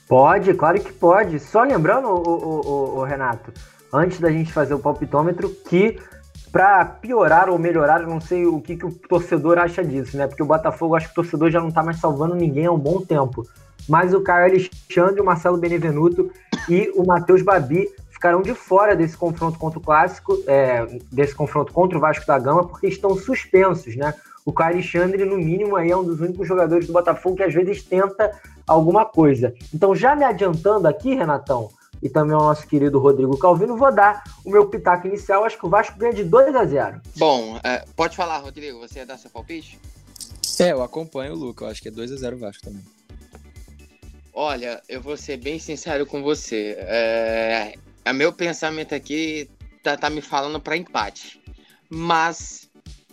Pode, 0.08 0.54
claro 0.54 0.82
que 0.82 0.94
pode. 0.94 1.40
Só 1.40 1.64
lembrando, 1.64 2.08
o, 2.08 2.22
o, 2.28 2.68
o, 2.68 3.00
o 3.00 3.04
Renato, 3.04 3.52
antes 3.92 4.20
da 4.20 4.32
gente 4.32 4.52
fazer 4.52 4.74
o 4.74 4.80
palpitômetro, 4.80 5.50
que 5.68 6.00
para 6.56 6.86
piorar 6.86 7.50
ou 7.50 7.60
melhorar, 7.60 8.00
eu 8.00 8.08
não 8.08 8.22
sei 8.22 8.46
o 8.46 8.62
que, 8.62 8.78
que 8.78 8.86
o 8.86 8.90
torcedor 8.90 9.58
acha 9.58 9.84
disso, 9.84 10.16
né? 10.16 10.26
Porque 10.26 10.42
o 10.42 10.46
Botafogo, 10.46 10.96
acho 10.96 11.08
que 11.08 11.12
o 11.12 11.16
torcedor 11.16 11.52
já 11.52 11.60
não 11.60 11.70
tá 11.70 11.84
mais 11.84 12.00
salvando 12.00 12.34
ninguém 12.34 12.66
há 12.66 12.72
um 12.72 12.80
bom 12.80 13.02
tempo. 13.02 13.46
Mas 13.90 14.14
o 14.14 14.22
Caio 14.22 14.46
Alexandre, 14.46 15.20
o 15.20 15.26
Marcelo 15.26 15.58
Benevenuto 15.58 16.32
e 16.70 16.90
o 16.96 17.06
Matheus 17.06 17.42
Babi 17.42 17.90
ficarão 18.10 18.42
de 18.42 18.54
fora 18.54 18.96
desse 18.96 19.18
confronto 19.18 19.60
contra 19.60 19.80
o 19.80 19.82
Clássico, 19.82 20.42
é, 20.48 20.86
desse 21.12 21.36
confronto 21.36 21.74
contra 21.74 21.98
o 21.98 22.00
Vasco 22.00 22.26
da 22.26 22.40
Gama, 22.40 22.66
porque 22.66 22.88
estão 22.88 23.18
suspensos, 23.18 23.94
né? 23.98 24.14
o 24.46 24.54
Caio 24.54 24.76
Alexandre, 24.76 25.26
no 25.26 25.36
mínimo, 25.38 25.76
aí 25.76 25.92
é 25.92 25.98
um 25.98 26.06
dos 26.06 26.22
únicos 26.22 26.48
jogadores 26.48 26.88
do 26.88 26.94
Botafogo 26.94 27.36
que 27.36 27.44
às 27.44 27.54
vezes 27.54 27.84
tenta 27.84 28.32
alguma 28.66 29.04
coisa. 29.04 29.54
Então, 29.74 29.94
já 29.94 30.16
me 30.16 30.24
adiantando 30.24 30.88
aqui, 30.88 31.16
Renatão, 31.16 31.70
e 32.06 32.10
também 32.10 32.36
ao 32.36 32.44
nosso 32.44 32.68
querido 32.68 33.00
Rodrigo 33.00 33.36
Calvino, 33.36 33.76
vou 33.76 33.92
dar 33.92 34.24
o 34.46 34.52
meu 34.52 34.70
pitaco 34.70 35.08
inicial. 35.08 35.44
Acho 35.44 35.58
que 35.58 35.66
o 35.66 35.70
Vasco 35.70 35.98
ganha 35.98 36.14
de 36.14 36.24
2 36.24 36.56
a 36.56 36.64
0 36.64 37.02
Bom, 37.18 37.60
é, 37.64 37.84
pode 37.96 38.16
falar, 38.16 38.38
Rodrigo, 38.38 38.78
você 38.78 39.00
ia 39.00 39.08
dar 39.08 39.18
seu 39.18 39.32
palpite? 39.32 39.80
É, 40.60 40.72
eu 40.72 40.84
acompanho 40.84 41.34
o 41.34 41.36
Luca, 41.36 41.66
eu 41.66 41.70
acho 41.70 41.82
que 41.82 41.88
é 41.88 41.92
2 41.92 42.12
a 42.12 42.16
0 42.18 42.38
Vasco 42.38 42.64
também. 42.64 42.84
Olha, 44.32 44.84
eu 44.88 45.02
vou 45.02 45.18
ser 45.18 45.38
bem 45.38 45.58
sincero 45.58 46.06
com 46.06 46.22
você. 46.22 46.76
É, 46.78 47.74
o 48.08 48.14
meu 48.14 48.32
pensamento 48.32 48.94
aqui 48.94 49.50
tá, 49.82 49.98
tá 49.98 50.08
me 50.08 50.22
falando 50.22 50.60
para 50.62 50.78
empate. 50.78 51.42
Mas, 51.90 52.65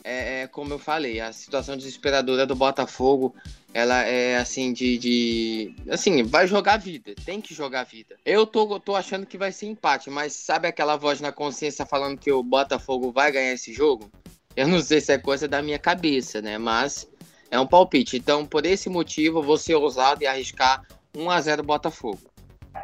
é, 0.05 0.43
é, 0.43 0.47
como 0.47 0.73
eu 0.73 0.79
falei, 0.79 1.21
a 1.21 1.33
situação 1.33 1.77
desesperadora 1.77 2.47
do 2.47 2.55
Botafogo, 2.55 3.35
ela 3.73 4.03
é 4.03 4.37
assim, 4.37 4.73
de, 4.73 4.99
de. 4.99 5.75
Assim, 5.89 6.23
vai 6.23 6.47
jogar 6.47 6.77
vida. 6.77 7.15
Tem 7.25 7.41
que 7.41 7.55
jogar 7.55 7.85
vida. 7.85 8.17
Eu 8.25 8.47
tô, 8.47 8.79
tô 8.81 8.95
achando 8.95 9.27
que 9.27 9.39
vai 9.39 9.53
ser 9.53 9.67
empate, 9.67 10.11
mas 10.11 10.33
sabe 10.33 10.69
aquela 10.69 10.97
voz 10.97 11.21
na 11.21 11.33
consciência 11.33 11.87
falando 11.87 12.19
que 12.19 12.33
o 12.33 12.43
Botafogo 12.43 13.13
vai 13.13 13.31
ganhar 13.31 13.53
esse 13.53 13.73
jogo? 13.73 14.11
Eu 14.57 14.69
não 14.69 14.81
sei 14.81 15.01
se 15.01 15.13
é 15.13 15.19
coisa 15.19 15.49
da 15.49 15.63
minha 15.63 15.79
cabeça, 15.79 16.43
né? 16.43 16.59
Mas 16.59 17.09
é 17.51 17.59
um 17.59 17.67
palpite. 17.67 18.17
Então, 18.17 18.45
por 18.45 18.67
esse 18.67 18.89
motivo, 18.89 19.43
vou 19.43 19.57
ser 19.57 19.75
ousado 19.77 20.23
e 20.23 20.27
arriscar 20.27 20.83
1 21.17 21.31
a 21.31 21.41
0 21.41 21.63
Botafogo. 21.63 22.32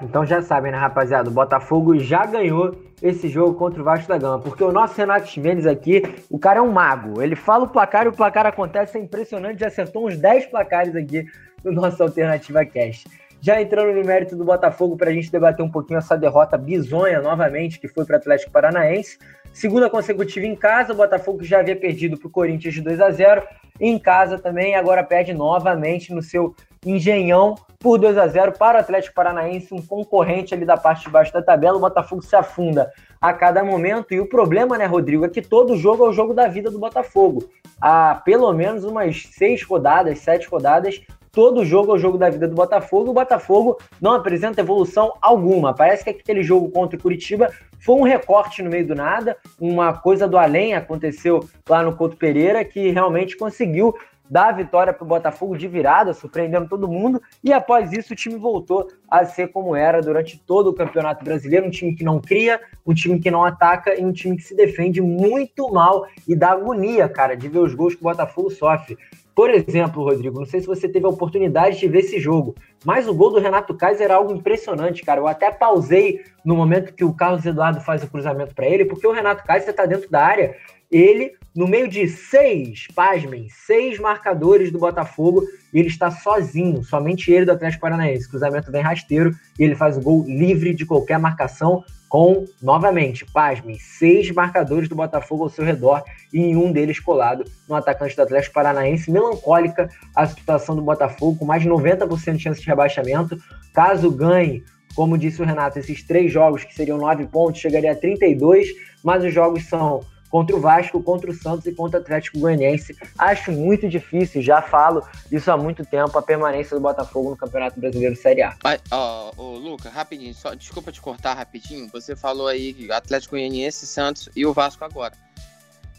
Então 0.00 0.24
já 0.24 0.40
sabem, 0.40 0.70
né, 0.70 0.78
rapaziada? 0.78 1.28
O 1.28 1.32
Botafogo 1.32 1.98
já 1.98 2.24
ganhou 2.24 2.76
esse 3.02 3.28
jogo 3.28 3.54
contra 3.54 3.80
o 3.80 3.84
Vasco 3.84 4.08
da 4.08 4.18
Gama, 4.18 4.38
porque 4.38 4.62
o 4.62 4.72
nosso 4.72 4.96
Renato 4.96 5.28
Mendes 5.40 5.66
aqui, 5.66 6.02
o 6.30 6.38
cara 6.38 6.60
é 6.60 6.62
um 6.62 6.70
mago. 6.70 7.20
Ele 7.20 7.34
fala 7.34 7.64
o 7.64 7.68
placar 7.68 8.06
e 8.06 8.08
o 8.08 8.12
placar 8.12 8.46
acontece, 8.46 8.96
é 8.96 9.00
impressionante. 9.00 9.60
Já 9.60 9.66
acertou 9.66 10.06
uns 10.06 10.16
10 10.16 10.46
placares 10.46 10.94
aqui 10.94 11.26
no 11.64 11.72
nosso 11.72 12.02
Alternativa 12.02 12.64
Cast. 12.64 13.08
Já 13.40 13.60
entrando 13.60 13.94
no 13.94 14.04
mérito 14.04 14.36
do 14.36 14.44
Botafogo 14.44 14.96
para 14.96 15.10
a 15.10 15.12
gente 15.12 15.30
debater 15.30 15.64
um 15.64 15.70
pouquinho 15.70 15.98
essa 15.98 16.16
derrota 16.16 16.58
bizonha 16.58 17.20
novamente, 17.20 17.78
que 17.78 17.86
foi 17.86 18.04
para 18.04 18.14
o 18.14 18.18
Atlético 18.18 18.50
Paranaense. 18.50 19.18
Segunda 19.52 19.88
consecutiva 19.88 20.46
em 20.46 20.56
casa, 20.56 20.92
o 20.92 20.96
Botafogo 20.96 21.42
já 21.44 21.60
havia 21.60 21.76
perdido 21.76 22.16
para 22.16 22.26
o 22.26 22.30
Corinthians 22.30 22.74
de 22.74 22.80
2 22.80 23.00
a 23.00 23.10
0 23.10 23.42
Em 23.80 23.98
casa 23.98 24.38
também, 24.38 24.74
agora 24.74 25.04
perde 25.04 25.32
novamente 25.32 26.12
no 26.12 26.22
seu 26.22 26.54
Engenhão 26.84 27.56
por 27.78 27.98
2 27.98 28.18
a 28.18 28.26
0 28.26 28.52
para 28.58 28.78
o 28.78 28.80
Atlético 28.80 29.14
Paranaense, 29.14 29.72
um 29.72 29.80
concorrente 29.80 30.52
ali 30.52 30.64
da 30.64 30.76
parte 30.76 31.04
de 31.04 31.10
baixo 31.10 31.32
da 31.32 31.42
tabela. 31.42 31.76
O 31.76 31.80
Botafogo 31.80 32.22
se 32.22 32.34
afunda 32.34 32.92
a 33.20 33.32
cada 33.32 33.62
momento. 33.62 34.12
E 34.12 34.20
o 34.20 34.28
problema, 34.28 34.76
né, 34.76 34.86
Rodrigo, 34.86 35.24
é 35.24 35.28
que 35.28 35.42
todo 35.42 35.76
jogo 35.76 36.04
é 36.04 36.08
o 36.08 36.12
jogo 36.12 36.34
da 36.34 36.48
vida 36.48 36.70
do 36.70 36.78
Botafogo. 36.78 37.48
Há 37.80 38.16
pelo 38.24 38.52
menos 38.52 38.84
umas 38.84 39.28
seis 39.32 39.62
rodadas, 39.62 40.18
sete 40.18 40.48
rodadas, 40.48 41.00
todo 41.30 41.64
jogo 41.64 41.92
é 41.92 41.94
o 41.94 41.98
jogo 41.98 42.18
da 42.18 42.28
vida 42.28 42.48
do 42.48 42.54
Botafogo. 42.54 43.10
O 43.10 43.14
Botafogo 43.14 43.78
não 44.00 44.12
apresenta 44.12 44.60
evolução 44.60 45.14
alguma. 45.22 45.72
Parece 45.72 46.02
que 46.02 46.10
aquele 46.10 46.42
jogo 46.42 46.68
contra 46.70 46.98
o 46.98 47.00
Curitiba 47.00 47.48
foi 47.78 47.94
um 47.94 48.02
recorte 48.02 48.60
no 48.60 48.70
meio 48.70 48.86
do 48.86 48.94
nada, 48.94 49.36
uma 49.60 49.92
coisa 49.92 50.26
do 50.26 50.36
além 50.36 50.74
aconteceu 50.74 51.48
lá 51.68 51.80
no 51.80 51.94
Couto 51.94 52.16
Pereira 52.16 52.64
que 52.64 52.90
realmente 52.90 53.36
conseguiu 53.36 53.94
dar 54.30 54.48
a 54.48 54.52
vitória 54.52 54.92
para 54.92 55.04
o 55.04 55.08
Botafogo 55.08 55.56
de 55.56 55.66
virada, 55.66 56.12
surpreendendo 56.12 56.68
todo 56.68 56.88
mundo, 56.88 57.20
e 57.42 57.52
após 57.52 57.92
isso 57.92 58.12
o 58.12 58.16
time 58.16 58.36
voltou 58.36 58.88
a 59.08 59.24
ser 59.24 59.48
como 59.48 59.74
era 59.74 60.00
durante 60.00 60.38
todo 60.38 60.68
o 60.68 60.74
Campeonato 60.74 61.24
Brasileiro, 61.24 61.66
um 61.66 61.70
time 61.70 61.94
que 61.94 62.04
não 62.04 62.20
cria, 62.20 62.60
um 62.86 62.94
time 62.94 63.18
que 63.18 63.30
não 63.30 63.44
ataca 63.44 63.98
e 63.98 64.04
um 64.04 64.12
time 64.12 64.36
que 64.36 64.42
se 64.42 64.54
defende 64.54 65.00
muito 65.00 65.72
mal 65.72 66.06
e 66.26 66.34
dá 66.34 66.52
agonia, 66.52 67.08
cara, 67.08 67.36
de 67.36 67.48
ver 67.48 67.58
os 67.58 67.74
gols 67.74 67.94
que 67.94 68.00
o 68.00 68.04
Botafogo 68.04 68.50
sofre. 68.50 68.98
Por 69.38 69.50
exemplo, 69.50 70.02
Rodrigo, 70.02 70.40
não 70.40 70.46
sei 70.46 70.60
se 70.60 70.66
você 70.66 70.88
teve 70.88 71.06
a 71.06 71.10
oportunidade 71.10 71.78
de 71.78 71.86
ver 71.86 72.00
esse 72.00 72.18
jogo, 72.18 72.56
mas 72.84 73.06
o 73.06 73.14
gol 73.14 73.30
do 73.30 73.38
Renato 73.38 73.72
Kaiser 73.72 74.06
era 74.06 74.16
algo 74.16 74.34
impressionante, 74.34 75.04
cara. 75.04 75.20
Eu 75.20 75.28
até 75.28 75.48
pausei 75.48 76.24
no 76.44 76.56
momento 76.56 76.92
que 76.92 77.04
o 77.04 77.14
Carlos 77.14 77.46
Eduardo 77.46 77.80
faz 77.80 78.02
o 78.02 78.10
cruzamento 78.10 78.52
para 78.52 78.66
ele, 78.66 78.84
porque 78.84 79.06
o 79.06 79.12
Renato 79.12 79.44
Kaiser 79.44 79.70
está 79.70 79.86
dentro 79.86 80.10
da 80.10 80.24
área 80.24 80.56
ele, 80.90 81.32
no 81.54 81.66
meio 81.66 81.86
de 81.86 82.08
seis, 82.08 82.86
pasmem, 82.94 83.48
seis 83.50 83.98
marcadores 83.98 84.72
do 84.72 84.78
Botafogo, 84.78 85.42
ele 85.72 85.88
está 85.88 86.10
sozinho, 86.10 86.82
somente 86.82 87.30
ele 87.30 87.44
do 87.44 87.52
Atlético 87.52 87.82
Paranaense. 87.82 88.28
Cruzamento 88.28 88.72
vem 88.72 88.80
rasteiro 88.80 89.34
e 89.58 89.64
ele 89.64 89.74
faz 89.74 89.98
o 89.98 90.00
gol 90.00 90.24
livre 90.24 90.74
de 90.74 90.86
qualquer 90.86 91.18
marcação, 91.18 91.84
com, 92.08 92.46
novamente, 92.62 93.26
pasmem, 93.26 93.78
seis 93.78 94.30
marcadores 94.30 94.88
do 94.88 94.94
Botafogo 94.94 95.42
ao 95.42 95.50
seu 95.50 95.62
redor 95.62 96.02
e 96.32 96.56
um 96.56 96.72
deles 96.72 96.98
colado 96.98 97.44
no 97.68 97.74
atacante 97.74 98.16
do 98.16 98.22
Atlético 98.22 98.54
Paranaense. 98.54 99.10
Melancólica 99.10 99.90
a 100.16 100.26
situação 100.26 100.74
do 100.74 100.80
Botafogo, 100.80 101.38
com 101.38 101.44
mais 101.44 101.62
de 101.62 101.68
90% 101.68 102.36
de 102.36 102.42
chance 102.42 102.60
de 102.62 102.66
rebaixamento. 102.66 103.36
Caso 103.74 104.10
ganhe, 104.10 104.64
como 104.94 105.18
disse 105.18 105.42
o 105.42 105.44
Renato, 105.44 105.78
esses 105.78 106.02
três 106.02 106.32
jogos, 106.32 106.64
que 106.64 106.74
seriam 106.74 106.96
nove 106.96 107.26
pontos, 107.26 107.60
chegaria 107.60 107.92
a 107.92 107.96
32, 107.96 108.68
mas 109.04 109.22
os 109.22 109.34
jogos 109.34 109.64
são 109.68 110.00
contra 110.30 110.56
o 110.56 110.60
Vasco, 110.60 111.02
contra 111.02 111.30
o 111.30 111.34
Santos 111.34 111.66
e 111.66 111.72
contra 111.72 111.98
o 111.98 112.02
Atlético 112.02 112.38
Goianiense. 112.38 112.96
Acho 113.16 113.52
muito 113.52 113.88
difícil, 113.88 114.42
já 114.42 114.60
falo 114.60 115.02
isso 115.30 115.50
há 115.50 115.56
muito 115.56 115.84
tempo, 115.84 116.16
a 116.18 116.22
permanência 116.22 116.76
do 116.76 116.82
Botafogo 116.82 117.30
no 117.30 117.36
Campeonato 117.36 117.80
Brasileiro 117.80 118.16
Série 118.16 118.42
A. 118.42 118.56
Ó, 118.90 119.32
oh, 119.36 119.42
oh, 119.42 119.58
Luca, 119.58 119.88
rapidinho, 119.88 120.34
só, 120.34 120.54
desculpa 120.54 120.92
te 120.92 121.00
cortar 121.00 121.34
rapidinho. 121.34 121.88
Você 121.92 122.14
falou 122.14 122.48
aí 122.48 122.88
Atlético 122.90 123.36
Goianiense, 123.36 123.86
Santos 123.86 124.28
e 124.34 124.44
o 124.44 124.52
Vasco 124.52 124.84
agora. 124.84 125.14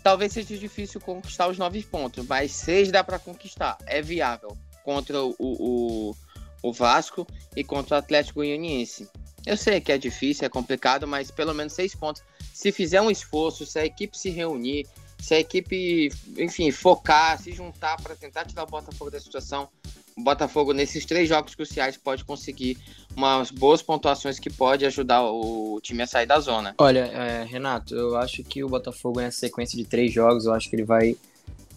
Talvez 0.04 0.32
seja 0.32 0.58
difícil 0.58 1.02
conquistar 1.02 1.48
os 1.48 1.58
nove 1.58 1.84
pontos, 1.84 2.26
mas 2.26 2.52
seis 2.52 2.92
dá 2.92 3.04
para 3.04 3.20
conquistar. 3.20 3.78
É 3.86 4.02
viável 4.02 4.58
contra 4.84 5.22
o, 5.22 5.36
o, 5.40 6.16
o 6.64 6.74
Vasco 6.74 7.28
e 7.56 7.64
contra 7.64 7.96
o 7.96 8.00
Atlético 8.00 8.40
Goianiense. 8.40 9.10
Eu 9.46 9.58
sei 9.58 9.82
que 9.82 9.92
é 9.92 9.98
difícil, 9.98 10.46
é 10.46 10.50
complicado, 10.50 11.08
mas 11.08 11.32
pelo 11.32 11.54
menos 11.54 11.74
seis 11.74 11.96
pontos 11.96 12.24
se 12.60 12.74
fizer 12.74 13.02
um 13.02 13.10
esforço, 13.10 13.66
se 13.66 13.80
a 13.80 13.86
equipe 13.86 14.18
se 14.18 14.30
reunir, 14.30 14.86
se 15.18 15.34
a 15.34 15.40
equipe, 15.40 16.12
enfim, 16.38 16.70
focar, 16.72 17.42
se 17.42 17.54
juntar 17.54 17.96
para 18.02 18.18
tentar 18.18 18.44
tirar 18.44 18.64
o 18.64 18.68
Botafogo 18.68 19.10
da 19.10 19.18
situação, 19.18 19.70
o 20.18 20.22
Botafogo 20.22 20.74
nesses 20.74 21.06
três 21.06 21.30
jogos 21.30 21.56
cruciais 21.56 21.96
pode 21.96 22.26
conseguir 22.26 22.78
umas 23.16 23.50
boas 23.50 23.82
pontuações 23.82 24.40
que 24.40 24.50
pode 24.50 24.86
ajudar 24.86 25.24
o 25.24 25.80
time 25.82 26.04
a 26.04 26.08
sair 26.08 26.26
da 26.26 26.38
zona. 26.42 26.76
Olha, 26.80 27.06
é, 27.06 27.46
Renato, 27.46 27.96
eu 27.96 28.18
acho 28.18 28.44
que 28.44 28.62
o 28.62 28.68
Botafogo 28.68 29.22
nessa 29.22 29.40
sequência 29.40 29.78
de 29.78 29.86
três 29.86 30.12
jogos, 30.12 30.46
eu 30.46 30.54
acho 30.54 30.70
que 30.70 30.76
ele 30.76 30.84
vai, 30.84 31.16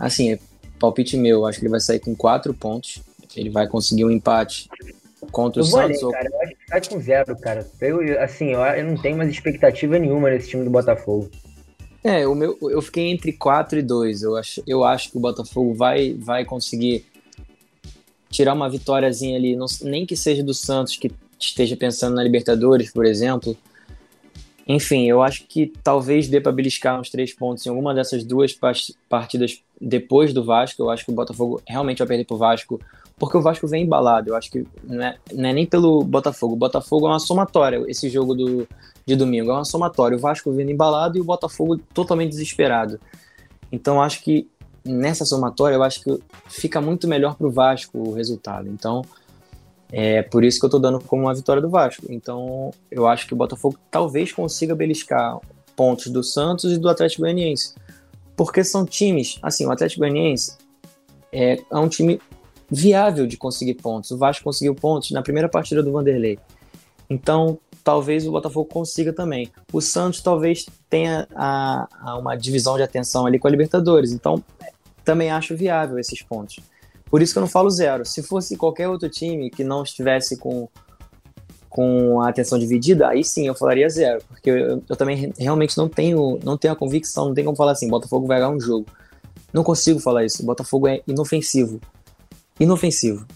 assim, 0.00 0.32
é 0.32 0.38
palpite 0.80 1.16
meu, 1.16 1.38
eu 1.38 1.46
acho 1.46 1.60
que 1.60 1.64
ele 1.64 1.70
vai 1.70 1.80
sair 1.80 2.00
com 2.00 2.12
quatro 2.12 2.52
pontos, 2.52 3.00
ele 3.36 3.50
vai 3.50 3.68
conseguir 3.68 4.04
um 4.04 4.10
empate 4.10 4.68
contra 5.30 5.62
o 5.62 5.64
Santos. 5.64 6.02
Ler, 6.02 6.10
cara, 6.10 6.28
eu 6.28 6.40
acho 6.40 6.54
que 6.56 6.61
sai 6.72 6.80
com 6.88 7.00
zero, 7.00 7.38
cara. 7.38 7.66
Eu, 7.80 8.20
assim, 8.20 8.52
eu, 8.52 8.60
eu 8.60 8.84
não 8.84 8.96
tenho 8.96 9.16
mais 9.16 9.28
expectativa 9.28 9.98
nenhuma 9.98 10.30
nesse 10.30 10.48
time 10.48 10.64
do 10.64 10.70
Botafogo. 10.70 11.30
É, 12.02 12.26
o 12.26 12.34
meu, 12.34 12.56
eu 12.62 12.80
fiquei 12.80 13.10
entre 13.10 13.32
4 13.32 13.78
e 13.78 13.82
2. 13.82 14.22
Eu 14.22 14.36
acho, 14.36 14.62
eu 14.66 14.84
acho 14.84 15.10
que 15.10 15.18
o 15.18 15.20
Botafogo 15.20 15.74
vai, 15.74 16.14
vai 16.14 16.44
conseguir 16.44 17.06
tirar 18.30 18.54
uma 18.54 18.68
vitóriazinha 18.68 19.36
ali, 19.36 19.54
não, 19.54 19.66
nem 19.82 20.06
que 20.06 20.16
seja 20.16 20.42
do 20.42 20.54
Santos, 20.54 20.96
que 20.96 21.12
esteja 21.38 21.76
pensando 21.76 22.16
na 22.16 22.24
Libertadores, 22.24 22.90
por 22.90 23.04
exemplo. 23.04 23.56
Enfim, 24.66 25.06
eu 25.06 25.22
acho 25.22 25.44
que 25.46 25.72
talvez 25.82 26.28
dê 26.28 26.40
para 26.40 26.52
beliscar 26.52 26.98
uns 26.98 27.10
três 27.10 27.34
pontos 27.34 27.66
em 27.66 27.68
alguma 27.68 27.92
dessas 27.92 28.24
duas 28.24 28.56
partidas 29.08 29.62
depois 29.78 30.32
do 30.32 30.42
Vasco. 30.42 30.82
Eu 30.82 30.88
acho 30.88 31.04
que 31.04 31.10
o 31.10 31.14
Botafogo 31.14 31.60
realmente 31.66 31.98
vai 31.98 32.08
perder 32.08 32.24
pro 32.24 32.36
Vasco 32.36 32.80
porque 33.22 33.36
o 33.36 33.40
Vasco 33.40 33.68
vem 33.68 33.84
embalado. 33.84 34.30
Eu 34.30 34.34
acho 34.34 34.50
que 34.50 34.66
não 34.82 35.00
é, 35.00 35.16
não 35.32 35.48
é 35.48 35.52
nem 35.52 35.64
pelo 35.64 36.02
Botafogo. 36.02 36.54
O 36.54 36.56
Botafogo 36.56 37.06
é 37.06 37.10
uma 37.10 37.20
somatória. 37.20 37.80
Esse 37.86 38.08
jogo 38.08 38.34
do, 38.34 38.66
de 39.06 39.14
domingo 39.14 39.48
é 39.52 39.54
uma 39.54 39.64
somatória. 39.64 40.18
O 40.18 40.20
Vasco 40.20 40.50
vindo 40.50 40.72
embalado 40.72 41.16
e 41.16 41.20
o 41.20 41.24
Botafogo 41.24 41.78
totalmente 41.94 42.30
desesperado. 42.30 42.98
Então 43.70 44.02
acho 44.02 44.24
que 44.24 44.50
nessa 44.84 45.24
somatória 45.24 45.76
eu 45.76 45.84
acho 45.84 46.02
que 46.02 46.18
fica 46.48 46.80
muito 46.80 47.06
melhor 47.06 47.36
para 47.36 47.46
o 47.46 47.50
Vasco 47.52 47.96
o 47.96 48.12
resultado. 48.12 48.68
Então 48.68 49.02
é 49.92 50.22
por 50.22 50.42
isso 50.42 50.58
que 50.58 50.64
eu 50.64 50.68
estou 50.68 50.80
dando 50.80 50.98
como 50.98 51.22
uma 51.22 51.34
vitória 51.34 51.62
do 51.62 51.70
Vasco. 51.70 52.04
Então 52.08 52.72
eu 52.90 53.06
acho 53.06 53.28
que 53.28 53.34
o 53.34 53.36
Botafogo 53.36 53.78
talvez 53.88 54.32
consiga 54.32 54.74
beliscar 54.74 55.38
pontos 55.76 56.08
do 56.08 56.24
Santos 56.24 56.72
e 56.72 56.76
do 56.76 56.88
Atlético 56.88 57.22
Goianiense. 57.22 57.76
Porque 58.34 58.64
são 58.64 58.84
times, 58.84 59.38
assim, 59.40 59.64
o 59.64 59.70
Atlético 59.70 60.00
Goianiense 60.00 60.56
é, 61.30 61.62
é 61.70 61.78
um 61.78 61.88
time 61.88 62.20
viável 62.72 63.26
de 63.26 63.36
conseguir 63.36 63.74
pontos. 63.74 64.10
O 64.10 64.16
Vasco 64.16 64.42
conseguiu 64.42 64.74
pontos 64.74 65.10
na 65.10 65.20
primeira 65.20 65.46
partida 65.46 65.82
do 65.82 65.92
Vanderlei. 65.92 66.38
Então, 67.08 67.58
talvez 67.84 68.26
o 68.26 68.32
Botafogo 68.32 68.66
consiga 68.66 69.12
também. 69.12 69.52
O 69.70 69.82
Santos 69.82 70.22
talvez 70.22 70.64
tenha 70.88 71.28
a, 71.34 71.86
a 72.00 72.18
uma 72.18 72.34
divisão 72.34 72.76
de 72.76 72.82
atenção 72.82 73.26
ali 73.26 73.38
com 73.38 73.46
a 73.46 73.50
Libertadores. 73.50 74.12
Então, 74.12 74.42
também 75.04 75.30
acho 75.30 75.54
viável 75.54 75.98
esses 75.98 76.22
pontos. 76.22 76.60
Por 77.10 77.20
isso 77.20 77.34
que 77.34 77.38
eu 77.38 77.42
não 77.42 77.48
falo 77.48 77.68
zero. 77.68 78.06
Se 78.06 78.22
fosse 78.22 78.56
qualquer 78.56 78.88
outro 78.88 79.10
time 79.10 79.50
que 79.50 79.62
não 79.62 79.82
estivesse 79.82 80.38
com, 80.38 80.66
com 81.68 82.22
a 82.22 82.30
atenção 82.30 82.58
dividida, 82.58 83.06
aí 83.08 83.22
sim 83.22 83.46
eu 83.46 83.54
falaria 83.54 83.86
zero. 83.90 84.22
Porque 84.26 84.48
eu, 84.48 84.82
eu 84.88 84.96
também 84.96 85.30
realmente 85.38 85.76
não 85.76 85.90
tenho, 85.90 86.40
não 86.42 86.56
tenho 86.56 86.72
a 86.72 86.76
convicção, 86.76 87.26
não 87.26 87.34
tem 87.34 87.44
como 87.44 87.56
falar 87.56 87.72
assim, 87.72 87.86
Botafogo 87.86 88.26
vai 88.26 88.38
ganhar 88.38 88.50
um 88.50 88.60
jogo. 88.60 88.86
Não 89.52 89.62
consigo 89.62 90.00
falar 90.00 90.24
isso. 90.24 90.42
O 90.42 90.46
Botafogo 90.46 90.88
é 90.88 91.02
inofensivo. 91.06 91.78
Inofensivo. 92.62 93.26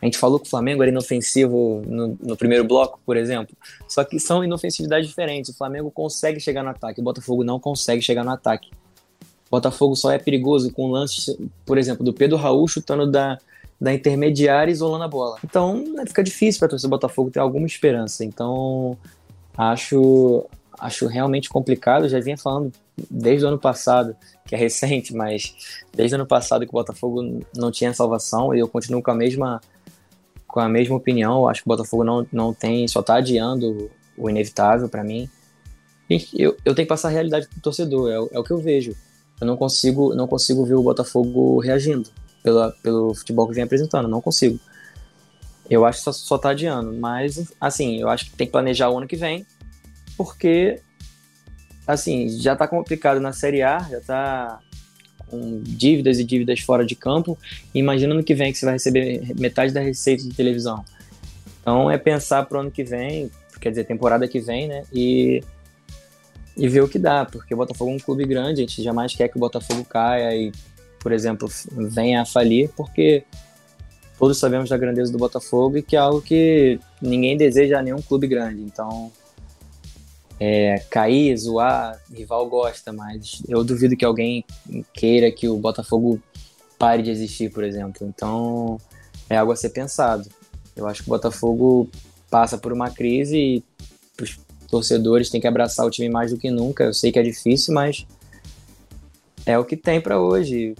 A 0.00 0.06
gente 0.06 0.16
falou 0.16 0.38
que 0.40 0.46
o 0.46 0.50
Flamengo 0.50 0.82
era 0.82 0.90
inofensivo 0.90 1.82
no, 1.86 2.16
no, 2.22 2.36
primeiro 2.36 2.64
bloco, 2.64 2.98
por 3.04 3.16
exemplo. 3.16 3.54
Só 3.86 4.02
que 4.02 4.18
são 4.18 4.42
inofensividades 4.42 5.06
diferentes. 5.06 5.50
O 5.50 5.56
Flamengo 5.56 5.90
consegue 5.90 6.40
chegar 6.40 6.62
no 6.62 6.70
ataque, 6.70 7.00
o 7.00 7.04
Botafogo 7.04 7.44
não 7.44 7.60
consegue 7.60 8.00
chegar 8.00 8.24
no 8.24 8.30
ataque. 8.30 8.70
O 9.46 9.50
Botafogo 9.50 9.94
só 9.94 10.10
é 10.10 10.18
perigoso 10.18 10.72
com 10.72 10.90
lances, 10.90 11.36
por 11.66 11.76
exemplo, 11.76 12.04
do 12.04 12.14
Pedro 12.14 12.38
Raul 12.38 12.66
chutando 12.66 13.10
da, 13.10 13.38
da 13.80 13.92
intermediária 13.92 14.70
e 14.70 14.72
isolando 14.72 15.04
a 15.04 15.08
bola. 15.08 15.36
Então 15.44 15.76
né, 15.76 16.04
fica 16.06 16.22
difícil 16.22 16.60
para 16.60 16.68
torcer 16.68 16.86
o 16.86 16.90
Botafogo 16.90 17.30
ter 17.30 17.40
alguma 17.40 17.66
esperança. 17.66 18.24
Então 18.24 18.96
acho, 19.54 20.46
acho 20.80 21.06
realmente 21.06 21.48
complicado. 21.48 22.08
Já 22.08 22.18
vinha 22.20 22.36
falando 22.36 22.72
desde 23.10 23.44
o 23.44 23.48
ano 23.48 23.58
passado, 23.58 24.16
que 24.46 24.54
é 24.54 24.58
recente, 24.58 25.14
mas 25.14 25.54
desde 25.94 26.14
o 26.14 26.18
ano 26.18 26.26
passado 26.26 26.64
que 26.64 26.70
o 26.70 26.72
Botafogo 26.72 27.44
não 27.54 27.70
tinha 27.70 27.92
salvação 27.92 28.54
e 28.54 28.58
eu 28.58 28.68
continuo 28.68 29.02
com 29.02 29.10
a 29.10 29.14
mesma 29.14 29.60
com 30.46 30.58
a 30.58 30.68
mesma 30.68 30.96
opinião. 30.96 31.38
Eu 31.38 31.48
acho 31.48 31.62
que 31.62 31.68
o 31.68 31.72
Botafogo 31.72 32.02
não, 32.02 32.26
não 32.32 32.52
tem, 32.52 32.88
só 32.88 33.00
está 33.00 33.16
adiando 33.16 33.90
o 34.16 34.28
inevitável 34.28 34.88
para 34.88 35.04
mim. 35.04 35.28
E 36.08 36.26
eu, 36.36 36.56
eu 36.64 36.74
tenho 36.74 36.86
que 36.86 36.88
passar 36.88 37.08
a 37.08 37.12
realidade 37.12 37.46
pro 37.46 37.60
torcedor, 37.60 38.10
é, 38.10 38.36
é, 38.36 38.38
o 38.38 38.42
que 38.42 38.50
eu 38.50 38.58
vejo. 38.58 38.96
Eu 39.40 39.46
não 39.46 39.56
consigo, 39.56 40.14
não 40.14 40.26
consigo 40.26 40.64
ver 40.64 40.74
o 40.74 40.82
Botafogo 40.82 41.60
reagindo 41.60 42.10
pela, 42.42 42.72
pelo 42.82 43.14
futebol 43.14 43.46
que 43.46 43.54
vem 43.54 43.64
apresentando, 43.64 44.08
não 44.08 44.20
consigo. 44.20 44.58
Eu 45.68 45.84
acho 45.84 45.98
que 45.98 46.04
só, 46.04 46.12
só 46.12 46.36
tá 46.36 46.50
adiando, 46.50 46.92
mas 46.92 47.52
assim, 47.60 48.00
eu 48.00 48.08
acho 48.08 48.24
que 48.24 48.36
tem 48.36 48.46
que 48.46 48.52
planejar 48.52 48.90
o 48.90 48.98
ano 48.98 49.06
que 49.06 49.16
vem, 49.16 49.46
porque 50.20 50.82
assim, 51.86 52.28
já 52.28 52.54
tá 52.54 52.68
complicado 52.68 53.18
na 53.20 53.32
Série 53.32 53.62
A, 53.62 53.78
já 53.78 54.00
tá 54.02 54.60
com 55.26 55.62
dívidas 55.62 56.18
e 56.18 56.24
dívidas 56.24 56.60
fora 56.60 56.84
de 56.84 56.94
campo, 56.94 57.38
imagina 57.74 58.12
no 58.12 58.22
que 58.22 58.34
vem 58.34 58.52
que 58.52 58.58
você 58.58 58.66
vai 58.66 58.74
receber 58.74 59.32
metade 59.38 59.72
da 59.72 59.80
receita 59.80 60.22
de 60.22 60.34
televisão. 60.34 60.84
Então 61.62 61.90
é 61.90 61.96
pensar 61.96 62.44
para 62.44 62.58
o 62.58 62.60
ano 62.60 62.70
que 62.70 62.84
vem, 62.84 63.30
quer 63.58 63.70
dizer, 63.70 63.84
temporada 63.84 64.28
que 64.28 64.40
vem, 64.40 64.68
né? 64.68 64.82
E, 64.92 65.42
e 66.54 66.68
ver 66.68 66.82
o 66.82 66.88
que 66.88 66.98
dá, 66.98 67.24
porque 67.24 67.54
o 67.54 67.56
Botafogo 67.56 67.90
é 67.90 67.94
um 67.94 67.98
clube 67.98 68.26
grande, 68.26 68.60
a 68.60 68.66
gente 68.66 68.82
jamais 68.82 69.16
quer 69.16 69.28
que 69.28 69.38
o 69.38 69.40
Botafogo 69.40 69.82
caia 69.86 70.36
e, 70.36 70.52
por 70.98 71.12
exemplo, 71.12 71.48
venha 71.72 72.20
a 72.20 72.26
falir, 72.26 72.68
porque 72.76 73.24
todos 74.18 74.36
sabemos 74.36 74.68
da 74.68 74.76
grandeza 74.76 75.10
do 75.10 75.16
Botafogo 75.16 75.78
e 75.78 75.82
que 75.82 75.96
é 75.96 75.98
algo 75.98 76.20
que 76.20 76.78
ninguém 77.00 77.38
deseja 77.38 77.78
a 77.78 77.82
nenhum 77.82 78.02
clube 78.02 78.26
grande. 78.26 78.60
Então 78.60 79.10
é, 80.40 80.78
cair, 80.90 81.36
zoar, 81.36 82.00
rival 82.10 82.48
gosta, 82.48 82.90
mas 82.94 83.42
eu 83.46 83.62
duvido 83.62 83.94
que 83.94 84.06
alguém 84.06 84.42
queira 84.94 85.30
que 85.30 85.46
o 85.46 85.58
Botafogo 85.58 86.18
pare 86.78 87.02
de 87.02 87.10
existir, 87.10 87.52
por 87.52 87.62
exemplo. 87.62 88.06
Então 88.06 88.80
é 89.28 89.36
algo 89.36 89.52
a 89.52 89.56
ser 89.56 89.68
pensado. 89.68 90.26
Eu 90.74 90.86
acho 90.86 91.02
que 91.02 91.10
o 91.10 91.12
Botafogo 91.12 91.90
passa 92.30 92.56
por 92.56 92.72
uma 92.72 92.90
crise 92.90 93.36
e 93.36 93.64
os 94.18 94.40
torcedores 94.66 95.28
têm 95.28 95.42
que 95.42 95.46
abraçar 95.46 95.84
o 95.84 95.90
time 95.90 96.08
mais 96.08 96.30
do 96.30 96.38
que 96.38 96.50
nunca. 96.50 96.84
Eu 96.84 96.94
sei 96.94 97.12
que 97.12 97.18
é 97.18 97.22
difícil, 97.22 97.74
mas 97.74 98.06
é 99.44 99.58
o 99.58 99.64
que 99.64 99.76
tem 99.76 100.00
para 100.00 100.18
hoje 100.18 100.74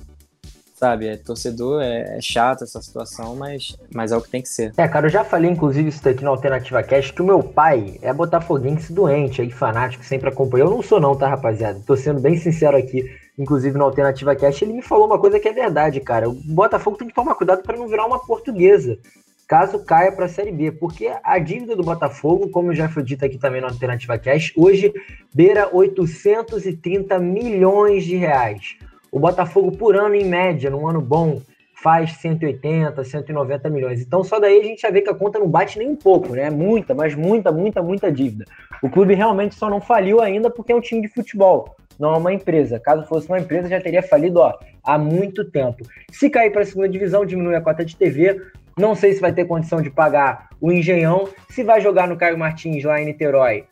sabe? 0.81 1.09
É 1.09 1.17
torcedor, 1.19 1.83
é, 1.83 2.17
é, 2.17 2.21
chato 2.23 2.65
essa 2.65 2.81
situação, 2.81 3.37
mas, 3.37 3.77
mas 3.95 4.13
é 4.13 4.17
o 4.17 4.23
que 4.23 4.31
tem 4.31 4.41
que 4.41 4.49
ser. 4.49 4.73
É, 4.79 4.89
cara, 4.89 5.07
eu 5.07 5.11
já 5.11 5.23
falei, 5.23 5.51
inclusive, 5.51 5.91
isso 5.91 6.03
daqui 6.03 6.25
na 6.25 6.31
Alternativa 6.31 6.83
Cash, 6.83 7.11
que 7.11 7.21
o 7.21 7.27
meu 7.27 7.43
pai 7.43 7.99
é 8.01 8.11
botafoguense 8.15 8.91
doente, 8.91 9.43
aí 9.43 9.51
fanático, 9.51 10.03
sempre 10.03 10.31
acompanhou. 10.31 10.69
Eu 10.69 10.75
não 10.75 10.83
sou 10.83 10.99
não, 10.99 11.15
tá, 11.15 11.29
rapaziada? 11.29 11.83
Tô 11.87 11.95
sendo 11.95 12.19
bem 12.19 12.39
sincero 12.39 12.79
aqui, 12.79 13.05
inclusive 13.39 13.77
na 13.77 13.85
Alternativa 13.85 14.35
Cash, 14.35 14.63
ele 14.63 14.73
me 14.73 14.83
falou 14.83 15.07
uma 15.07 15.19
coisa 15.19 15.39
que 15.39 15.49
é 15.49 15.53
verdade, 15.53 16.01
cara. 16.01 16.31
O 16.31 16.33
Botafogo 16.33 16.97
tem 16.97 17.09
que 17.09 17.15
tomar 17.15 17.35
cuidado 17.35 17.63
para 17.63 17.77
não 17.77 17.87
virar 17.87 18.07
uma 18.07 18.19
portuguesa. 18.19 18.99
Caso 19.47 19.81
caia 19.81 20.13
para 20.13 20.27
a 20.27 20.29
Série 20.29 20.53
B, 20.53 20.73
porque 20.73 21.13
a 21.23 21.39
dívida 21.39 21.77
do 21.77 21.83
Botafogo, 21.83 22.49
como 22.49 22.73
já 22.73 22.89
foi 22.89 23.03
dito 23.03 23.25
aqui 23.25 23.37
também 23.37 23.61
na 23.61 23.67
Alternativa 23.67 24.17
Cash, 24.17 24.53
hoje 24.57 24.95
beira 25.35 25.69
830 25.75 27.19
milhões 27.19 28.05
de 28.05 28.17
reais. 28.17 28.77
O 29.13 29.19
Botafogo, 29.19 29.73
por 29.73 29.97
ano, 29.97 30.15
em 30.15 30.25
média, 30.25 30.71
num 30.71 30.87
ano 30.87 31.01
bom, 31.01 31.41
faz 31.83 32.13
180, 32.19 33.03
190 33.03 33.71
milhões. 33.71 34.01
Então, 34.01 34.23
só 34.23 34.39
daí 34.39 34.61
a 34.61 34.63
gente 34.63 34.83
já 34.83 34.91
vê 34.91 35.01
que 35.01 35.11
a 35.11 35.15
conta 35.15 35.39
não 35.39 35.49
bate 35.49 35.79
nem 35.79 35.89
um 35.89 35.97
pouco, 35.97 36.35
né? 36.35 36.51
Muita, 36.51 36.95
mas 36.95 37.15
muita, 37.15 37.51
muita, 37.51 37.83
muita 37.83 38.13
dívida. 38.13 38.45
O 38.83 38.89
clube 38.89 39.15
realmente 39.15 39.55
só 39.55 39.69
não 39.69 39.81
faliu 39.81 40.21
ainda 40.21 40.51
porque 40.51 40.73
é 40.73 40.77
um 40.77 40.81
time 40.81 41.03
de 41.03 41.09
futebol, 41.09 41.77
não 41.99 42.15
é 42.15 42.19
uma 42.19 42.33
empresa. 42.33 42.79
Caso 42.79 43.05
fosse 43.07 43.29
uma 43.29 43.41
empresa, 43.41 43.69
já 43.69 43.81
teria 43.81 44.03
falido 44.03 44.41
ó, 44.41 44.55
há 44.85 44.99
muito 44.99 45.45
tempo. 45.51 45.85
Se 46.13 46.31
cair 46.31 46.51
para 46.51 46.63
a 46.63 46.67
segunda 46.67 46.89
divisão, 46.89 47.25
diminui 47.25 47.55
a 47.55 47.61
cota 47.61 47.85
de 47.85 47.97
TV. 47.97 48.41
Não 48.79 48.95
sei 48.95 49.13
se 49.13 49.21
vai 49.21 49.33
ter 49.33 49.45
condição 49.45 49.83
de 49.83 49.91
pagar 49.91 50.51
o 50.61 50.71
Engenhão. 50.71 51.29
Se 51.49 51.65
vai 51.65 51.81
jogar 51.81 52.07
no 52.07 52.17
Caio 52.17 52.39
Martins 52.39 52.85
lá 52.85 53.01
em 53.01 53.07
Niterói, 53.07 53.65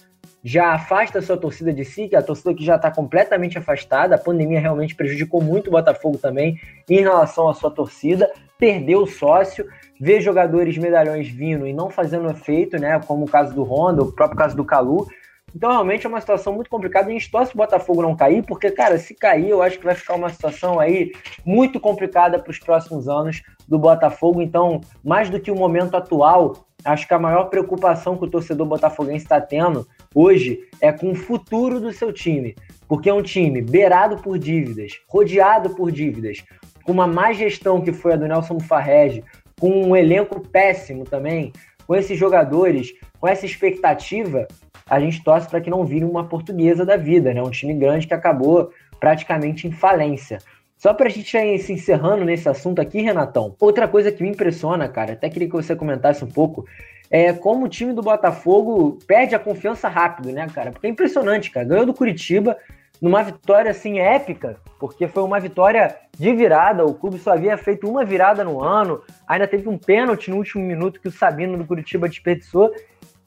já 0.42 0.72
afasta 0.72 1.18
a 1.18 1.22
sua 1.22 1.36
torcida 1.36 1.72
de 1.72 1.84
si, 1.84 2.08
que 2.08 2.14
é 2.14 2.18
a 2.18 2.22
torcida 2.22 2.54
que 2.54 2.64
já 2.64 2.76
está 2.76 2.90
completamente 2.90 3.58
afastada. 3.58 4.14
A 4.14 4.18
pandemia 4.18 4.60
realmente 4.60 4.94
prejudicou 4.94 5.42
muito 5.42 5.68
o 5.68 5.70
Botafogo 5.70 6.18
também 6.18 6.58
em 6.88 7.00
relação 7.00 7.48
à 7.48 7.54
sua 7.54 7.70
torcida. 7.70 8.30
Perdeu 8.58 9.02
o 9.02 9.06
sócio, 9.06 9.66
vê 10.00 10.20
jogadores 10.20 10.76
medalhões 10.78 11.28
vindo 11.28 11.66
e 11.66 11.72
não 11.72 11.90
fazendo 11.90 12.30
efeito, 12.30 12.78
né? 12.78 13.00
Como 13.06 13.24
o 13.24 13.30
caso 13.30 13.54
do 13.54 13.62
Honda, 13.62 14.02
o 14.02 14.12
próprio 14.12 14.38
caso 14.38 14.56
do 14.56 14.64
Calu. 14.64 15.06
Então, 15.54 15.70
realmente 15.70 16.04
é 16.06 16.08
uma 16.08 16.20
situação 16.20 16.52
muito 16.52 16.68
complicada. 16.68 17.08
A 17.08 17.12
gente 17.12 17.30
torce 17.30 17.54
o 17.54 17.56
Botafogo 17.56 18.02
não 18.02 18.14
cair, 18.14 18.44
porque, 18.44 18.70
cara, 18.70 18.98
se 18.98 19.14
cair, 19.14 19.48
eu 19.48 19.62
acho 19.62 19.78
que 19.78 19.84
vai 19.84 19.94
ficar 19.94 20.14
uma 20.14 20.28
situação 20.28 20.78
aí 20.78 21.12
muito 21.44 21.80
complicada 21.80 22.38
para 22.38 22.50
os 22.50 22.58
próximos 22.58 23.08
anos 23.08 23.42
do 23.66 23.78
Botafogo. 23.78 24.42
Então, 24.42 24.80
mais 25.02 25.30
do 25.30 25.40
que 25.40 25.50
o 25.50 25.56
momento 25.56 25.96
atual, 25.96 26.68
acho 26.84 27.08
que 27.08 27.14
a 27.14 27.18
maior 27.18 27.44
preocupação 27.44 28.16
que 28.16 28.24
o 28.24 28.30
torcedor 28.30 28.66
botafoguense 28.66 29.24
está 29.24 29.40
tendo 29.40 29.86
hoje 30.14 30.60
é 30.80 30.92
com 30.92 31.12
o 31.12 31.14
futuro 31.14 31.80
do 31.80 31.92
seu 31.92 32.12
time, 32.12 32.54
porque 32.86 33.08
é 33.08 33.14
um 33.14 33.22
time 33.22 33.60
beirado 33.60 34.16
por 34.18 34.38
dívidas, 34.38 35.00
rodeado 35.06 35.70
por 35.70 35.92
dívidas, 35.92 36.44
com 36.82 36.92
uma 36.92 37.06
má 37.06 37.32
gestão 37.32 37.80
que 37.80 37.92
foi 37.92 38.14
a 38.14 38.16
do 38.16 38.26
Nelson 38.26 38.58
Farrege, 38.60 39.22
com 39.60 39.70
um 39.70 39.96
elenco 39.96 40.40
péssimo 40.40 41.04
também, 41.04 41.52
com 41.86 41.94
esses 41.94 42.18
jogadores, 42.18 42.92
com 43.20 43.26
essa 43.26 43.46
expectativa, 43.46 44.46
a 44.88 45.00
gente 45.00 45.22
torce 45.22 45.48
para 45.48 45.60
que 45.60 45.70
não 45.70 45.84
vire 45.84 46.04
uma 46.04 46.24
portuguesa 46.24 46.84
da 46.84 46.96
vida, 46.96 47.34
né? 47.34 47.42
Um 47.42 47.50
time 47.50 47.74
grande 47.74 48.06
que 48.06 48.14
acabou 48.14 48.72
praticamente 48.98 49.66
em 49.66 49.72
falência. 49.72 50.38
Só 50.78 50.94
para 50.94 51.08
a 51.08 51.10
gente 51.10 51.36
ir 51.36 51.58
se 51.58 51.72
encerrando 51.72 52.24
nesse 52.24 52.48
assunto 52.48 52.80
aqui, 52.80 53.02
Renatão, 53.02 53.54
outra 53.58 53.88
coisa 53.88 54.12
que 54.12 54.22
me 54.22 54.30
impressiona, 54.30 54.88
cara, 54.88 55.14
até 55.14 55.28
queria 55.28 55.48
que 55.48 55.54
você 55.54 55.74
comentasse 55.74 56.24
um 56.24 56.30
pouco, 56.30 56.64
é 57.10 57.32
como 57.32 57.66
o 57.66 57.68
time 57.68 57.92
do 57.92 58.00
Botafogo 58.00 58.96
perde 59.04 59.34
a 59.34 59.40
confiança 59.40 59.88
rápido, 59.88 60.30
né, 60.30 60.46
cara? 60.54 60.70
Porque 60.70 60.86
é 60.86 60.90
impressionante, 60.90 61.50
cara. 61.50 61.66
Ganhou 61.66 61.84
do 61.84 61.92
Curitiba 61.92 62.56
numa 63.02 63.22
vitória 63.22 63.72
assim 63.72 63.98
épica, 63.98 64.56
porque 64.78 65.08
foi 65.08 65.24
uma 65.24 65.40
vitória 65.40 65.96
de 66.16 66.32
virada. 66.32 66.84
O 66.84 66.94
clube 66.94 67.18
só 67.18 67.32
havia 67.32 67.56
feito 67.56 67.88
uma 67.88 68.04
virada 68.04 68.44
no 68.44 68.62
ano, 68.62 69.02
ainda 69.26 69.48
teve 69.48 69.68
um 69.68 69.78
pênalti 69.78 70.30
no 70.30 70.36
último 70.36 70.62
minuto 70.62 71.00
que 71.00 71.08
o 71.08 71.12
Sabino 71.12 71.58
do 71.58 71.64
Curitiba 71.64 72.08
desperdiçou. 72.08 72.70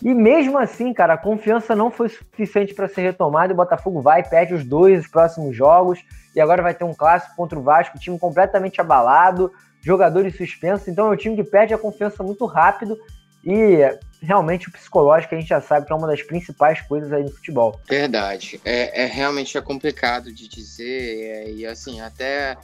E 0.02 0.14
mesmo 0.14 0.58
assim, 0.58 0.94
cara, 0.94 1.14
a 1.14 1.18
confiança 1.18 1.76
não 1.76 1.92
foi 1.92 2.10
suficiente 2.10 2.74
para 2.74 2.88
ser 2.88 3.02
retomada. 3.02 3.54
O 3.54 3.58
Botafogo 3.58 4.02
vai, 4.02 4.28
perde 4.28 4.54
os 4.54 4.66
dois 4.66 5.08
próximos 5.08 5.56
jogos. 5.56 6.00
E 6.36 6.42
agora 6.42 6.64
vai 6.64 6.74
ter 6.74 6.84
um 6.84 6.94
clássico 6.94 7.36
contra 7.36 7.60
o 7.60 7.62
Vasco, 7.62 8.00
time 8.00 8.18
completamente 8.18 8.82
abalado, 8.82 9.52
jogadores 9.82 10.36
suspensos. 10.36 10.88
Então 10.88 11.08
é 11.08 11.12
um 11.12 11.18
time 11.18 11.36
que 11.36 11.44
perde 11.44 11.74
a 11.74 11.78
confiança 11.78 12.24
muito 12.24 12.46
rápido 12.46 12.98
e 13.44 13.80
realmente 14.22 14.70
o 14.70 14.72
psicológico 14.72 15.34
a 15.34 15.40
gente 15.40 15.50
já 15.50 15.60
sabe 15.60 15.88
que 15.88 15.92
é 15.92 15.96
uma 15.96 16.08
das 16.08 16.22
principais 16.22 16.80
coisas 16.82 17.12
aí 17.12 17.24
no 17.24 17.32
futebol. 17.32 17.80
Verdade. 17.88 18.62
É, 18.64 19.04
é 19.04 19.06
realmente 19.06 19.58
é 19.58 19.62
complicado 19.62 20.32
de 20.32 20.48
dizer. 20.48 21.24
É, 21.24 21.52
e 21.52 21.66
assim, 21.66 22.02
até 22.02 22.58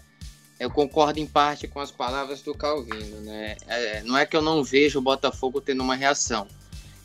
eu 0.59 0.69
concordo 0.69 1.19
em 1.19 1.25
parte 1.25 1.67
com 1.67 1.79
as 1.79 1.91
palavras 1.91 2.41
do 2.41 2.53
Calvino, 2.53 3.21
né? 3.21 3.55
É, 3.67 4.01
não 4.03 4.17
é 4.17 4.25
que 4.25 4.37
eu 4.37 4.41
não 4.41 4.63
vejo 4.63 4.99
o 4.99 5.01
Botafogo 5.01 5.59
tendo 5.59 5.81
uma 5.81 5.95
reação. 5.95 6.47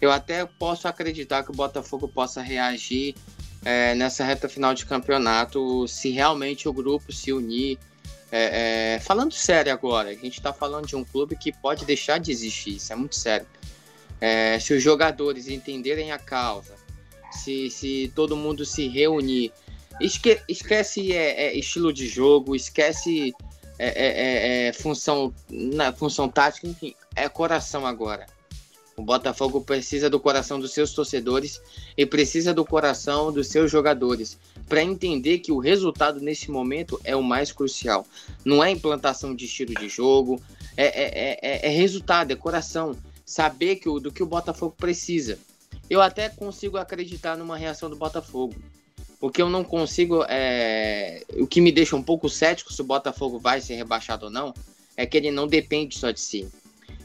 Eu 0.02 0.10
até 0.10 0.44
posso 0.44 0.88
acreditar 0.88 1.44
que 1.44 1.52
o 1.52 1.54
Botafogo 1.54 2.08
possa 2.08 2.42
reagir 2.42 3.14
é, 3.64 3.94
nessa 3.94 4.24
reta 4.24 4.48
final 4.48 4.74
de 4.74 4.84
campeonato 4.84 5.86
se 5.86 6.10
realmente 6.10 6.68
o 6.68 6.72
grupo 6.72 7.12
se 7.12 7.32
unir. 7.32 7.78
É, 8.32 8.94
é, 8.94 8.98
falando 8.98 9.32
sério 9.32 9.72
agora, 9.72 10.08
a 10.08 10.14
gente 10.14 10.38
está 10.38 10.52
falando 10.52 10.88
de 10.88 10.96
um 10.96 11.04
clube 11.04 11.36
que 11.36 11.52
pode 11.52 11.84
deixar 11.84 12.18
de 12.18 12.32
existir, 12.32 12.76
isso 12.76 12.92
é 12.92 12.96
muito 12.96 13.14
sério. 13.14 13.46
É, 14.20 14.58
se 14.58 14.74
os 14.74 14.82
jogadores 14.82 15.46
entenderem 15.46 16.10
a 16.10 16.18
causa, 16.18 16.74
se, 17.30 17.70
se 17.70 18.12
todo 18.12 18.34
mundo 18.34 18.66
se 18.66 18.88
reunir, 18.88 19.52
esque, 20.00 20.42
esquece 20.48 21.12
é, 21.12 21.44
é, 21.44 21.54
estilo 21.56 21.92
de 21.92 22.08
jogo, 22.08 22.56
esquece 22.56 23.32
função, 24.80 25.32
na, 25.48 25.92
função 25.92 26.28
tática, 26.28 26.66
enfim, 26.66 26.92
é 27.14 27.28
coração 27.28 27.86
agora. 27.86 28.26
O 28.96 29.02
Botafogo 29.02 29.60
precisa 29.60 30.10
do 30.10 30.20
coração 30.20 30.60
dos 30.60 30.72
seus 30.72 30.92
torcedores 30.92 31.60
e 31.96 32.04
precisa 32.04 32.52
do 32.52 32.64
coração 32.64 33.32
dos 33.32 33.48
seus 33.48 33.70
jogadores 33.70 34.38
para 34.68 34.82
entender 34.82 35.38
que 35.38 35.50
o 35.50 35.58
resultado 35.58 36.20
nesse 36.20 36.50
momento 36.50 37.00
é 37.02 37.16
o 37.16 37.22
mais 37.22 37.50
crucial. 37.50 38.06
Não 38.44 38.62
é 38.62 38.70
implantação 38.70 39.34
de 39.34 39.46
estilo 39.46 39.74
de 39.74 39.88
jogo, 39.88 40.40
é, 40.76 40.86
é, 40.86 41.38
é, 41.42 41.66
é 41.66 41.68
resultado, 41.70 42.32
é 42.32 42.36
coração. 42.36 42.96
Saber 43.24 43.76
que 43.76 43.88
o, 43.88 43.98
do 43.98 44.12
que 44.12 44.22
o 44.22 44.26
Botafogo 44.26 44.74
precisa. 44.76 45.38
Eu 45.88 46.00
até 46.00 46.28
consigo 46.28 46.76
acreditar 46.76 47.36
numa 47.36 47.56
reação 47.56 47.88
do 47.88 47.96
Botafogo. 47.96 48.54
Porque 49.18 49.40
eu 49.40 49.48
não 49.48 49.62
consigo. 49.62 50.24
É... 50.28 51.24
O 51.38 51.46
que 51.46 51.60
me 51.60 51.70
deixa 51.70 51.94
um 51.94 52.02
pouco 52.02 52.28
cético 52.28 52.72
se 52.72 52.80
o 52.80 52.84
Botafogo 52.84 53.38
vai 53.38 53.60
ser 53.60 53.74
rebaixado 53.76 54.26
ou 54.26 54.30
não 54.30 54.52
é 54.96 55.06
que 55.06 55.16
ele 55.16 55.30
não 55.30 55.46
depende 55.46 55.96
só 55.96 56.10
de 56.10 56.20
si. 56.20 56.48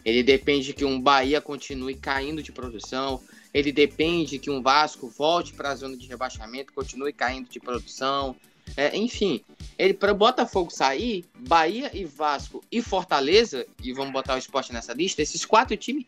Ele 0.08 0.24
depende 0.24 0.72
que 0.72 0.86
um 0.86 1.02
Bahia 1.02 1.42
continue 1.42 1.94
caindo 1.94 2.42
de 2.42 2.50
produção. 2.50 3.22
Ele 3.54 3.74
depende 3.74 4.40
que 4.40 4.50
um 4.50 4.62
Vasco 4.62 5.10
volte 5.10 5.52
para 5.52 5.72
a 5.72 5.76
zona 5.76 5.98
de 5.98 6.08
rebaixamento, 6.08 6.72
continue 6.72 7.12
caindo 7.12 7.50
de 7.50 7.60
produção. 7.60 8.34
É, 8.78 8.96
enfim, 8.96 9.44
ele 9.78 9.94
para 9.94 10.14
o 10.14 10.16
Botafogo 10.16 10.72
sair, 10.72 11.26
Bahia 11.36 11.92
e 11.94 12.06
Vasco 12.06 12.64
e 12.72 12.82
Fortaleza, 12.82 13.68
e 13.84 13.92
vamos 13.92 14.14
botar 14.14 14.36
o 14.36 14.38
esporte 14.38 14.72
nessa 14.72 14.94
lista, 14.94 15.22
esses 15.22 15.44
quatro 15.44 15.76
times 15.76 16.06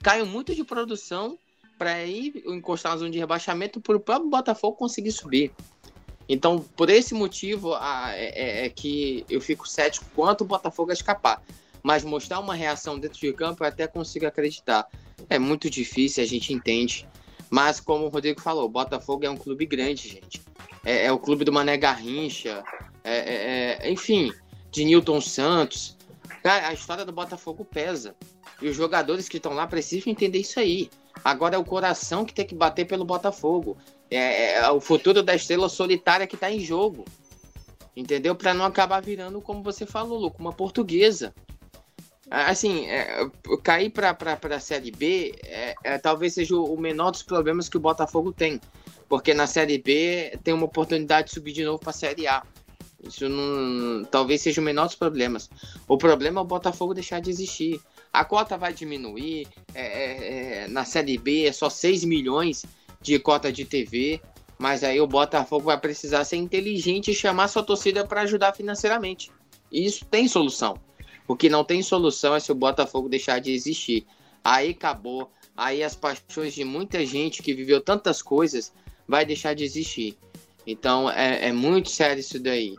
caem 0.00 0.24
muito 0.24 0.54
de 0.54 0.62
produção 0.62 1.36
para 1.76 2.04
ir 2.04 2.44
encostar 2.46 2.92
na 2.92 2.98
zona 2.98 3.10
de 3.10 3.18
rebaixamento 3.18 3.80
para 3.80 3.96
o 3.96 4.00
próprio 4.00 4.30
Botafogo 4.30 4.76
conseguir 4.76 5.10
subir. 5.10 5.50
Então, 6.28 6.64
por 6.76 6.88
esse 6.88 7.14
motivo, 7.14 7.74
a, 7.74 8.12
é, 8.14 8.26
é, 8.26 8.66
é, 8.66 8.68
que 8.68 9.24
eu 9.28 9.40
fico 9.40 9.68
cético 9.68 10.06
quanto 10.14 10.42
o 10.42 10.46
Botafogo 10.46 10.92
a 10.92 10.94
escapar 10.94 11.42
mas 11.82 12.04
mostrar 12.04 12.40
uma 12.40 12.54
reação 12.54 12.98
dentro 12.98 13.18
de 13.18 13.32
campo 13.32 13.62
eu 13.62 13.68
até 13.68 13.86
consigo 13.86 14.26
acreditar. 14.26 14.86
É 15.28 15.38
muito 15.38 15.68
difícil, 15.70 16.22
a 16.22 16.26
gente 16.26 16.52
entende. 16.52 17.08
Mas 17.48 17.80
como 17.80 18.06
o 18.06 18.08
Rodrigo 18.08 18.40
falou, 18.40 18.64
o 18.64 18.68
Botafogo 18.68 19.24
é 19.24 19.30
um 19.30 19.36
clube 19.36 19.66
grande, 19.66 20.08
gente. 20.08 20.40
É, 20.84 21.06
é 21.06 21.12
o 21.12 21.18
clube 21.18 21.44
do 21.44 21.52
Mané 21.52 21.76
Garrincha, 21.76 22.62
é, 23.02 23.18
é, 23.18 23.88
é 23.88 23.90
enfim, 23.90 24.32
de 24.70 24.84
Newton 24.84 25.20
Santos. 25.20 25.96
Cara, 26.42 26.68
a 26.68 26.72
história 26.72 27.04
do 27.04 27.12
Botafogo 27.12 27.64
pesa. 27.64 28.14
E 28.62 28.68
os 28.68 28.76
jogadores 28.76 29.28
que 29.28 29.38
estão 29.38 29.52
lá 29.52 29.66
precisam 29.66 30.12
entender 30.12 30.38
isso 30.38 30.60
aí. 30.60 30.90
Agora 31.24 31.56
é 31.56 31.58
o 31.58 31.64
coração 31.64 32.24
que 32.24 32.32
tem 32.32 32.46
que 32.46 32.54
bater 32.54 32.86
pelo 32.86 33.04
Botafogo. 33.04 33.76
É, 34.10 34.54
é 34.54 34.70
o 34.70 34.80
futuro 34.80 35.22
da 35.22 35.34
estrela 35.34 35.68
solitária 35.68 36.26
que 36.26 36.34
está 36.34 36.50
em 36.50 36.60
jogo. 36.60 37.04
Entendeu? 37.96 38.34
Para 38.34 38.54
não 38.54 38.64
acabar 38.64 39.00
virando, 39.02 39.40
como 39.40 39.62
você 39.62 39.84
falou, 39.84 40.18
Luco, 40.18 40.40
uma 40.40 40.52
portuguesa. 40.52 41.34
Assim, 42.30 42.86
é, 42.86 43.28
cair 43.64 43.90
para 43.90 44.16
a 44.54 44.60
Série 44.60 44.92
B 44.92 45.34
é, 45.42 45.74
é, 45.82 45.98
talvez 45.98 46.34
seja 46.34 46.54
o 46.54 46.76
menor 46.80 47.10
dos 47.10 47.24
problemas 47.24 47.68
que 47.68 47.76
o 47.76 47.80
Botafogo 47.80 48.32
tem. 48.32 48.60
Porque 49.08 49.34
na 49.34 49.48
Série 49.48 49.78
B 49.78 50.38
tem 50.44 50.54
uma 50.54 50.66
oportunidade 50.66 51.26
de 51.26 51.34
subir 51.34 51.52
de 51.52 51.64
novo 51.64 51.80
para 51.80 51.90
a 51.90 51.92
Série 51.92 52.28
A. 52.28 52.44
Isso 53.02 53.28
não, 53.28 54.04
talvez 54.04 54.42
seja 54.42 54.60
o 54.60 54.64
menor 54.64 54.86
dos 54.86 54.94
problemas. 54.94 55.50
O 55.88 55.98
problema 55.98 56.40
é 56.40 56.42
o 56.44 56.46
Botafogo 56.46 56.94
deixar 56.94 57.20
de 57.20 57.30
existir. 57.30 57.80
A 58.12 58.24
cota 58.24 58.56
vai 58.56 58.72
diminuir. 58.72 59.48
É, 59.74 59.82
é, 59.82 60.64
é 60.64 60.68
na 60.68 60.84
Série 60.84 61.18
B 61.18 61.46
é 61.46 61.52
só 61.52 61.68
6 61.68 62.04
milhões 62.04 62.64
de 63.00 63.18
cota 63.18 63.50
de 63.50 63.64
TV. 63.64 64.20
Mas 64.56 64.84
aí 64.84 65.00
o 65.00 65.06
Botafogo 65.06 65.64
vai 65.64 65.80
precisar 65.80 66.22
ser 66.24 66.36
inteligente 66.36 67.10
e 67.10 67.14
chamar 67.14 67.48
sua 67.48 67.64
torcida 67.64 68.06
para 68.06 68.20
ajudar 68.20 68.52
financeiramente. 68.52 69.32
E 69.72 69.84
isso 69.84 70.04
tem 70.04 70.28
solução. 70.28 70.78
O 71.30 71.36
que 71.36 71.48
não 71.48 71.62
tem 71.62 71.80
solução 71.80 72.34
é 72.34 72.40
se 72.40 72.50
o 72.50 72.56
Botafogo 72.56 73.08
deixar 73.08 73.38
de 73.38 73.52
existir. 73.52 74.04
Aí 74.42 74.70
acabou. 74.70 75.30
Aí 75.56 75.80
as 75.80 75.94
paixões 75.94 76.52
de 76.52 76.64
muita 76.64 77.06
gente 77.06 77.40
que 77.40 77.54
viveu 77.54 77.80
tantas 77.80 78.20
coisas 78.20 78.72
vai 79.06 79.24
deixar 79.24 79.54
de 79.54 79.62
existir. 79.62 80.18
Então 80.66 81.08
é, 81.08 81.46
é 81.46 81.52
muito 81.52 81.88
sério 81.88 82.18
isso 82.18 82.42
daí. 82.42 82.74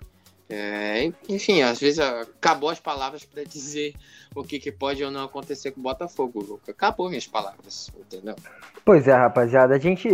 É, 0.50 1.10
enfim, 1.30 1.62
às 1.62 1.80
vezes 1.80 2.00
acabou 2.00 2.70
as 2.70 2.78
palavras 2.78 3.24
para 3.24 3.42
dizer 3.46 3.94
o 4.36 4.44
que, 4.44 4.60
que, 4.60 4.70
pode 4.70 5.02
ou 5.02 5.10
não 5.10 5.24
acontecer 5.24 5.72
com 5.72 5.80
o 5.80 5.84
Botafogo, 5.84 6.44
Luca. 6.44 6.72
Acabou 6.72 7.08
minhas 7.08 7.26
palavras, 7.26 7.90
entendeu? 7.98 8.36
Pois 8.84 9.08
é, 9.08 9.14
rapaziada. 9.14 9.76
A 9.76 9.80
gente, 9.80 10.10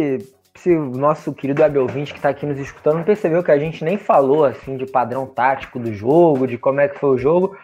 se 0.53 0.69
o 0.75 0.91
nosso 0.91 1.33
querido 1.33 1.63
Abel 1.63 1.87
20 1.87 2.11
que 2.11 2.19
está 2.19 2.29
aqui 2.29 2.45
nos 2.45 2.59
escutando, 2.59 3.03
percebeu 3.03 3.41
que 3.41 3.49
a 3.49 3.57
gente 3.57 3.83
nem 3.83 3.97
falou 3.97 4.45
assim 4.45 4.77
de 4.77 4.85
padrão 4.85 5.25
tático 5.25 5.79
do 5.79 5.91
jogo, 5.91 6.45
de 6.45 6.59
como 6.59 6.79
é 6.79 6.87
que 6.87 6.99
foi 6.99 7.09
o 7.09 7.17
jogo. 7.17 7.57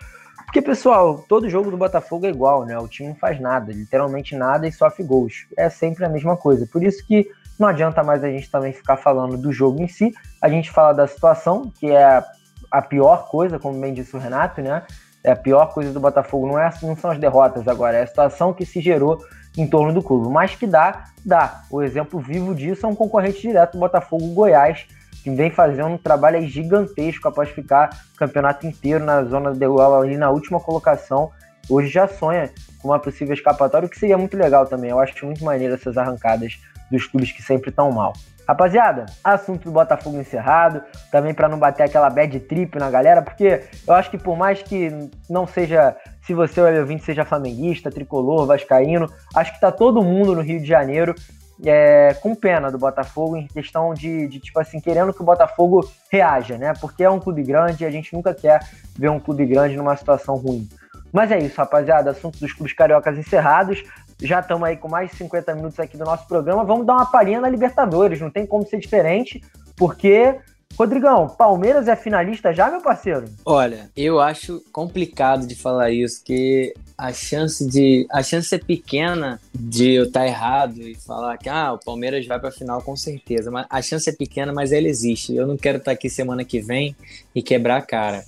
Porque, 0.53 0.67
pessoal, 0.67 1.25
todo 1.27 1.49
jogo 1.49 1.71
do 1.71 1.77
Botafogo 1.77 2.27
é 2.27 2.29
igual, 2.29 2.63
né? 2.63 2.77
O 2.77 2.87
time 2.87 3.09
não 3.09 3.15
faz 3.15 3.39
nada, 3.39 3.73
literalmente 3.73 4.35
nada 4.35 4.67
e 4.67 4.71
sofre 4.71 5.03
gols. 5.03 5.47
É 5.57 5.67
sempre 5.67 6.05
a 6.05 6.09
mesma 6.09 6.37
coisa. 6.37 6.67
Por 6.71 6.83
isso 6.83 7.03
que 7.07 7.27
não 7.57 7.67
adianta 7.67 8.03
mais 8.03 8.23
a 8.23 8.29
gente 8.29 8.51
também 8.51 8.71
ficar 8.71 8.97
falando 8.97 9.35
do 9.35 9.51
jogo 9.51 9.81
em 9.81 9.87
si. 9.87 10.13
A 10.39 10.47
gente 10.47 10.69
fala 10.69 10.93
da 10.93 11.07
situação, 11.07 11.73
que 11.79 11.89
é 11.89 12.23
a 12.69 12.81
pior 12.83 13.29
coisa, 13.29 13.57
como 13.57 13.81
bem 13.81 13.95
disse 13.95 14.15
o 14.15 14.19
Renato, 14.19 14.61
né? 14.61 14.83
É 15.23 15.31
a 15.31 15.35
pior 15.35 15.73
coisa 15.73 15.91
do 15.91 15.99
Botafogo 15.99 16.45
não, 16.45 16.59
é, 16.59 16.71
não 16.83 16.95
são 16.95 17.09
as 17.09 17.17
derrotas 17.17 17.67
agora, 17.67 17.97
é 17.97 18.03
a 18.03 18.07
situação 18.07 18.53
que 18.53 18.63
se 18.63 18.79
gerou 18.79 19.25
em 19.57 19.65
torno 19.65 19.91
do 19.91 20.03
clube. 20.03 20.31
Mas 20.31 20.53
que 20.53 20.67
dá, 20.67 21.05
dá. 21.25 21.63
O 21.71 21.81
exemplo 21.81 22.19
vivo 22.19 22.53
disso 22.53 22.85
é 22.85 22.89
um 22.89 22.93
concorrente 22.93 23.41
direto 23.41 23.71
do 23.71 23.79
Botafogo, 23.79 24.27
Goiás, 24.35 24.85
que 25.24 25.32
vem 25.32 25.49
fazendo 25.49 25.88
um 25.88 25.97
trabalho 25.97 26.45
gigantesco 26.45 27.28
após 27.28 27.49
ficar 27.49 27.97
o 28.13 28.17
campeonato 28.17 28.67
inteiro 28.67 29.03
na 29.03 29.24
zona 29.24 29.53
de 29.53 29.63
igual 29.63 30.01
ali 30.01 30.17
na 30.17 30.30
última 30.30 30.59
colocação. 30.59 31.32
Hoje 31.69 31.88
já 31.88 32.07
sonha 32.07 32.51
com 32.82 32.89
uma 32.89 32.99
possível 32.99 33.34
escapatória, 33.34 33.86
o 33.86 33.89
que 33.89 33.97
seria 33.97 34.17
muito 34.17 34.36
legal 34.36 34.65
também. 34.67 34.91
Eu 34.91 34.99
acho 34.99 35.26
muito 35.26 35.43
maneiro 35.43 35.74
essas 35.74 35.97
arrancadas 35.97 36.59
dos 36.91 37.07
clubes 37.07 37.32
que 37.32 37.41
sempre 37.41 37.69
estão 37.69 37.89
mal. 37.89 38.11
Rapaziada, 38.45 39.05
assunto 39.24 39.63
do 39.63 39.71
Botafogo 39.71 40.19
encerrado, 40.19 40.82
também 41.09 41.34
para 41.34 41.47
não 41.47 41.57
bater 41.57 41.84
aquela 41.84 42.09
bad 42.09 42.38
trip 42.41 42.78
na 42.78 42.91
galera, 42.91 43.21
porque 43.21 43.63
eu 43.88 43.93
acho 43.93 44.11
que 44.11 44.17
por 44.17 44.36
mais 44.36 44.61
que 44.61 44.91
não 45.30 45.47
seja, 45.47 45.95
se 46.21 46.34
você 46.34 46.59
é 46.59 46.82
ouvinte 46.82 47.05
seja 47.05 47.24
flamenguista, 47.24 47.89
tricolor, 47.89 48.45
vascaíno, 48.45 49.09
acho 49.34 49.53
que 49.53 49.61
tá 49.61 49.71
todo 49.71 50.03
mundo 50.03 50.36
no 50.36 50.41
Rio 50.41 50.59
de 50.59 50.67
Janeiro 50.67 51.15
é, 51.63 52.13
com 52.15 52.33
pena 52.35 52.71
do 52.71 52.77
Botafogo 52.77 53.37
em 53.37 53.47
questão 53.47 53.93
de, 53.93 54.27
de, 54.27 54.39
tipo 54.39 54.59
assim, 54.59 54.79
querendo 54.79 55.13
que 55.13 55.21
o 55.21 55.25
Botafogo 55.25 55.89
reaja, 56.11 56.57
né? 56.57 56.73
Porque 56.79 57.03
é 57.03 57.09
um 57.09 57.19
clube 57.19 57.43
grande 57.43 57.83
e 57.83 57.87
a 57.87 57.91
gente 57.91 58.13
nunca 58.13 58.33
quer 58.33 58.59
ver 58.97 59.09
um 59.09 59.19
clube 59.19 59.45
grande 59.45 59.75
numa 59.75 59.95
situação 59.95 60.35
ruim. 60.35 60.67
Mas 61.11 61.31
é 61.31 61.39
isso, 61.39 61.57
rapaziada. 61.57 62.11
Assunto 62.11 62.39
dos 62.39 62.53
clubes 62.53 62.73
cariocas 62.73 63.17
encerrados. 63.17 63.83
Já 64.21 64.39
estamos 64.39 64.67
aí 64.67 64.77
com 64.77 64.87
mais 64.87 65.11
de 65.11 65.17
50 65.17 65.53
minutos 65.55 65.79
aqui 65.79 65.97
do 65.97 66.05
nosso 66.05 66.27
programa. 66.27 66.63
Vamos 66.63 66.85
dar 66.85 66.93
uma 66.93 67.05
palhinha 67.05 67.39
na 67.39 67.49
Libertadores. 67.49 68.19
Não 68.19 68.31
tem 68.31 68.45
como 68.45 68.65
ser 68.65 68.79
diferente, 68.79 69.43
porque 69.75 70.39
Rodrigão, 70.78 71.30
Palmeiras 71.30 71.88
é 71.88 71.95
finalista 71.95 72.51
já, 72.51 72.69
meu 72.69 72.82
parceiro? 72.82 73.26
Olha, 73.45 73.91
eu 73.95 74.19
acho 74.19 74.63
complicado 74.71 75.45
de 75.45 75.55
falar 75.55 75.91
isso, 75.91 76.24
que 76.24 76.74
a 76.97 77.13
chance 77.13 77.67
de 77.67 78.07
a 78.11 78.24
chance 78.24 78.53
é 78.55 78.57
pequena 78.57 79.39
de 79.53 79.91
eu 79.91 80.05
estar 80.05 80.26
errado 80.26 80.82
e 80.82 80.95
falar 80.95 81.38
que 81.38 81.47
ah, 81.47 81.74
o 81.74 81.80
Palmeiras 81.80 82.26
vai 82.26 82.39
para 82.39 82.49
a 82.49 82.51
final 82.51 82.82
com 82.82 82.95
certeza, 82.95 83.51
mas 83.51 83.67
a 83.69 83.82
chance 83.82 84.09
é 84.09 84.13
pequena, 84.13 84.51
mas 84.51 84.71
ela 84.71 84.88
existe. 84.88 85.36
Eu 85.36 85.45
não 85.45 85.57
quero 85.57 85.78
estar 85.78 85.91
aqui 85.91 86.09
semana 86.09 86.43
que 86.43 86.59
vem 86.59 86.95
e 87.36 87.41
quebrar 87.41 87.78
a 87.78 87.82
cara. 87.82 88.24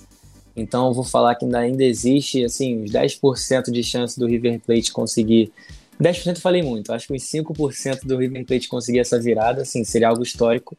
Então 0.54 0.86
eu 0.86 0.94
vou 0.94 1.04
falar 1.04 1.34
que 1.34 1.44
ainda, 1.44 1.58
ainda 1.58 1.84
existe 1.84 2.44
assim, 2.44 2.82
uns 2.82 2.92
10% 2.92 3.70
de 3.72 3.82
chance 3.82 4.18
do 4.18 4.26
River 4.26 4.60
Plate 4.60 4.92
conseguir 4.92 5.52
10% 6.00 6.28
eu 6.28 6.36
falei 6.36 6.62
muito, 6.62 6.92
acho 6.92 7.06
que 7.06 7.14
uns 7.14 7.22
5% 7.22 8.04
do 8.04 8.18
River 8.18 8.44
Plate 8.44 8.68
conseguir 8.68 9.00
essa 9.00 9.18
virada, 9.18 9.62
assim, 9.62 9.82
seria 9.82 10.08
algo 10.08 10.22
histórico 10.22 10.76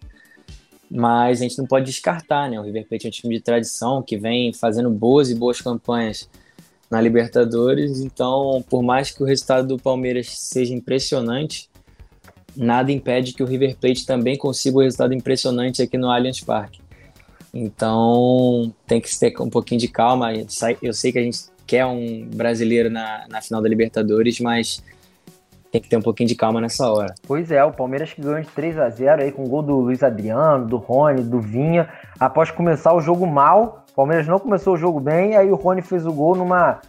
mas 0.89 1.39
a 1.39 1.43
gente 1.43 1.57
não 1.57 1.65
pode 1.65 1.85
descartar, 1.85 2.49
né? 2.49 2.59
O 2.59 2.63
River 2.63 2.87
Plate 2.87 3.07
é 3.07 3.09
um 3.09 3.11
time 3.11 3.35
de 3.35 3.41
tradição 3.41 4.01
que 4.01 4.17
vem 4.17 4.53
fazendo 4.53 4.89
boas 4.89 5.29
e 5.29 5.35
boas 5.35 5.61
campanhas 5.61 6.29
na 6.89 7.01
Libertadores, 7.01 7.99
então, 7.99 8.63
por 8.69 8.81
mais 8.81 9.11
que 9.11 9.21
o 9.21 9.25
resultado 9.25 9.67
do 9.67 9.77
Palmeiras 9.77 10.27
seja 10.29 10.73
impressionante, 10.73 11.69
nada 12.55 12.91
impede 12.91 13.33
que 13.33 13.43
o 13.43 13.45
River 13.45 13.75
Plate 13.75 14.05
também 14.05 14.37
consiga 14.37 14.77
um 14.77 14.81
resultado 14.81 15.13
impressionante 15.13 15.81
aqui 15.81 15.97
no 15.97 16.09
Allianz 16.09 16.39
Parque. 16.39 16.79
Então, 17.53 18.73
tem 18.85 19.01
que 19.01 19.19
ter 19.19 19.33
um 19.41 19.49
pouquinho 19.49 19.81
de 19.81 19.87
calma. 19.87 20.31
Eu 20.33 20.93
sei 20.93 21.11
que 21.11 21.19
a 21.19 21.21
gente 21.21 21.39
quer 21.65 21.85
um 21.85 22.25
brasileiro 22.25 22.89
na, 22.89 23.25
na 23.29 23.41
final 23.41 23.61
da 23.61 23.67
Libertadores, 23.67 24.39
mas 24.39 24.81
tem 25.71 25.81
que 25.81 25.89
ter 25.89 25.97
um 25.97 26.01
pouquinho 26.01 26.29
de 26.29 26.35
calma 26.35 26.61
nessa 26.61 26.89
hora. 26.89 27.13
Pois 27.27 27.51
é, 27.51 27.63
o 27.63 27.71
Palmeiras 27.71 28.13
que 28.13 28.21
ganhou 28.21 28.41
de 28.41 28.47
3 28.47 28.77
a 28.79 28.89
0 28.89 29.23
aí 29.23 29.31
com 29.31 29.43
o 29.43 29.47
gol 29.47 29.61
do 29.61 29.75
Luiz 29.75 30.03
Adriano, 30.03 30.65
do 30.65 30.77
Rony, 30.77 31.23
do 31.23 31.39
Vinha. 31.39 31.89
Após 32.19 32.51
começar 32.51 32.93
o 32.93 33.01
jogo 33.01 33.25
mal, 33.25 33.85
o 33.91 33.95
Palmeiras 33.95 34.27
não 34.27 34.39
começou 34.39 34.73
o 34.75 34.77
jogo 34.77 34.99
bem, 34.99 35.35
aí 35.35 35.51
o 35.51 35.55
Rony 35.55 35.81
fez 35.81 36.05
o 36.05 36.13
gol 36.13 36.35
numa 36.35 36.79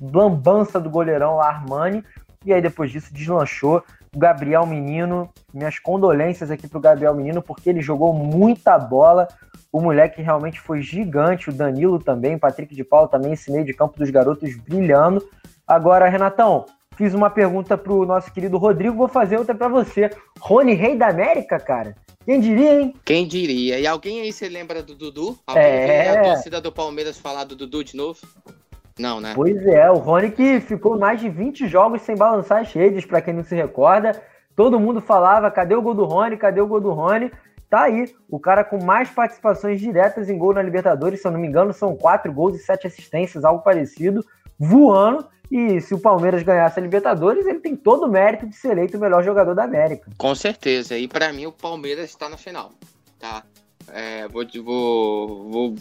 lambança 0.00 0.80
do 0.80 0.88
goleirão 0.88 1.36
lá, 1.36 1.48
Armani, 1.48 2.04
e 2.44 2.52
aí 2.52 2.62
depois 2.62 2.90
disso 2.90 3.12
deslanchou. 3.12 3.82
O 4.14 4.18
Gabriel 4.18 4.66
Menino, 4.66 5.30
minhas 5.54 5.78
condolências 5.78 6.50
aqui 6.50 6.66
pro 6.66 6.80
Gabriel 6.80 7.14
Menino, 7.14 7.40
porque 7.40 7.70
ele 7.70 7.80
jogou 7.80 8.12
muita 8.12 8.76
bola. 8.76 9.28
O 9.72 9.80
moleque 9.80 10.20
realmente 10.20 10.58
foi 10.58 10.82
gigante, 10.82 11.48
o 11.48 11.52
Danilo 11.52 11.98
também, 12.00 12.34
o 12.34 12.38
Patrick 12.40 12.74
de 12.74 12.82
Paulo 12.82 13.06
também, 13.06 13.34
esse 13.34 13.52
meio 13.52 13.64
de 13.64 13.72
campo 13.72 13.96
dos 13.96 14.10
garotos 14.10 14.56
brilhando. 14.56 15.24
Agora, 15.64 16.08
Renatão, 16.08 16.66
fiz 17.00 17.14
uma 17.14 17.30
pergunta 17.30 17.78
pro 17.78 18.04
nosso 18.04 18.30
querido 18.30 18.58
Rodrigo, 18.58 18.94
vou 18.94 19.08
fazer 19.08 19.38
outra 19.38 19.54
para 19.54 19.68
você. 19.68 20.10
Rony, 20.38 20.74
rei 20.74 20.98
da 20.98 21.08
América, 21.08 21.58
cara? 21.58 21.96
Quem 22.26 22.38
diria, 22.38 22.78
hein? 22.78 22.94
Quem 23.06 23.26
diria? 23.26 23.80
E 23.80 23.86
alguém 23.86 24.20
aí 24.20 24.30
se 24.30 24.46
lembra 24.46 24.82
do 24.82 24.94
Dudu? 24.94 25.38
Alguém 25.46 25.64
é... 25.64 26.10
a 26.10 26.22
torcida 26.22 26.60
do 26.60 26.70
Palmeiras 26.70 27.16
falar 27.16 27.44
do 27.44 27.56
Dudu 27.56 27.82
de 27.82 27.96
novo? 27.96 28.20
Não, 28.98 29.18
né? 29.18 29.32
Pois 29.34 29.66
é, 29.66 29.90
o 29.90 29.94
Rony 29.94 30.30
que 30.30 30.60
ficou 30.60 30.98
mais 30.98 31.18
de 31.18 31.30
20 31.30 31.66
jogos 31.68 32.02
sem 32.02 32.14
balançar 32.14 32.60
as 32.60 32.70
redes, 32.70 33.06
para 33.06 33.22
quem 33.22 33.32
não 33.32 33.44
se 33.44 33.54
recorda. 33.54 34.22
Todo 34.54 34.78
mundo 34.78 35.00
falava, 35.00 35.50
cadê 35.50 35.74
o 35.74 35.80
gol 35.80 35.94
do 35.94 36.04
Rony? 36.04 36.36
Cadê 36.36 36.60
o 36.60 36.66
gol 36.66 36.82
do 36.82 36.92
Rony? 36.92 37.32
Tá 37.70 37.84
aí, 37.84 38.14
o 38.28 38.38
cara 38.38 38.62
com 38.62 38.84
mais 38.84 39.08
participações 39.08 39.80
diretas 39.80 40.28
em 40.28 40.36
gol 40.36 40.52
na 40.52 40.60
Libertadores, 40.60 41.22
se 41.22 41.26
eu 41.26 41.32
não 41.32 41.40
me 41.40 41.48
engano, 41.48 41.72
são 41.72 41.96
quatro 41.96 42.30
gols 42.30 42.56
e 42.56 42.58
sete 42.58 42.86
assistências, 42.86 43.42
algo 43.42 43.62
parecido, 43.62 44.22
voando. 44.58 45.24
E 45.50 45.80
se 45.80 45.92
o 45.92 45.98
Palmeiras 45.98 46.44
ganhasse 46.44 46.78
a 46.78 46.82
Libertadores, 46.82 47.44
ele 47.44 47.58
tem 47.58 47.74
todo 47.74 48.04
o 48.04 48.08
mérito 48.08 48.46
de 48.46 48.54
ser 48.54 48.70
eleito 48.70 48.96
o 48.96 49.00
melhor 49.00 49.24
jogador 49.24 49.54
da 49.54 49.64
América. 49.64 50.08
Com 50.16 50.34
certeza. 50.34 50.96
E 50.96 51.08
para 51.08 51.32
mim 51.32 51.46
o 51.46 51.52
Palmeiras 51.52 52.08
está 52.08 52.28
na 52.28 52.36
final, 52.36 52.72
tá? 53.18 53.44
É, 53.88 54.28
vou, 54.28 54.46
vou, 54.62 55.50
vou, 55.50 55.74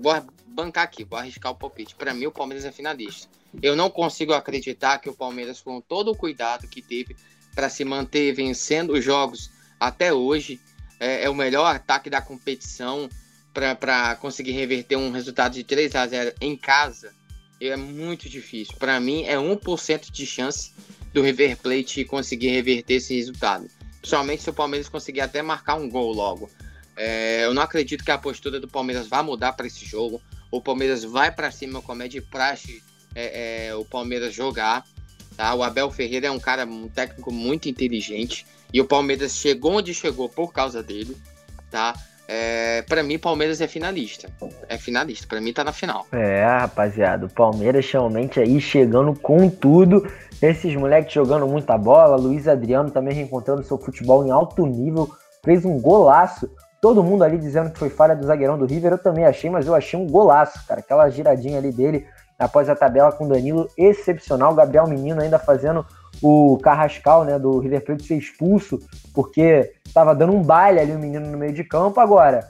vou 0.00 0.22
bancar 0.46 0.84
aqui, 0.84 1.04
vou 1.04 1.18
arriscar 1.18 1.52
o 1.52 1.54
palpite. 1.54 1.94
Para 1.94 2.14
mim 2.14 2.26
o 2.26 2.32
Palmeiras 2.32 2.64
é 2.64 2.72
finalista. 2.72 3.28
Eu 3.62 3.76
não 3.76 3.90
consigo 3.90 4.32
acreditar 4.32 4.98
que 4.98 5.10
o 5.10 5.14
Palmeiras, 5.14 5.60
com 5.60 5.80
todo 5.82 6.10
o 6.10 6.16
cuidado 6.16 6.66
que 6.66 6.80
teve 6.80 7.14
para 7.54 7.68
se 7.68 7.84
manter 7.84 8.32
vencendo 8.32 8.94
os 8.94 9.04
jogos 9.04 9.50
até 9.78 10.14
hoje, 10.14 10.58
é, 10.98 11.24
é 11.24 11.30
o 11.30 11.34
melhor 11.34 11.66
ataque 11.66 12.08
da 12.08 12.22
competição 12.22 13.08
para 13.52 14.16
conseguir 14.16 14.52
reverter 14.52 14.96
um 14.96 15.10
resultado 15.10 15.52
de 15.52 15.64
3 15.64 15.94
a 15.94 16.06
0 16.06 16.34
em 16.40 16.56
casa 16.56 17.17
é 17.60 17.76
muito 17.76 18.28
difícil. 18.28 18.76
Para 18.78 19.00
mim, 19.00 19.24
é 19.24 19.36
1% 19.36 20.10
de 20.10 20.26
chance 20.26 20.72
do 21.12 21.22
River 21.22 21.56
Plate 21.56 22.04
conseguir 22.04 22.48
reverter 22.50 22.94
esse 22.94 23.14
resultado. 23.16 23.68
Principalmente 24.00 24.42
se 24.42 24.50
o 24.50 24.52
Palmeiras 24.52 24.88
conseguir 24.88 25.20
até 25.20 25.42
marcar 25.42 25.74
um 25.74 25.88
gol 25.88 26.12
logo. 26.12 26.50
É, 26.96 27.44
eu 27.44 27.54
não 27.54 27.62
acredito 27.62 28.04
que 28.04 28.10
a 28.10 28.18
postura 28.18 28.60
do 28.60 28.68
Palmeiras 28.68 29.06
vá 29.08 29.22
mudar 29.22 29.52
para 29.52 29.66
esse 29.66 29.84
jogo. 29.84 30.20
O 30.50 30.60
Palmeiras 30.60 31.04
vai 31.04 31.30
para 31.30 31.50
cima 31.50 31.82
como 31.82 32.02
é 32.02 32.08
de 32.08 32.20
praxe 32.20 32.82
é, 33.14 33.68
é, 33.68 33.74
o 33.74 33.84
Palmeiras 33.84 34.34
jogar. 34.34 34.84
Tá? 35.36 35.54
O 35.54 35.62
Abel 35.62 35.90
Ferreira 35.90 36.26
é 36.26 36.30
um 36.30 36.40
cara, 36.40 36.64
um 36.64 36.88
técnico 36.88 37.32
muito 37.32 37.68
inteligente. 37.68 38.46
E 38.72 38.80
o 38.80 38.84
Palmeiras 38.84 39.36
chegou 39.36 39.72
onde 39.74 39.94
chegou 39.94 40.28
por 40.28 40.52
causa 40.52 40.82
dele. 40.82 41.16
Tá? 41.70 41.94
É, 42.30 42.82
para 42.82 43.02
mim, 43.02 43.18
Palmeiras 43.18 43.58
é 43.62 43.66
finalista. 43.66 44.28
É 44.68 44.76
finalista. 44.76 45.26
Para 45.26 45.40
mim, 45.40 45.50
tá 45.50 45.64
na 45.64 45.72
final. 45.72 46.06
É, 46.12 46.44
rapaziada. 46.44 47.24
O 47.24 47.30
Palmeiras 47.30 47.90
realmente 47.90 48.38
aí 48.38 48.60
chegando 48.60 49.18
com 49.18 49.48
tudo. 49.48 50.06
Esses 50.42 50.76
moleques 50.76 51.14
jogando 51.14 51.46
muita 51.46 51.78
bola. 51.78 52.16
Luiz 52.16 52.46
Adriano 52.46 52.90
também 52.90 53.14
reencontrando 53.14 53.64
seu 53.64 53.78
futebol 53.78 54.26
em 54.26 54.30
alto 54.30 54.66
nível. 54.66 55.08
Fez 55.42 55.64
um 55.64 55.80
golaço. 55.80 56.50
Todo 56.82 57.02
mundo 57.02 57.24
ali 57.24 57.38
dizendo 57.38 57.70
que 57.70 57.78
foi 57.78 57.88
falha 57.88 58.14
do 58.14 58.26
zagueirão 58.26 58.58
do 58.58 58.66
River. 58.66 58.92
Eu 58.92 58.98
também 58.98 59.24
achei, 59.24 59.48
mas 59.48 59.66
eu 59.66 59.74
achei 59.74 59.98
um 59.98 60.06
golaço, 60.06 60.66
cara. 60.66 60.80
Aquela 60.80 61.08
giradinha 61.08 61.56
ali 61.56 61.72
dele 61.72 62.06
após 62.38 62.68
a 62.68 62.76
tabela 62.76 63.10
com 63.10 63.26
Danilo 63.26 63.68
excepcional. 63.76 64.54
Gabriel 64.54 64.86
Menino 64.86 65.22
ainda 65.22 65.38
fazendo 65.38 65.84
o 66.22 66.58
Carrascal, 66.62 67.24
né, 67.24 67.38
do 67.38 67.58
River 67.58 67.84
Plate 67.84 68.04
ser 68.04 68.16
expulso, 68.16 68.80
porque 69.14 69.72
estava 69.84 70.14
dando 70.14 70.34
um 70.34 70.42
baile 70.42 70.80
ali 70.80 70.92
o 70.92 70.98
menino 70.98 71.26
no 71.26 71.38
meio 71.38 71.52
de 71.52 71.64
campo. 71.64 72.00
Agora, 72.00 72.48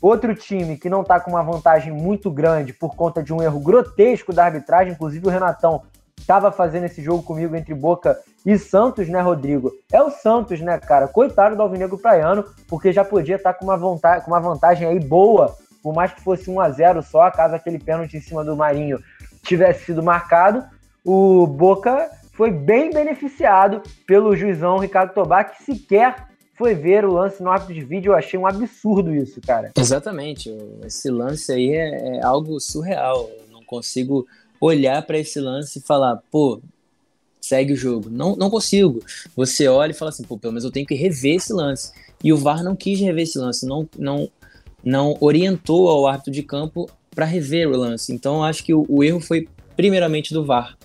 outro 0.00 0.34
time 0.34 0.76
que 0.76 0.88
não 0.88 1.02
está 1.02 1.20
com 1.20 1.30
uma 1.30 1.42
vantagem 1.42 1.92
muito 1.92 2.30
grande 2.30 2.72
por 2.72 2.94
conta 2.94 3.22
de 3.22 3.32
um 3.32 3.42
erro 3.42 3.60
grotesco 3.60 4.32
da 4.32 4.44
arbitragem, 4.44 4.92
inclusive 4.92 5.26
o 5.26 5.30
Renatão 5.30 5.82
estava 6.18 6.52
fazendo 6.52 6.84
esse 6.84 7.02
jogo 7.02 7.22
comigo 7.22 7.56
entre 7.56 7.74
Boca 7.74 8.16
e 8.44 8.56
Santos, 8.56 9.08
né, 9.08 9.20
Rodrigo? 9.20 9.72
É 9.92 10.02
o 10.02 10.10
Santos, 10.10 10.60
né, 10.60 10.78
cara? 10.78 11.08
Coitado 11.08 11.56
do 11.56 11.62
Alvinegro 11.62 11.98
Praiano, 11.98 12.44
porque 12.68 12.92
já 12.92 13.04
podia 13.04 13.36
estar 13.36 13.52
tá 13.52 13.58
com, 13.58 13.64
uma 13.64 13.76
vantagem, 13.76 14.24
com 14.24 14.30
uma 14.30 14.40
vantagem 14.40 14.88
aí 14.88 15.00
boa, 15.00 15.54
por 15.82 15.94
mais 15.94 16.12
que 16.12 16.22
fosse 16.22 16.50
1 16.50 16.60
a 16.60 16.70
0 16.70 17.02
só, 17.02 17.30
caso 17.30 17.54
aquele 17.54 17.78
pênalti 17.78 18.16
em 18.16 18.20
cima 18.20 18.44
do 18.44 18.56
Marinho 18.56 18.98
tivesse 19.42 19.86
sido 19.86 20.02
marcado. 20.02 20.64
O 21.04 21.46
Boca 21.46 22.10
foi 22.40 22.50
bem 22.50 22.90
beneficiado 22.90 23.82
pelo 24.06 24.34
juizão 24.34 24.78
Ricardo 24.78 25.12
Tobá, 25.12 25.44
que 25.44 25.62
sequer 25.62 26.26
foi 26.54 26.74
ver 26.74 27.04
o 27.04 27.12
lance 27.12 27.42
no 27.42 27.50
árbitro 27.50 27.74
de 27.74 27.84
vídeo. 27.84 28.12
Eu 28.12 28.16
achei 28.16 28.40
um 28.40 28.46
absurdo 28.46 29.14
isso, 29.14 29.42
cara. 29.42 29.70
Exatamente. 29.76 30.50
Esse 30.82 31.10
lance 31.10 31.52
aí 31.52 31.74
é, 31.74 32.16
é 32.16 32.24
algo 32.24 32.58
surreal. 32.58 33.28
Eu 33.40 33.52
não 33.52 33.62
consigo 33.62 34.26
olhar 34.58 35.02
para 35.02 35.18
esse 35.18 35.38
lance 35.38 35.80
e 35.80 35.82
falar, 35.82 36.16
pô, 36.30 36.62
segue 37.42 37.74
o 37.74 37.76
jogo. 37.76 38.08
Não, 38.08 38.34
não 38.34 38.48
consigo. 38.48 39.04
Você 39.36 39.68
olha 39.68 39.90
e 39.90 39.94
fala 39.94 40.08
assim, 40.08 40.24
pô, 40.24 40.38
pelo 40.38 40.54
menos 40.54 40.64
eu 40.64 40.72
tenho 40.72 40.86
que 40.86 40.94
rever 40.94 41.36
esse 41.36 41.52
lance. 41.52 41.92
E 42.24 42.32
o 42.32 42.38
VAR 42.38 42.64
não 42.64 42.74
quis 42.74 42.98
rever 43.00 43.24
esse 43.24 43.38
lance, 43.38 43.66
não, 43.66 43.86
não, 43.98 44.30
não 44.82 45.14
orientou 45.20 45.90
ao 45.90 46.06
árbitro 46.06 46.32
de 46.32 46.42
campo 46.42 46.88
para 47.14 47.26
rever 47.26 47.68
o 47.68 47.76
lance. 47.76 48.14
Então 48.14 48.42
acho 48.42 48.64
que 48.64 48.72
o, 48.72 48.86
o 48.88 49.04
erro 49.04 49.20
foi 49.20 49.46
primeiramente 49.76 50.32
do 50.32 50.42
VAR 50.42 50.78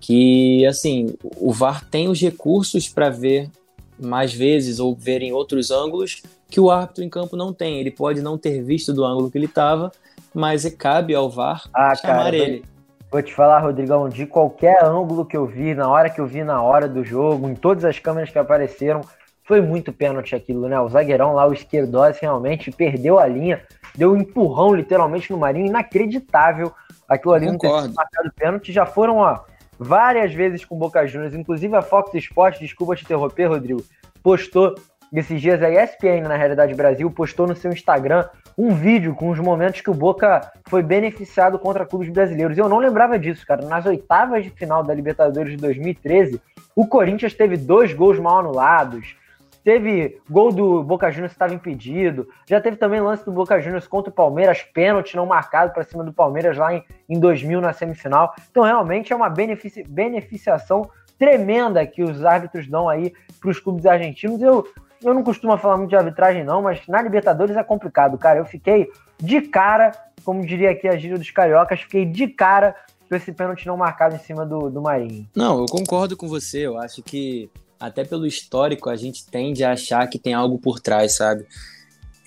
que 0.00 0.66
assim 0.66 1.14
o 1.36 1.52
VAR 1.52 1.84
tem 1.88 2.08
os 2.08 2.20
recursos 2.20 2.88
para 2.88 3.10
ver 3.10 3.50
mais 3.98 4.32
vezes 4.32 4.80
ou 4.80 4.94
ver 4.94 5.20
em 5.20 5.32
outros 5.32 5.70
ângulos 5.70 6.22
que 6.48 6.58
o 6.58 6.70
árbitro 6.70 7.04
em 7.04 7.08
campo 7.08 7.36
não 7.36 7.52
tem. 7.52 7.78
Ele 7.78 7.90
pode 7.90 8.22
não 8.22 8.38
ter 8.38 8.62
visto 8.62 8.92
do 8.92 9.04
ângulo 9.04 9.30
que 9.30 9.38
ele 9.38 9.44
estava, 9.44 9.92
mas 10.34 10.64
é, 10.64 10.70
cabe 10.70 11.14
ao 11.14 11.30
VAR 11.30 11.68
ah, 11.72 11.94
chamar 11.94 12.24
cara, 12.24 12.36
ele. 12.36 12.64
Vou 13.10 13.22
te 13.22 13.34
falar, 13.34 13.58
Rodrigão, 13.58 14.08
de 14.08 14.24
qualquer 14.24 14.84
ângulo 14.84 15.24
que 15.24 15.36
eu 15.36 15.44
vi, 15.44 15.74
na 15.74 15.88
hora 15.88 16.08
que 16.08 16.20
eu 16.20 16.26
vi 16.26 16.42
na 16.44 16.62
hora 16.62 16.88
do 16.88 17.04
jogo, 17.04 17.48
em 17.48 17.54
todas 17.54 17.84
as 17.84 17.98
câmeras 17.98 18.30
que 18.30 18.38
apareceram, 18.38 19.00
foi 19.42 19.60
muito 19.60 19.92
pênalti 19.92 20.34
aquilo, 20.34 20.68
né? 20.68 20.80
O 20.80 20.88
zagueirão 20.88 21.34
lá, 21.34 21.44
o 21.44 21.52
esquerdós, 21.52 22.18
realmente 22.20 22.70
perdeu 22.70 23.18
a 23.18 23.26
linha, 23.26 23.60
deu 23.96 24.12
um 24.12 24.16
empurrão 24.16 24.72
literalmente 24.72 25.30
no 25.32 25.38
Marinho, 25.38 25.66
inacreditável. 25.66 26.72
Aquilo 27.08 27.34
ali 27.34 27.46
Concordo. 27.46 27.76
não 27.76 27.88
ter 27.88 27.94
marcado 27.96 28.32
pênalti. 28.36 28.72
Já 28.72 28.86
foram, 28.86 29.16
ó, 29.16 29.40
várias 29.80 30.34
vezes 30.34 30.62
com 30.62 30.76
Boca 30.76 31.06
Juniors, 31.06 31.34
inclusive 31.34 31.74
a 31.74 31.80
Fox 31.80 32.14
Sports, 32.14 32.60
desculpa 32.60 32.94
te 32.94 33.02
interromper, 33.02 33.46
Rodrigo, 33.46 33.82
postou 34.22 34.74
esses 35.10 35.40
dias 35.40 35.62
a 35.62 35.70
ESPN, 35.70 36.28
na 36.28 36.36
realidade 36.36 36.74
Brasil, 36.74 37.10
postou 37.10 37.46
no 37.46 37.56
seu 37.56 37.72
Instagram 37.72 38.28
um 38.58 38.74
vídeo 38.74 39.14
com 39.14 39.30
os 39.30 39.40
momentos 39.40 39.80
que 39.80 39.90
o 39.90 39.94
Boca 39.94 40.52
foi 40.68 40.82
beneficiado 40.82 41.58
contra 41.58 41.86
clubes 41.86 42.10
brasileiros. 42.10 42.58
Eu 42.58 42.68
não 42.68 42.78
lembrava 42.78 43.18
disso, 43.18 43.44
cara. 43.46 43.66
Nas 43.66 43.86
oitavas 43.86 44.44
de 44.44 44.50
final 44.50 44.84
da 44.84 44.92
Libertadores 44.92 45.52
de 45.52 45.56
2013, 45.56 46.40
o 46.76 46.86
Corinthians 46.86 47.32
teve 47.32 47.56
dois 47.56 47.94
gols 47.94 48.18
mal 48.18 48.40
anulados. 48.40 49.16
Teve 49.62 50.20
gol 50.28 50.52
do 50.52 50.82
Boca 50.82 51.10
Juniors 51.10 51.32
que 51.32 51.36
estava 51.36 51.54
impedido. 51.54 52.28
Já 52.48 52.60
teve 52.60 52.76
também 52.76 53.00
lance 53.00 53.24
do 53.24 53.32
Boca 53.32 53.60
Juniors 53.60 53.86
contra 53.86 54.10
o 54.10 54.14
Palmeiras, 54.14 54.62
pênalti 54.62 55.16
não 55.16 55.26
marcado 55.26 55.72
para 55.72 55.84
cima 55.84 56.02
do 56.02 56.12
Palmeiras 56.12 56.56
lá 56.56 56.74
em, 56.74 56.84
em 57.08 57.18
2000 57.18 57.60
na 57.60 57.72
semifinal. 57.72 58.34
Então, 58.50 58.62
realmente 58.62 59.12
é 59.12 59.16
uma 59.16 59.28
benefici 59.28 59.82
beneficiação 59.82 60.88
tremenda 61.18 61.86
que 61.86 62.02
os 62.02 62.24
árbitros 62.24 62.66
dão 62.66 62.88
aí 62.88 63.12
para 63.38 63.50
os 63.50 63.60
clubes 63.60 63.84
argentinos. 63.84 64.40
Eu, 64.40 64.66
eu 65.04 65.12
não 65.12 65.22
costumo 65.22 65.56
falar 65.58 65.76
muito 65.76 65.90
de 65.90 65.96
arbitragem, 65.96 66.42
não, 66.42 66.62
mas 66.62 66.80
na 66.88 67.02
Libertadores 67.02 67.56
é 67.56 67.62
complicado, 67.62 68.16
cara. 68.16 68.38
Eu 68.38 68.46
fiquei 68.46 68.90
de 69.18 69.42
cara, 69.42 69.92
como 70.24 70.44
diria 70.44 70.70
aqui 70.70 70.88
a 70.88 70.96
gíria 70.96 71.18
dos 71.18 71.30
cariocas, 71.30 71.82
fiquei 71.82 72.06
de 72.06 72.26
cara 72.28 72.74
com 73.06 73.14
esse 73.14 73.32
pênalti 73.32 73.66
não 73.66 73.76
marcado 73.76 74.14
em 74.14 74.18
cima 74.18 74.46
do, 74.46 74.70
do 74.70 74.80
Marinho. 74.80 75.28
Não, 75.36 75.58
eu 75.58 75.66
concordo 75.66 76.16
com 76.16 76.26
você. 76.26 76.66
Eu 76.66 76.78
acho 76.78 77.02
que 77.02 77.50
até 77.80 78.04
pelo 78.04 78.26
histórico, 78.26 78.90
a 78.90 78.96
gente 78.96 79.24
tende 79.26 79.64
a 79.64 79.72
achar 79.72 80.06
que 80.06 80.18
tem 80.18 80.34
algo 80.34 80.58
por 80.58 80.78
trás, 80.78 81.16
sabe? 81.16 81.46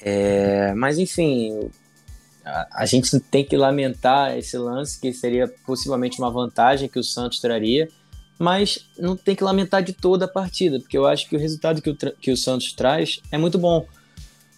É, 0.02 0.74
mas 0.74 0.98
enfim, 0.98 1.70
a, 2.44 2.82
a, 2.82 2.86
gente 2.88 3.18
tem 3.20 3.46
que 3.46 3.56
lamentar 3.56 4.36
esse 4.36 4.58
lance, 4.58 5.00
que 5.00 5.14
seria 5.14 5.48
possivelmente 5.66 6.20
uma 6.20 6.32
vantagem 6.32 6.90
que 6.90 7.00
o 7.00 7.04
Santos 7.04 7.40
traria, 7.40 7.88
mas 8.38 8.90
não 8.98 9.16
tem 9.16 9.36
que 9.36 9.44
lamentar 9.44 9.84
de 9.84 9.94
toda 9.94 10.26
a 10.26 10.28
partida, 10.28 10.80
porque 10.80 10.98
eu 10.98 11.06
acho 11.06 11.30
que 11.30 11.36
o 11.36 11.40
resultado 11.40 11.82
que 11.82 11.92
o, 11.92 11.96
que 11.96 12.32
o 12.32 12.38
Santos 12.38 12.74
traz 12.74 13.22
é 13.32 13.38
muito 13.38 13.60
bom. 13.60 13.86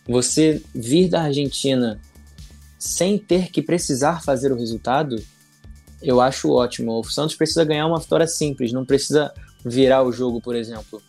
Você 0.08 0.64
vir 0.74 1.10
da 1.10 1.24
Argentina 1.24 2.00
sem 2.80 3.18
ter 3.18 3.52
que 3.52 3.62
precisar 3.62 4.24
fazer 4.24 4.52
o 4.52 4.58
resultado, 4.58 5.22
eu 6.02 6.22
acho 6.22 6.52
ótimo. 6.52 7.00
O 7.00 7.04
Santos 7.04 7.36
precisa 7.36 7.66
ganhar 7.66 7.88
uma 7.88 8.00
vitória 8.00 8.28
simples, 8.28 8.72
não 8.72 8.86
precisa 8.86 9.34
virar 9.66 10.04
o 10.04 10.12
jogo, 10.12 10.40
por 10.40 10.56
exemplo. 10.56 11.02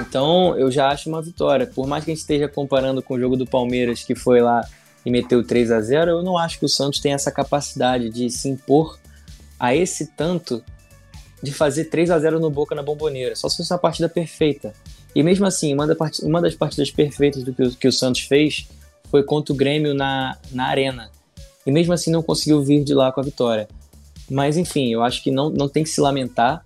Então, 0.00 0.58
eu 0.58 0.70
já 0.70 0.88
acho 0.88 1.08
uma 1.08 1.22
vitória. 1.22 1.66
Por 1.66 1.86
mais 1.86 2.04
que 2.04 2.10
a 2.10 2.14
gente 2.14 2.22
esteja 2.22 2.48
comparando 2.48 3.00
com 3.00 3.14
o 3.14 3.20
jogo 3.20 3.36
do 3.36 3.46
Palmeiras, 3.46 4.02
que 4.02 4.16
foi 4.16 4.40
lá 4.40 4.66
e 5.06 5.10
meteu 5.10 5.44
3 5.44 5.70
a 5.70 5.80
0 5.80 6.10
eu 6.10 6.22
não 6.22 6.36
acho 6.36 6.58
que 6.58 6.64
o 6.64 6.68
Santos 6.68 6.98
tem 6.98 7.12
essa 7.12 7.30
capacidade 7.30 8.08
de 8.08 8.30
se 8.30 8.48
impor 8.48 8.98
a 9.60 9.74
esse 9.74 10.06
tanto 10.06 10.64
de 11.42 11.52
fazer 11.52 11.84
3 11.84 12.10
a 12.10 12.18
0 12.18 12.40
no 12.40 12.50
Boca 12.50 12.74
na 12.74 12.82
Bomboneira. 12.82 13.36
Só 13.36 13.48
se 13.48 13.58
fosse 13.58 13.72
uma 13.72 13.78
partida 13.78 14.08
perfeita. 14.08 14.72
E 15.14 15.22
mesmo 15.22 15.46
assim, 15.46 15.74
uma, 15.74 16.40
das 16.40 16.54
partidas 16.54 16.90
perfeitas 16.90 17.44
do 17.44 17.54
que 17.54 17.62
o, 17.62 17.70
que 17.70 17.88
o 17.88 17.92
Santos 17.92 18.22
fez 18.22 18.66
foi 19.10 19.22
contra 19.22 19.52
o 19.52 19.56
Grêmio 19.56 19.94
na, 19.94 20.36
na 20.50 20.66
Arena. 20.66 21.10
E 21.64 21.70
mesmo 21.70 21.92
assim 21.92 22.10
não 22.10 22.22
conseguiu 22.22 22.62
vir 22.64 22.82
de 22.82 22.94
lá 22.94 23.12
com 23.12 23.20
a 23.20 23.22
vitória. 23.22 23.68
Mas 24.28 24.56
enfim, 24.56 24.92
eu 24.92 25.02
acho 25.02 25.22
que 25.22 25.30
não, 25.30 25.50
não 25.50 25.68
tem 25.68 25.84
que 25.84 25.90
se 25.90 26.00
lamentar 26.00 26.64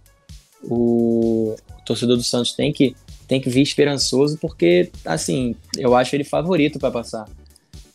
o 0.64 1.54
torcedor 1.84 2.16
do 2.16 2.22
Santos 2.22 2.52
tem 2.52 2.72
que 2.72 2.94
tem 3.28 3.40
que 3.42 3.50
vir 3.50 3.60
esperançoso, 3.60 4.38
porque, 4.40 4.90
assim, 5.04 5.54
eu 5.76 5.94
acho 5.94 6.16
ele 6.16 6.24
favorito 6.24 6.78
para 6.78 6.90
passar. 6.90 7.28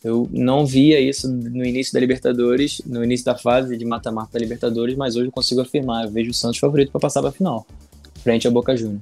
Eu 0.04 0.30
não 0.32 0.64
via 0.64 1.00
isso 1.00 1.28
no 1.28 1.66
início 1.66 1.92
da 1.92 2.00
Libertadores, 2.00 2.82
no 2.86 3.04
início 3.04 3.26
da 3.26 3.36
fase 3.36 3.76
de 3.76 3.84
mata-mata 3.84 4.34
da 4.34 4.40
Libertadores, 4.40 4.96
mas 4.96 5.16
hoje 5.16 5.28
eu 5.28 5.32
consigo 5.32 5.62
afirmar. 5.62 6.04
Eu 6.04 6.12
vejo 6.12 6.30
o 6.30 6.34
Santos 6.34 6.60
favorito 6.60 6.92
para 6.92 7.02
passar 7.02 7.22
para 7.22 7.30
a 7.30 7.34
final, 7.34 7.66
frente 8.22 8.46
ao 8.46 8.54
Boca 8.54 8.78
Juniors. 8.78 9.02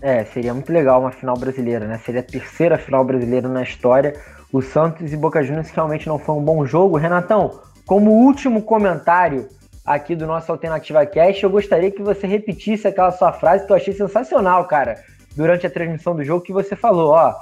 É, 0.00 0.24
seria 0.26 0.54
muito 0.54 0.72
legal 0.72 1.00
uma 1.00 1.10
final 1.10 1.36
brasileira, 1.36 1.88
né? 1.88 2.00
Seria 2.04 2.20
a 2.20 2.24
terceira 2.24 2.78
final 2.78 3.04
brasileira 3.04 3.48
na 3.48 3.62
história. 3.62 4.14
O 4.52 4.62
Santos 4.62 5.12
e 5.12 5.16
Boca 5.16 5.42
Juniors 5.42 5.70
realmente 5.70 6.06
não 6.06 6.18
foi 6.18 6.36
um 6.36 6.42
bom 6.42 6.64
jogo. 6.66 6.98
Renatão, 6.98 7.58
como 7.86 8.12
último 8.12 8.62
comentário 8.62 9.48
aqui 9.84 10.16
do 10.16 10.26
nosso 10.26 10.50
Alternativa 10.50 11.04
Cast, 11.04 11.42
eu 11.42 11.50
gostaria 11.50 11.90
que 11.90 12.02
você 12.02 12.26
repetisse 12.26 12.88
aquela 12.88 13.12
sua 13.12 13.32
frase 13.32 13.66
que 13.66 13.72
eu 13.72 13.76
achei 13.76 13.92
sensacional, 13.92 14.66
cara, 14.66 15.02
durante 15.36 15.66
a 15.66 15.70
transmissão 15.70 16.16
do 16.16 16.24
jogo 16.24 16.44
que 16.44 16.52
você 16.52 16.74
falou, 16.74 17.10
ó, 17.10 17.34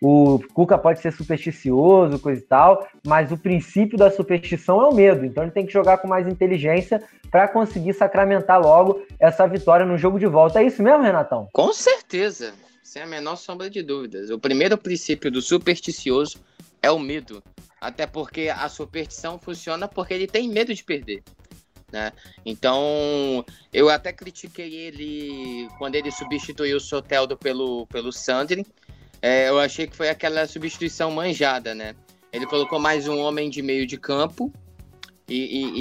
o 0.00 0.40
Cuca 0.54 0.78
pode 0.78 1.00
ser 1.00 1.12
supersticioso, 1.12 2.18
coisa 2.18 2.40
e 2.40 2.44
tal, 2.44 2.88
mas 3.06 3.30
o 3.30 3.36
princípio 3.36 3.98
da 3.98 4.10
superstição 4.10 4.80
é 4.80 4.88
o 4.88 4.94
medo. 4.94 5.26
Então 5.26 5.44
ele 5.44 5.52
tem 5.52 5.66
que 5.66 5.72
jogar 5.72 5.98
com 5.98 6.08
mais 6.08 6.26
inteligência 6.26 7.02
para 7.30 7.46
conseguir 7.46 7.92
sacramentar 7.92 8.58
logo 8.58 9.02
essa 9.18 9.46
vitória 9.46 9.84
no 9.84 9.98
jogo 9.98 10.18
de 10.18 10.26
volta. 10.26 10.60
É 10.60 10.64
isso 10.64 10.82
mesmo, 10.82 11.02
Renatão? 11.02 11.48
Com 11.52 11.70
certeza, 11.74 12.54
sem 12.82 13.02
a 13.02 13.06
menor 13.06 13.36
sombra 13.36 13.68
de 13.68 13.82
dúvidas. 13.82 14.30
O 14.30 14.38
primeiro 14.38 14.78
princípio 14.78 15.30
do 15.30 15.42
supersticioso 15.42 16.38
é 16.82 16.90
o 16.90 16.98
medo. 16.98 17.42
Até 17.78 18.06
porque 18.06 18.48
a 18.48 18.68
superstição 18.70 19.38
funciona 19.38 19.86
porque 19.86 20.14
ele 20.14 20.26
tem 20.26 20.48
medo 20.48 20.74
de 20.74 20.82
perder. 20.82 21.22
Né? 21.92 22.12
Então, 22.46 23.44
eu 23.72 23.88
até 23.88 24.12
critiquei 24.12 24.74
ele 24.74 25.68
quando 25.78 25.96
ele 25.96 26.10
substituiu 26.10 26.76
o 26.76 26.80
Soteldo 26.80 27.36
pelo, 27.36 27.86
pelo 27.86 28.12
Sandri, 28.12 28.64
é, 29.22 29.48
eu 29.48 29.58
achei 29.58 29.86
que 29.86 29.96
foi 29.96 30.08
aquela 30.08 30.46
substituição 30.46 31.10
manjada, 31.10 31.74
né? 31.74 31.94
Ele 32.32 32.46
colocou 32.46 32.78
mais 32.78 33.06
um 33.08 33.18
homem 33.18 33.50
de 33.50 33.60
meio 33.60 33.86
de 33.86 33.98
campo 33.98 34.52
e, 35.28 35.36
e, 35.36 35.72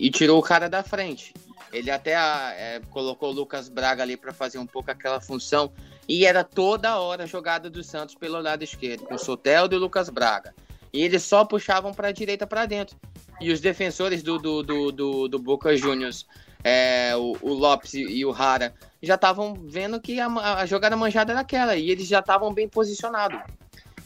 e, 0.00 0.06
e 0.06 0.10
tirou 0.10 0.38
o 0.38 0.42
cara 0.42 0.68
da 0.68 0.82
frente. 0.82 1.34
Ele 1.72 1.90
até 1.90 2.12
é, 2.12 2.80
colocou 2.90 3.30
o 3.30 3.32
Lucas 3.32 3.68
Braga 3.68 4.02
ali 4.02 4.16
para 4.16 4.32
fazer 4.32 4.58
um 4.58 4.66
pouco 4.66 4.90
aquela 4.90 5.20
função. 5.20 5.72
E 6.08 6.26
era 6.26 6.44
toda 6.44 6.98
hora 6.98 7.24
a 7.24 7.26
jogada 7.26 7.70
do 7.70 7.82
Santos 7.82 8.14
pelo 8.14 8.40
lado 8.40 8.62
esquerdo, 8.62 9.04
com 9.04 9.14
o 9.14 9.18
Soteldo 9.18 9.74
e 9.74 9.78
o 9.78 9.80
Lucas 9.80 10.08
Braga. 10.10 10.54
E 10.92 11.02
eles 11.02 11.22
só 11.22 11.44
puxavam 11.44 11.92
para 11.92 12.08
a 12.08 12.12
direita 12.12 12.46
para 12.46 12.66
dentro. 12.66 12.96
E 13.42 13.50
os 13.50 13.60
defensores 13.60 14.22
do, 14.22 14.38
do, 14.38 14.62
do, 14.62 14.92
do, 14.92 15.28
do 15.28 15.38
Boca 15.38 15.76
Juniors, 15.76 16.24
é, 16.62 17.12
o, 17.16 17.36
o 17.42 17.52
Lopes 17.52 17.92
e 17.94 18.24
o 18.24 18.30
Rara, 18.30 18.72
já 19.02 19.16
estavam 19.16 19.54
vendo 19.64 20.00
que 20.00 20.20
a, 20.20 20.28
a, 20.28 20.64
jogada 20.64 20.96
manjada 20.96 21.32
era 21.32 21.40
aquela 21.40 21.74
e 21.74 21.90
eles 21.90 22.06
já 22.06 22.20
estavam 22.20 22.54
bem 22.54 22.68
posicionados. 22.68 23.40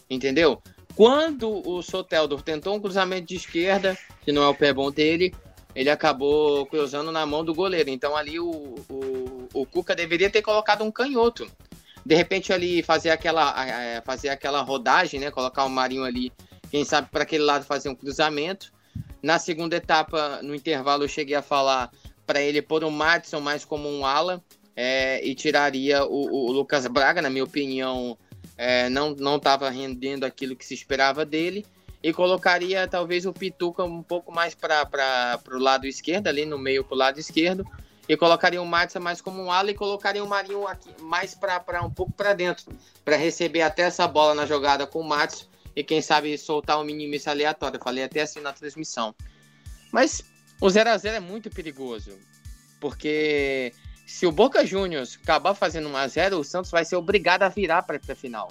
Entendeu? 0.08 0.62
Quando 0.94 1.68
o 1.68 1.82
Soteldo 1.82 2.40
tentou 2.40 2.74
um 2.74 2.80
cruzamento 2.80 3.26
de 3.26 3.36
esquerda, 3.36 3.98
que 4.22 4.32
não 4.32 4.42
é 4.42 4.48
o 4.48 4.54
pé 4.54 4.72
bom 4.72 4.90
dele, 4.90 5.34
ele 5.74 5.90
acabou 5.90 6.64
cruzando 6.64 7.12
na 7.12 7.26
mão 7.26 7.44
do 7.44 7.54
goleiro. 7.54 7.90
Então 7.90 8.16
ali 8.16 8.40
o, 8.40 8.74
o, 8.88 9.48
o 9.52 9.66
Cuca 9.66 9.94
deveria 9.94 10.30
ter 10.30 10.40
colocado 10.40 10.82
um 10.82 10.90
canhoto. 10.90 11.46
De 12.04 12.14
repente 12.14 12.50
ali 12.50 12.82
fazer 12.82 13.10
aquela, 13.10 14.00
fazer 14.06 14.30
aquela 14.30 14.62
rodagem, 14.62 15.20
né? 15.20 15.30
Colocar 15.30 15.66
o 15.66 15.68
Marinho 15.68 16.04
ali, 16.04 16.32
quem 16.70 16.82
sabe 16.84 17.08
para 17.10 17.24
aquele 17.24 17.44
lado 17.44 17.66
fazer 17.66 17.90
um 17.90 17.94
cruzamento. 17.94 18.72
Na 19.26 19.40
segunda 19.40 19.74
etapa, 19.74 20.38
no 20.40 20.54
intervalo, 20.54 21.02
eu 21.02 21.08
cheguei 21.08 21.34
a 21.34 21.42
falar 21.42 21.90
para 22.24 22.40
ele 22.40 22.62
pôr 22.62 22.84
o 22.84 22.92
Madison 22.92 23.40
mais 23.40 23.64
como 23.64 23.88
um 23.88 24.06
ala 24.06 24.40
é, 24.76 25.20
e 25.26 25.34
tiraria 25.34 26.04
o, 26.04 26.32
o, 26.32 26.52
Lucas 26.52 26.86
Braga, 26.86 27.20
na 27.20 27.28
minha 27.28 27.42
opinião, 27.42 28.16
é, 28.56 28.88
não 28.88 29.16
estava 29.34 29.68
rendendo 29.68 30.22
aquilo 30.22 30.54
que 30.54 30.64
se 30.64 30.74
esperava 30.74 31.24
dele. 31.24 31.66
E 32.00 32.12
colocaria 32.12 32.86
talvez 32.86 33.26
o 33.26 33.32
Pituca 33.32 33.82
um 33.82 34.00
pouco 34.00 34.30
mais 34.30 34.54
para 34.54 35.40
o 35.50 35.58
lado 35.58 35.88
esquerdo, 35.88 36.28
ali 36.28 36.46
no 36.46 36.56
meio 36.56 36.84
para 36.84 36.94
o 36.94 36.98
lado 36.98 37.18
esquerdo. 37.18 37.66
E 38.08 38.16
colocaria 38.16 38.62
o 38.62 38.64
Matson 38.64 39.00
mais 39.00 39.20
como 39.20 39.42
um 39.42 39.50
ala 39.50 39.72
e 39.72 39.74
colocaria 39.74 40.22
o 40.22 40.28
Marinho 40.28 40.68
aqui 40.68 40.90
mais 41.02 41.34
para 41.34 41.82
um 41.82 41.90
pouco 41.90 42.12
para 42.12 42.32
dentro, 42.32 42.66
para 43.04 43.16
receber 43.16 43.62
até 43.62 43.82
essa 43.82 44.06
bola 44.06 44.36
na 44.36 44.46
jogada 44.46 44.86
com 44.86 45.00
o 45.00 45.04
Matson 45.04 45.46
e 45.76 45.84
quem 45.84 46.00
sabe 46.00 46.36
soltar 46.38 46.80
um 46.80 46.84
minimista 46.84 47.30
aleatório. 47.30 47.78
Falei 47.78 48.02
até 48.02 48.22
assim 48.22 48.40
na 48.40 48.52
transmissão. 48.52 49.14
Mas 49.92 50.22
o 50.60 50.70
0 50.70 50.90
a 50.90 50.96
0 50.96 51.16
é 51.16 51.20
muito 51.20 51.50
perigoso, 51.50 52.18
porque 52.80 53.72
se 54.06 54.26
o 54.26 54.32
Boca 54.32 54.64
Juniors 54.64 55.18
acabar 55.22 55.54
fazendo 55.54 55.90
1x0, 55.90 56.38
o 56.38 56.44
Santos 56.44 56.70
vai 56.70 56.84
ser 56.84 56.96
obrigado 56.96 57.42
a 57.42 57.48
virar 57.48 57.82
para 57.82 58.00
a 58.08 58.14
final. 58.14 58.48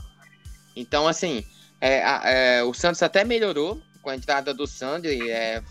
Então, 0.75 1.07
assim, 1.07 1.43
é, 1.81 2.57
é, 2.57 2.63
o 2.63 2.73
Santos 2.73 3.01
até 3.01 3.23
melhorou 3.23 3.81
com 4.01 4.09
a 4.09 4.15
entrada 4.15 4.53
do 4.53 4.67
Sandri, 4.67 5.31
é, 5.31 5.63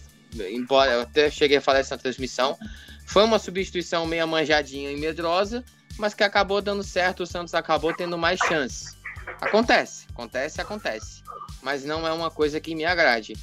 embora 0.51 0.93
eu 0.93 1.01
até 1.03 1.31
cheguei 1.31 1.59
a 1.59 1.61
falar 1.61 1.79
essa 1.79 1.97
transmissão. 1.97 2.59
Foi 3.07 3.23
uma 3.23 3.39
substituição 3.39 4.07
meio 4.07 4.27
manjadinha 4.27 4.91
e 4.91 4.97
medrosa, 4.97 5.65
mas 5.99 6.15
que 6.15 6.25
acabou 6.25 6.61
dando 6.61 6.83
certo, 6.83 7.23
o 7.23 7.27
Santos 7.27 7.55
acabou 7.55 7.95
tendo 7.95 8.19
mais 8.19 8.41
chances. 8.41 8.97
Acontece, 9.41 10.07
acontece, 10.11 10.61
acontece. 10.61 11.24
Mas 11.65 11.83
não 11.83 12.07
é 12.07 12.13
uma 12.13 12.31
coisa 12.31 12.61
que 12.61 12.75
me 12.75 12.85
agrade. 12.85 13.35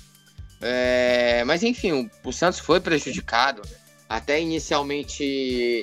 É, 0.62 1.44
mas 1.44 1.64
enfim, 1.64 2.10
o, 2.24 2.32
Santos 2.32 2.60
foi 2.60 2.80
prejudicado. 2.80 3.64
Até 4.08 4.40
inicialmente 4.40 5.24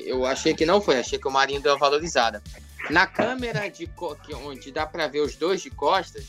eu 0.06 0.24
achei 0.24 0.54
que 0.54 0.64
não 0.64 0.80
foi, 0.80 0.98
achei 0.98 1.18
que 1.18 1.26
o 1.26 1.30
Marinho 1.30 1.60
deu 1.60 1.72
uma 1.72 1.78
valorizada. 1.78 2.42
Na 2.90 3.06
câmera 3.06 3.68
de 3.68 3.90
onde 4.46 4.70
dá 4.70 4.86
para 4.86 5.08
ver 5.08 5.20
os 5.20 5.34
dois 5.34 5.60
de 5.60 5.70
costas, 5.70 6.26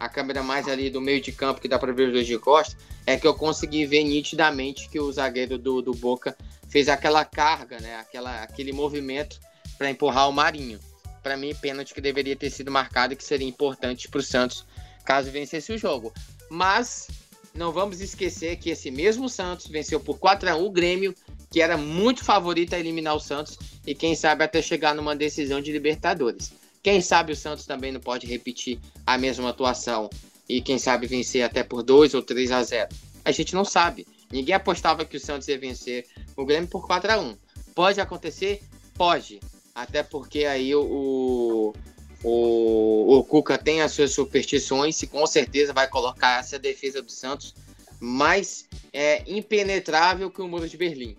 a 0.00 0.08
câmera 0.08 0.42
mais 0.42 0.66
ali 0.66 0.90
do 0.90 1.00
meio 1.00 1.20
de 1.20 1.30
campo 1.30 1.60
que 1.60 1.68
dá 1.68 1.78
para 1.78 1.92
ver 1.92 2.08
os 2.08 2.12
dois 2.12 2.26
de 2.26 2.38
costas, 2.38 2.76
é 3.06 3.16
que 3.16 3.26
eu 3.26 3.34
consegui 3.34 3.86
ver 3.86 4.02
nitidamente 4.02 4.88
que 4.88 4.98
o 4.98 5.12
zagueiro 5.12 5.56
do, 5.56 5.80
do 5.80 5.92
Boca 5.92 6.36
fez 6.68 6.88
aquela 6.88 7.24
carga, 7.24 7.78
né? 7.78 7.96
Aquela, 7.96 8.42
aquele 8.42 8.72
movimento 8.72 9.38
para 9.78 9.90
empurrar 9.90 10.28
o 10.28 10.32
Marinho. 10.32 10.80
Para 11.22 11.36
mim, 11.36 11.54
pênalti 11.54 11.94
que 11.94 12.00
deveria 12.00 12.34
ter 12.34 12.50
sido 12.50 12.70
marcado 12.70 13.12
e 13.12 13.16
que 13.16 13.22
seria 13.22 13.46
importante 13.46 14.08
para 14.08 14.18
o 14.18 14.22
Santos 14.22 14.66
caso 15.04 15.30
vencesse 15.30 15.72
o 15.72 15.78
jogo. 15.78 16.12
Mas 16.50 17.08
não 17.54 17.72
vamos 17.72 18.00
esquecer 18.00 18.56
que 18.56 18.70
esse 18.70 18.90
mesmo 18.90 19.28
Santos 19.28 19.66
venceu 19.66 20.00
por 20.00 20.18
4 20.18 20.50
a 20.50 20.56
1 20.56 20.64
o 20.64 20.70
Grêmio 20.70 21.14
que 21.52 21.60
era 21.60 21.76
muito 21.76 22.24
favorito 22.24 22.74
a 22.74 22.80
eliminar 22.80 23.14
o 23.14 23.20
Santos 23.20 23.58
e 23.86 23.94
quem 23.94 24.14
sabe 24.14 24.42
até 24.42 24.62
chegar 24.62 24.94
numa 24.94 25.14
decisão 25.14 25.60
de 25.60 25.70
Libertadores. 25.70 26.50
Quem 26.82 27.00
sabe 27.02 27.32
o 27.32 27.36
Santos 27.36 27.66
também 27.66 27.92
não 27.92 28.00
pode 28.00 28.26
repetir 28.26 28.80
a 29.06 29.18
mesma 29.18 29.50
atuação 29.50 30.08
e 30.48 30.62
quem 30.62 30.78
sabe 30.78 31.06
vencer 31.06 31.44
até 31.44 31.62
por 31.62 31.82
2 31.82 32.14
ou 32.14 32.22
3 32.22 32.50
a 32.52 32.62
0. 32.62 32.88
A 33.24 33.30
gente 33.30 33.54
não 33.54 33.64
sabe. 33.64 34.06
Ninguém 34.32 34.54
apostava 34.54 35.04
que 35.04 35.16
o 35.16 35.20
Santos 35.20 35.46
ia 35.46 35.58
vencer 35.58 36.06
o 36.34 36.44
Grêmio 36.46 36.68
por 36.68 36.86
4 36.86 37.12
a 37.12 37.20
1. 37.20 37.36
Pode 37.74 38.00
acontecer? 38.00 38.62
Pode. 38.94 39.38
Até 39.74 40.02
porque 40.02 40.46
aí 40.46 40.74
o, 40.74 41.74
o, 42.24 43.18
o 43.18 43.24
Cuca 43.24 43.58
tem 43.58 43.82
as 43.82 43.92
suas 43.92 44.12
superstições 44.12 45.02
e 45.02 45.06
com 45.06 45.26
certeza 45.26 45.72
vai 45.72 45.88
colocar 45.88 46.40
essa 46.40 46.58
defesa 46.58 47.02
do 47.02 47.10
Santos 47.10 47.54
mais 48.00 48.68
é, 48.92 49.22
impenetrável 49.26 50.30
que 50.30 50.42
o 50.42 50.48
Muro 50.48 50.68
de 50.68 50.76
Berlim. 50.76 51.16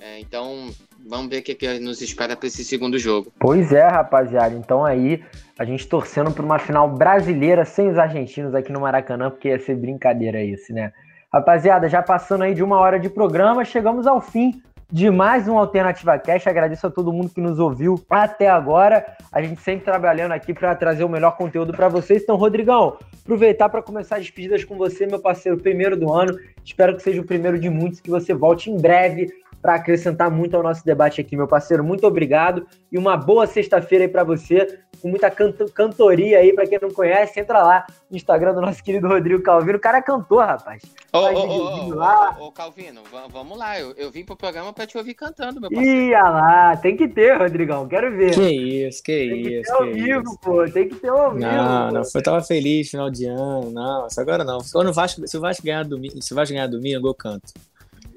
É, 0.00 0.20
então, 0.20 0.70
vamos 1.06 1.28
ver 1.30 1.38
o 1.38 1.42
que, 1.42 1.54
que 1.54 1.78
nos 1.78 2.00
espera 2.02 2.36
para 2.36 2.46
esse 2.46 2.64
segundo 2.64 2.98
jogo. 2.98 3.32
Pois 3.38 3.72
é, 3.72 3.86
rapaziada. 3.86 4.54
Então 4.54 4.84
aí, 4.84 5.24
a 5.58 5.64
gente 5.64 5.86
torcendo 5.86 6.30
por 6.32 6.44
uma 6.44 6.58
final 6.58 6.88
brasileira 6.88 7.64
sem 7.64 7.88
os 7.88 7.98
argentinos 7.98 8.54
aqui 8.54 8.72
no 8.72 8.80
Maracanã, 8.80 9.30
porque 9.30 9.48
ia 9.48 9.58
ser 9.58 9.76
brincadeira 9.76 10.42
isso, 10.42 10.72
né? 10.72 10.92
Rapaziada, 11.32 11.88
já 11.88 12.02
passando 12.02 12.44
aí 12.44 12.54
de 12.54 12.62
uma 12.62 12.78
hora 12.78 12.98
de 12.98 13.08
programa, 13.08 13.64
chegamos 13.64 14.06
ao 14.06 14.20
fim 14.20 14.62
de 14.90 15.10
mais 15.10 15.48
um 15.48 15.58
Alternativa 15.58 16.18
Cash. 16.18 16.46
Agradeço 16.46 16.86
a 16.86 16.90
todo 16.90 17.12
mundo 17.12 17.28
que 17.28 17.40
nos 17.40 17.58
ouviu 17.58 18.00
até 18.08 18.48
agora. 18.48 19.16
A 19.32 19.42
gente 19.42 19.60
sempre 19.60 19.84
trabalhando 19.84 20.32
aqui 20.32 20.54
para 20.54 20.74
trazer 20.74 21.04
o 21.04 21.08
melhor 21.08 21.36
conteúdo 21.36 21.72
para 21.72 21.88
vocês. 21.88 22.22
Então, 22.22 22.36
Rodrigão, 22.36 22.96
aproveitar 23.24 23.68
para 23.68 23.82
começar 23.82 24.16
as 24.16 24.22
despedidas 24.22 24.64
com 24.64 24.76
você, 24.76 25.06
meu 25.06 25.18
parceiro, 25.18 25.58
primeiro 25.58 25.96
do 25.96 26.12
ano. 26.12 26.38
Espero 26.64 26.96
que 26.96 27.02
seja 27.02 27.20
o 27.20 27.26
primeiro 27.26 27.58
de 27.58 27.68
muitos, 27.68 28.00
que 28.00 28.10
você 28.10 28.32
volte 28.32 28.70
em 28.70 28.80
breve 28.80 29.32
para 29.60 29.74
acrescentar 29.74 30.30
muito 30.30 30.56
ao 30.56 30.62
nosso 30.62 30.84
debate 30.84 31.20
aqui, 31.20 31.36
meu 31.36 31.48
parceiro. 31.48 31.82
Muito 31.82 32.06
obrigado 32.06 32.66
e 32.90 32.98
uma 32.98 33.16
boa 33.16 33.46
sexta-feira 33.46 34.04
aí 34.04 34.08
para 34.08 34.24
você, 34.24 34.78
com 35.00 35.08
muita 35.08 35.30
canto, 35.30 35.70
cantoria 35.72 36.38
aí, 36.38 36.52
para 36.52 36.66
quem 36.66 36.78
não 36.80 36.90
conhece, 36.90 37.40
entra 37.40 37.62
lá 37.62 37.86
no 38.10 38.16
Instagram 38.16 38.54
do 38.54 38.60
nosso 38.60 38.82
querido 38.82 39.08
Rodrigo 39.08 39.42
Calvino. 39.42 39.78
O 39.78 39.80
cara 39.80 39.98
é 39.98 40.02
cantou, 40.02 40.38
rapaz. 40.38 40.82
Ô, 41.12 41.18
ô, 41.18 41.88
ô, 41.88 41.94
lá. 41.94 42.36
ô, 42.38 42.52
Calvino, 42.52 43.02
vamos 43.30 43.58
lá. 43.58 43.78
Eu, 43.78 43.92
eu 43.96 44.10
vim 44.10 44.24
pro 44.24 44.36
programa 44.36 44.72
para 44.72 44.86
te 44.86 44.96
ouvir 44.96 45.14
cantando, 45.14 45.60
meu 45.60 45.70
parceiro. 45.70 46.00
Ia 46.00 46.22
lá, 46.22 46.76
tem 46.76 46.96
que 46.96 47.08
ter, 47.08 47.36
Rodrigão, 47.36 47.88
quero 47.88 48.16
ver. 48.16 48.34
Que 48.34 48.86
isso, 48.86 49.02
que 49.02 49.12
tem 49.12 49.40
isso. 49.40 49.46
Tem 49.46 49.62
que 49.62 49.62
ter 49.62 49.72
ao 49.72 49.92
vivo, 49.92 50.22
isso. 50.22 50.38
pô, 50.40 50.70
tem 50.70 50.88
que 50.88 50.94
ter 50.96 51.08
ao 51.08 51.32
vivo. 51.32 51.46
Não, 51.46 51.90
não, 51.90 52.02
eu 52.14 52.22
tava 52.22 52.42
feliz 52.42 52.90
final 52.90 53.10
de 53.10 53.26
ano, 53.26 53.70
não, 53.70 54.06
agora 54.16 54.44
não. 54.44 54.58
Quando 54.72 54.88
o 54.88 54.92
Vasco, 54.92 55.26
se 55.26 55.36
o 55.36 55.40
Vasco 55.40 55.64
ganhar 55.64 55.84
domingo, 55.84 56.22
se 56.22 56.32
o 56.32 56.36
Vasco 56.36 56.54
ganhar 56.54 56.66
domingo, 56.66 57.08
eu 57.08 57.14
canto. 57.14 57.52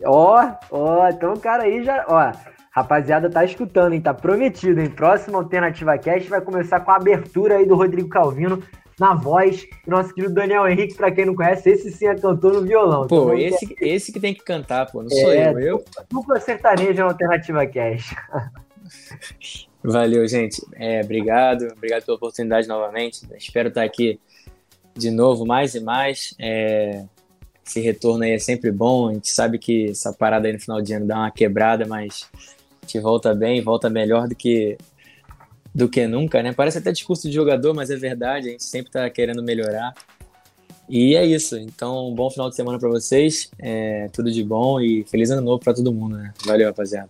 Ó, 0.06 0.52
ó, 0.72 1.10
então 1.10 1.34
o 1.34 1.40
cara 1.40 1.64
aí 1.64 1.84
já. 1.84 2.06
Ó, 2.08 2.32
Rapaziada, 2.72 3.30
tá 3.30 3.44
escutando, 3.44 3.94
hein? 3.94 4.02
Tá 4.02 4.14
prometido, 4.14 4.80
hein? 4.80 4.90
Próximo 4.90 5.38
Alternativa 5.38 5.98
Cast 5.98 6.30
vai 6.30 6.40
começar 6.40 6.80
com 6.80 6.92
a 6.92 6.96
abertura 6.96 7.58
aí 7.58 7.66
do 7.66 7.76
Rodrigo 7.76 8.08
Calvino 8.08 8.64
na 9.00 9.16
voz. 9.16 9.66
E 9.86 9.90
nosso 9.90 10.14
querido 10.14 10.34
Daniel 10.34 10.68
Henrique, 10.68 10.96
pra 10.96 11.12
quem 11.12 11.26
não 11.26 11.36
conhece, 11.36 11.70
esse 11.70 11.92
sim 11.92 12.06
é 12.06 12.16
cantor 12.16 12.54
no 12.54 12.62
violão. 12.62 13.08
Pô, 13.08 13.34
então, 13.34 13.38
esse, 13.38 13.76
é... 13.82 13.88
esse 13.88 14.12
que 14.12 14.20
tem 14.20 14.34
que 14.34 14.44
cantar, 14.44 14.92
pô, 14.92 15.02
não 15.02 15.10
sou 15.10 15.32
é, 15.32 15.52
eu. 15.52 15.60
eu. 15.60 15.86
Dupla 16.10 16.40
sertaneja 16.40 17.04
na 17.04 17.10
Alternativa 17.10 17.66
Cast. 17.66 18.16
Valeu, 19.84 20.28
gente. 20.28 20.62
É, 20.76 21.02
obrigado, 21.02 21.68
obrigado 21.76 22.06
pela 22.06 22.18
oportunidade 22.18 22.68
novamente. 22.68 23.28
Espero 23.36 23.70
estar 23.70 23.84
aqui 23.84 24.20
de 24.96 25.10
novo, 25.10 25.46
mais 25.46 25.74
e 25.74 25.80
mais. 25.80 26.36
É, 26.38 27.04
esse 27.70 27.80
retorno 27.80 28.24
aí 28.24 28.32
é 28.32 28.40
sempre 28.40 28.72
bom. 28.72 29.10
A 29.10 29.14
gente 29.14 29.30
sabe 29.30 29.60
que 29.60 29.92
essa 29.92 30.12
parada 30.12 30.48
aí 30.48 30.54
no 30.54 30.60
final 30.60 30.82
de 30.82 30.94
ano 30.94 31.06
dá 31.06 31.18
uma 31.18 31.32
quebrada, 31.32 31.86
mas 31.86 32.28
a 32.34 32.86
gente 32.86 33.00
volta 33.00 33.34
bem, 33.36 33.62
volta 33.62 33.90
melhor 33.90 34.28
do 34.28 34.36
que 34.36 34.78
do 35.74 35.88
que 35.88 36.08
nunca, 36.08 36.42
né? 36.42 36.52
Parece 36.52 36.80
até 36.80 36.92
discurso 36.92 37.30
de 37.30 37.34
jogador, 37.34 37.76
mas 37.76 37.92
é 37.92 37.96
verdade. 37.96 38.48
A 38.48 38.52
gente 38.52 38.64
sempre 38.64 38.90
está 38.90 39.08
querendo 39.10 39.44
melhorar. 39.44 39.94
E 40.90 41.16
é 41.16 41.24
isso. 41.24 41.56
Então, 41.58 42.10
um 42.10 42.16
bom 42.16 42.28
final 42.32 42.50
de 42.50 42.56
semana 42.56 42.80
para 42.80 42.90
vocês. 42.90 43.52
É, 43.60 44.10
tudo 44.12 44.32
de 44.32 44.44
bom 44.44 44.82
e 44.82 45.06
feliz 45.06 45.30
ano 45.30 45.44
novo 45.44 45.60
para 45.64 45.76
todo 45.76 45.94
mundo, 45.94 46.18
né? 46.18 46.34
Valeu, 46.44 46.68
rapaziada. 46.68 47.10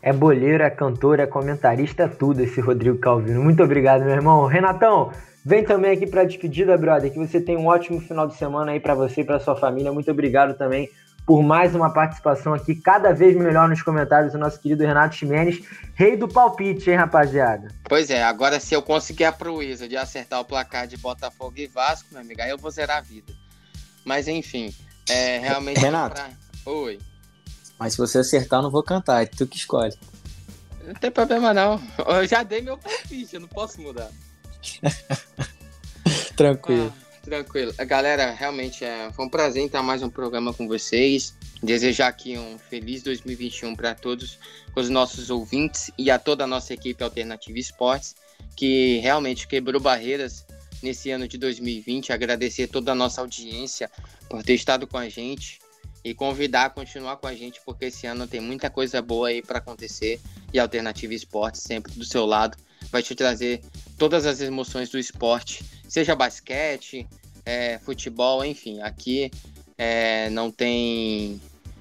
É 0.00 0.12
boleiro, 0.12 0.62
é 0.62 0.70
cantor, 0.70 1.18
é 1.18 1.26
comentarista, 1.26 2.08
tudo 2.08 2.40
esse 2.40 2.60
Rodrigo 2.60 2.98
Calvino. 2.98 3.42
Muito 3.42 3.64
obrigado, 3.64 4.04
meu 4.04 4.12
irmão. 4.12 4.46
Renatão, 4.46 5.10
vem 5.44 5.64
também 5.64 5.92
aqui 5.92 6.06
para 6.06 6.22
a 6.22 6.24
despedida, 6.24 6.76
brother. 6.76 7.12
Que 7.12 7.18
você 7.18 7.40
tenha 7.40 7.58
um 7.58 7.66
ótimo 7.66 8.00
final 8.00 8.26
de 8.26 8.36
semana 8.36 8.72
aí 8.72 8.80
para 8.80 8.94
você 8.94 9.22
e 9.22 9.24
para 9.24 9.40
sua 9.40 9.56
família. 9.56 9.92
Muito 9.92 10.10
obrigado 10.10 10.56
também 10.56 10.90
por 11.28 11.42
mais 11.42 11.74
uma 11.74 11.92
participação 11.92 12.54
aqui, 12.54 12.74
cada 12.74 13.12
vez 13.12 13.36
melhor 13.36 13.68
nos 13.68 13.82
comentários, 13.82 14.32
o 14.32 14.38
nosso 14.38 14.58
querido 14.58 14.82
Renato 14.82 15.14
Ximenes, 15.14 15.62
rei 15.94 16.16
do 16.16 16.26
palpite, 16.26 16.88
hein, 16.88 16.96
rapaziada? 16.96 17.68
Pois 17.84 18.08
é, 18.08 18.22
agora 18.22 18.58
se 18.58 18.74
eu 18.74 18.80
conseguir 18.80 19.24
a 19.24 19.32
proeza 19.32 19.86
de 19.86 19.94
acertar 19.94 20.40
o 20.40 20.44
placar 20.46 20.86
de 20.86 20.96
Botafogo 20.96 21.52
e 21.58 21.66
Vasco, 21.66 22.08
meu 22.12 22.22
amigo, 22.22 22.40
aí 22.40 22.48
eu 22.48 22.56
vou 22.56 22.70
zerar 22.70 22.96
a 22.96 23.00
vida. 23.02 23.30
Mas 24.06 24.26
enfim, 24.26 24.74
é 25.06 25.36
realmente. 25.36 25.78
Renato. 25.78 26.14
Pra... 26.14 26.30
Oi. 26.72 26.98
Mas 27.78 27.92
se 27.92 27.98
você 27.98 28.20
acertar, 28.20 28.60
eu 28.60 28.62
não 28.62 28.70
vou 28.70 28.82
cantar, 28.82 29.22
é 29.22 29.26
tu 29.26 29.46
que 29.46 29.58
escolhe. 29.58 29.94
Não 30.82 30.94
tem 30.94 31.10
problema 31.10 31.52
não. 31.52 31.78
Eu 32.06 32.26
já 32.26 32.42
dei 32.42 32.62
meu 32.62 32.78
palpite, 32.78 33.34
eu 33.34 33.40
não 33.40 33.48
posso 33.48 33.78
mudar. 33.82 34.10
Tranquilo. 36.36 36.92
Ah, 36.96 37.20
tranquilo. 37.22 37.74
Galera, 37.86 38.30
realmente 38.30 38.84
é, 38.84 39.10
foi 39.12 39.26
um 39.26 39.28
prazer 39.28 39.66
estar 39.66 39.82
mais 39.82 40.02
um 40.02 40.10
programa 40.10 40.54
com 40.54 40.66
vocês. 40.66 41.34
Desejar 41.62 42.08
aqui 42.08 42.38
um 42.38 42.58
feliz 42.58 43.02
2021 43.02 43.74
para 43.74 43.94
todos 43.94 44.38
os 44.74 44.88
nossos 44.88 45.30
ouvintes 45.30 45.90
e 45.98 46.10
a 46.10 46.18
toda 46.18 46.44
a 46.44 46.46
nossa 46.46 46.72
equipe 46.72 47.02
Alternativa 47.02 47.58
Esportes, 47.58 48.14
que 48.56 48.98
realmente 48.98 49.48
quebrou 49.48 49.80
barreiras 49.80 50.46
nesse 50.82 51.10
ano 51.10 51.26
de 51.26 51.36
2020. 51.36 52.12
Agradecer 52.12 52.68
toda 52.68 52.92
a 52.92 52.94
nossa 52.94 53.20
audiência 53.20 53.90
por 54.28 54.42
ter 54.44 54.54
estado 54.54 54.86
com 54.86 54.96
a 54.96 55.08
gente 55.08 55.58
e 56.04 56.14
convidar 56.14 56.66
a 56.66 56.70
continuar 56.70 57.16
com 57.16 57.26
a 57.26 57.34
gente, 57.34 57.60
porque 57.66 57.86
esse 57.86 58.06
ano 58.06 58.26
tem 58.26 58.40
muita 58.40 58.70
coisa 58.70 59.02
boa 59.02 59.28
aí 59.28 59.42
para 59.42 59.58
acontecer 59.58 60.20
e 60.52 60.58
Alternativa 60.58 61.12
Esportes 61.12 61.62
sempre 61.62 61.92
do 61.92 62.04
seu 62.04 62.24
lado 62.24 62.56
vai 62.90 63.02
te 63.02 63.14
trazer 63.14 63.60
todas 63.96 64.26
as 64.26 64.40
emoções 64.40 64.88
do 64.88 64.98
esporte, 64.98 65.64
seja 65.88 66.14
basquete, 66.14 67.06
é, 67.44 67.78
futebol, 67.78 68.44
enfim, 68.44 68.80
aqui 68.80 69.30
é, 69.76 70.28
não 70.30 70.50
tem 70.50 71.40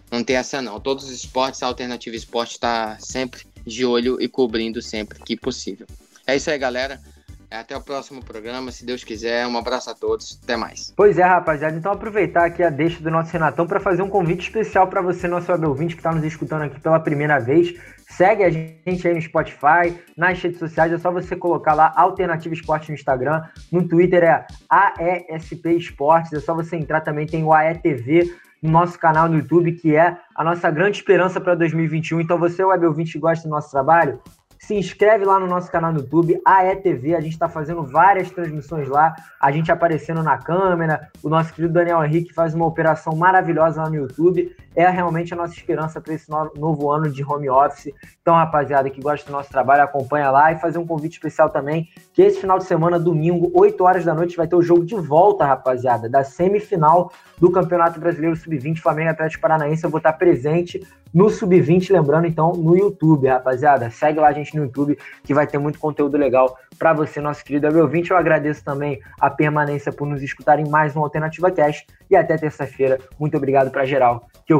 não 0.09 0.23
tem 0.23 0.37
essa 0.37 0.61
não. 0.61 0.79
Todos 0.79 1.05
os 1.05 1.11
esportes, 1.11 1.61
a 1.61 1.67
Alternativa 1.67 2.15
Esporte 2.15 2.51
está 2.51 2.97
sempre 2.99 3.45
de 3.65 3.85
olho 3.85 4.21
e 4.21 4.27
cobrindo 4.29 4.81
sempre 4.81 5.19
que 5.19 5.35
possível. 5.35 5.85
É 6.25 6.35
isso 6.35 6.49
aí, 6.49 6.57
galera. 6.57 7.01
Até 7.49 7.77
o 7.77 7.81
próximo 7.81 8.23
programa, 8.23 8.71
se 8.71 8.85
Deus 8.85 9.03
quiser. 9.03 9.47
Um 9.47 9.57
abraço 9.57 9.89
a 9.89 9.95
todos. 9.95 10.39
Até 10.43 10.57
mais. 10.57 10.93
Pois 10.95 11.17
é, 11.17 11.23
rapaziada. 11.23 11.77
Então 11.77 11.91
aproveitar 11.91 12.45
aqui 12.45 12.61
a 12.61 12.69
deixa 12.69 13.01
do 13.01 13.09
nosso 13.09 13.31
Renatão 13.31 13.65
para 13.65 13.79
fazer 13.79 14.01
um 14.01 14.09
convite 14.09 14.41
especial 14.41 14.87
para 14.87 15.01
você, 15.01 15.27
nosso 15.27 15.51
web 15.51 15.65
ouvinte, 15.65 15.95
que 15.95 16.01
está 16.01 16.11
nos 16.11 16.23
escutando 16.23 16.63
aqui 16.63 16.79
pela 16.79 16.99
primeira 16.99 17.39
vez. 17.39 17.73
Segue 18.09 18.43
a 18.43 18.49
gente 18.49 19.07
aí 19.07 19.13
no 19.13 19.21
Spotify, 19.21 19.97
nas 20.17 20.41
redes 20.41 20.59
sociais. 20.59 20.91
É 20.91 20.97
só 20.97 21.11
você 21.11 21.35
colocar 21.35 21.73
lá 21.73 21.93
Alternativa 21.95 22.53
Esporte 22.53 22.89
no 22.89 22.95
Instagram. 22.95 23.41
No 23.71 23.87
Twitter 23.87 24.23
é 24.23 24.45
AESP 24.69 25.77
Esportes. 25.77 26.33
É 26.33 26.39
só 26.39 26.53
você 26.53 26.75
entrar 26.75 27.01
também. 27.01 27.25
Tem 27.25 27.43
o 27.43 27.53
AETV 27.53 28.33
no 28.61 28.71
nosso 28.71 28.99
canal 28.99 29.29
no 29.29 29.37
YouTube, 29.37 29.73
que 29.73 29.95
é 29.95 30.17
a 30.35 30.43
nossa 30.43 30.69
grande 30.69 30.97
esperança 30.97 31.39
para 31.39 31.55
2021. 31.55 32.21
Então, 32.21 32.37
você, 32.37 32.63
web 32.63 32.85
ouvinte, 32.85 33.19
gosta 33.19 33.47
do 33.47 33.51
nosso 33.51 33.71
trabalho, 33.71 34.19
se 34.68 34.76
inscreve 34.76 35.24
lá 35.24 35.39
no 35.39 35.47
nosso 35.47 35.72
canal 35.72 35.93
no 35.93 35.99
YouTube, 35.99 36.41
AETV. 36.43 37.15
A 37.15 37.22
gente 37.22 37.32
está 37.32 37.47
fazendo 37.47 37.84
várias 37.84 38.30
transmissões 38.30 38.89
lá, 38.89 39.15
a 39.39 39.49
gente 39.49 39.72
aparecendo 39.72 40.22
na 40.22 40.38
câmera. 40.38 41.09
O 41.24 41.30
nosso 41.30 41.53
querido 41.53 41.74
Daniel 41.74 42.03
Henrique 42.03 42.34
faz 42.34 42.53
uma 42.53 42.65
operação 42.65 43.15
maravilhosa 43.15 43.82
lá 43.82 43.89
no 43.89 43.95
YouTube. 43.95 44.53
É 44.78 44.88
realmente 44.88 45.34
a 45.34 45.36
nossa 45.36 45.55
esperança 45.55 45.99
para 45.99 46.13
esse 46.13 46.30
novo 46.30 46.91
ano 46.91 47.09
de 47.09 47.23
home 47.23 47.49
office. 47.49 47.91
Então, 48.21 48.36
rapaziada 48.36 48.91
que 48.91 49.01
gosta 49.01 49.25
do 49.25 49.32
nosso 49.32 49.49
trabalho, 49.49 49.82
acompanha 49.82 50.30
lá 50.30 50.51
e 50.51 50.59
fazer 50.59 50.78
um 50.78 50.86
convite 50.86 51.13
especial 51.13 51.49
também, 51.49 51.88
que 52.13 52.21
esse 52.21 52.39
final 52.39 52.59
de 52.59 52.65
semana, 52.65 52.99
domingo, 52.99 53.51
8 53.55 53.84
horas 53.84 54.05
da 54.05 54.13
noite, 54.13 54.38
vai 54.38 54.47
ter 54.47 54.55
o 54.55 54.61
jogo 54.61 54.86
de 54.86 54.93
volta, 54.93 55.43
rapaziada, 55.43 56.07
da 56.07 56.23
semifinal 56.23 57.11
do 57.39 57.51
Campeonato 57.51 57.99
Brasileiro 57.99 58.36
Sub-20, 58.36 58.78
Flamengo 58.78 59.09
Atlético 59.09 59.41
Paranaense. 59.41 59.84
Eu 59.84 59.89
vou 59.89 59.97
estar 59.97 60.13
presente 60.13 60.86
no 61.11 61.30
Sub-20, 61.30 61.91
lembrando 61.91 62.28
então 62.28 62.51
no 62.51 62.78
YouTube, 62.78 63.28
rapaziada. 63.28 63.89
Segue 63.89 64.19
lá 64.19 64.28
a 64.28 64.34
gente 64.34 64.55
no 64.55 64.65
YouTube 64.65 64.97
que 65.23 65.34
vai 65.34 65.47
ter 65.47 65.57
muito 65.57 65.80
conteúdo 65.80 66.17
legal 66.17 66.55
para 66.78 66.93
você, 66.93 67.19
nosso 67.19 67.43
querido 67.43 67.71
meu 67.71 67.84
ouvinte. 67.84 68.11
Eu 68.11 68.17
agradeço 68.17 68.63
também 68.63 68.99
a 69.19 69.30
permanência 69.30 69.91
por 69.91 70.07
nos 70.07 70.21
escutarem 70.21 70.69
mais 70.69 70.95
uma 70.95 71.05
Alternativa 71.05 71.49
Cash 71.49 71.86
e 72.09 72.15
até 72.15 72.38
terça-feira. 72.38 72.99
Muito 73.19 73.36
obrigado 73.38 73.71
para 73.71 73.86
geral 73.86 74.28
que 74.45 74.53
eu 74.53 74.59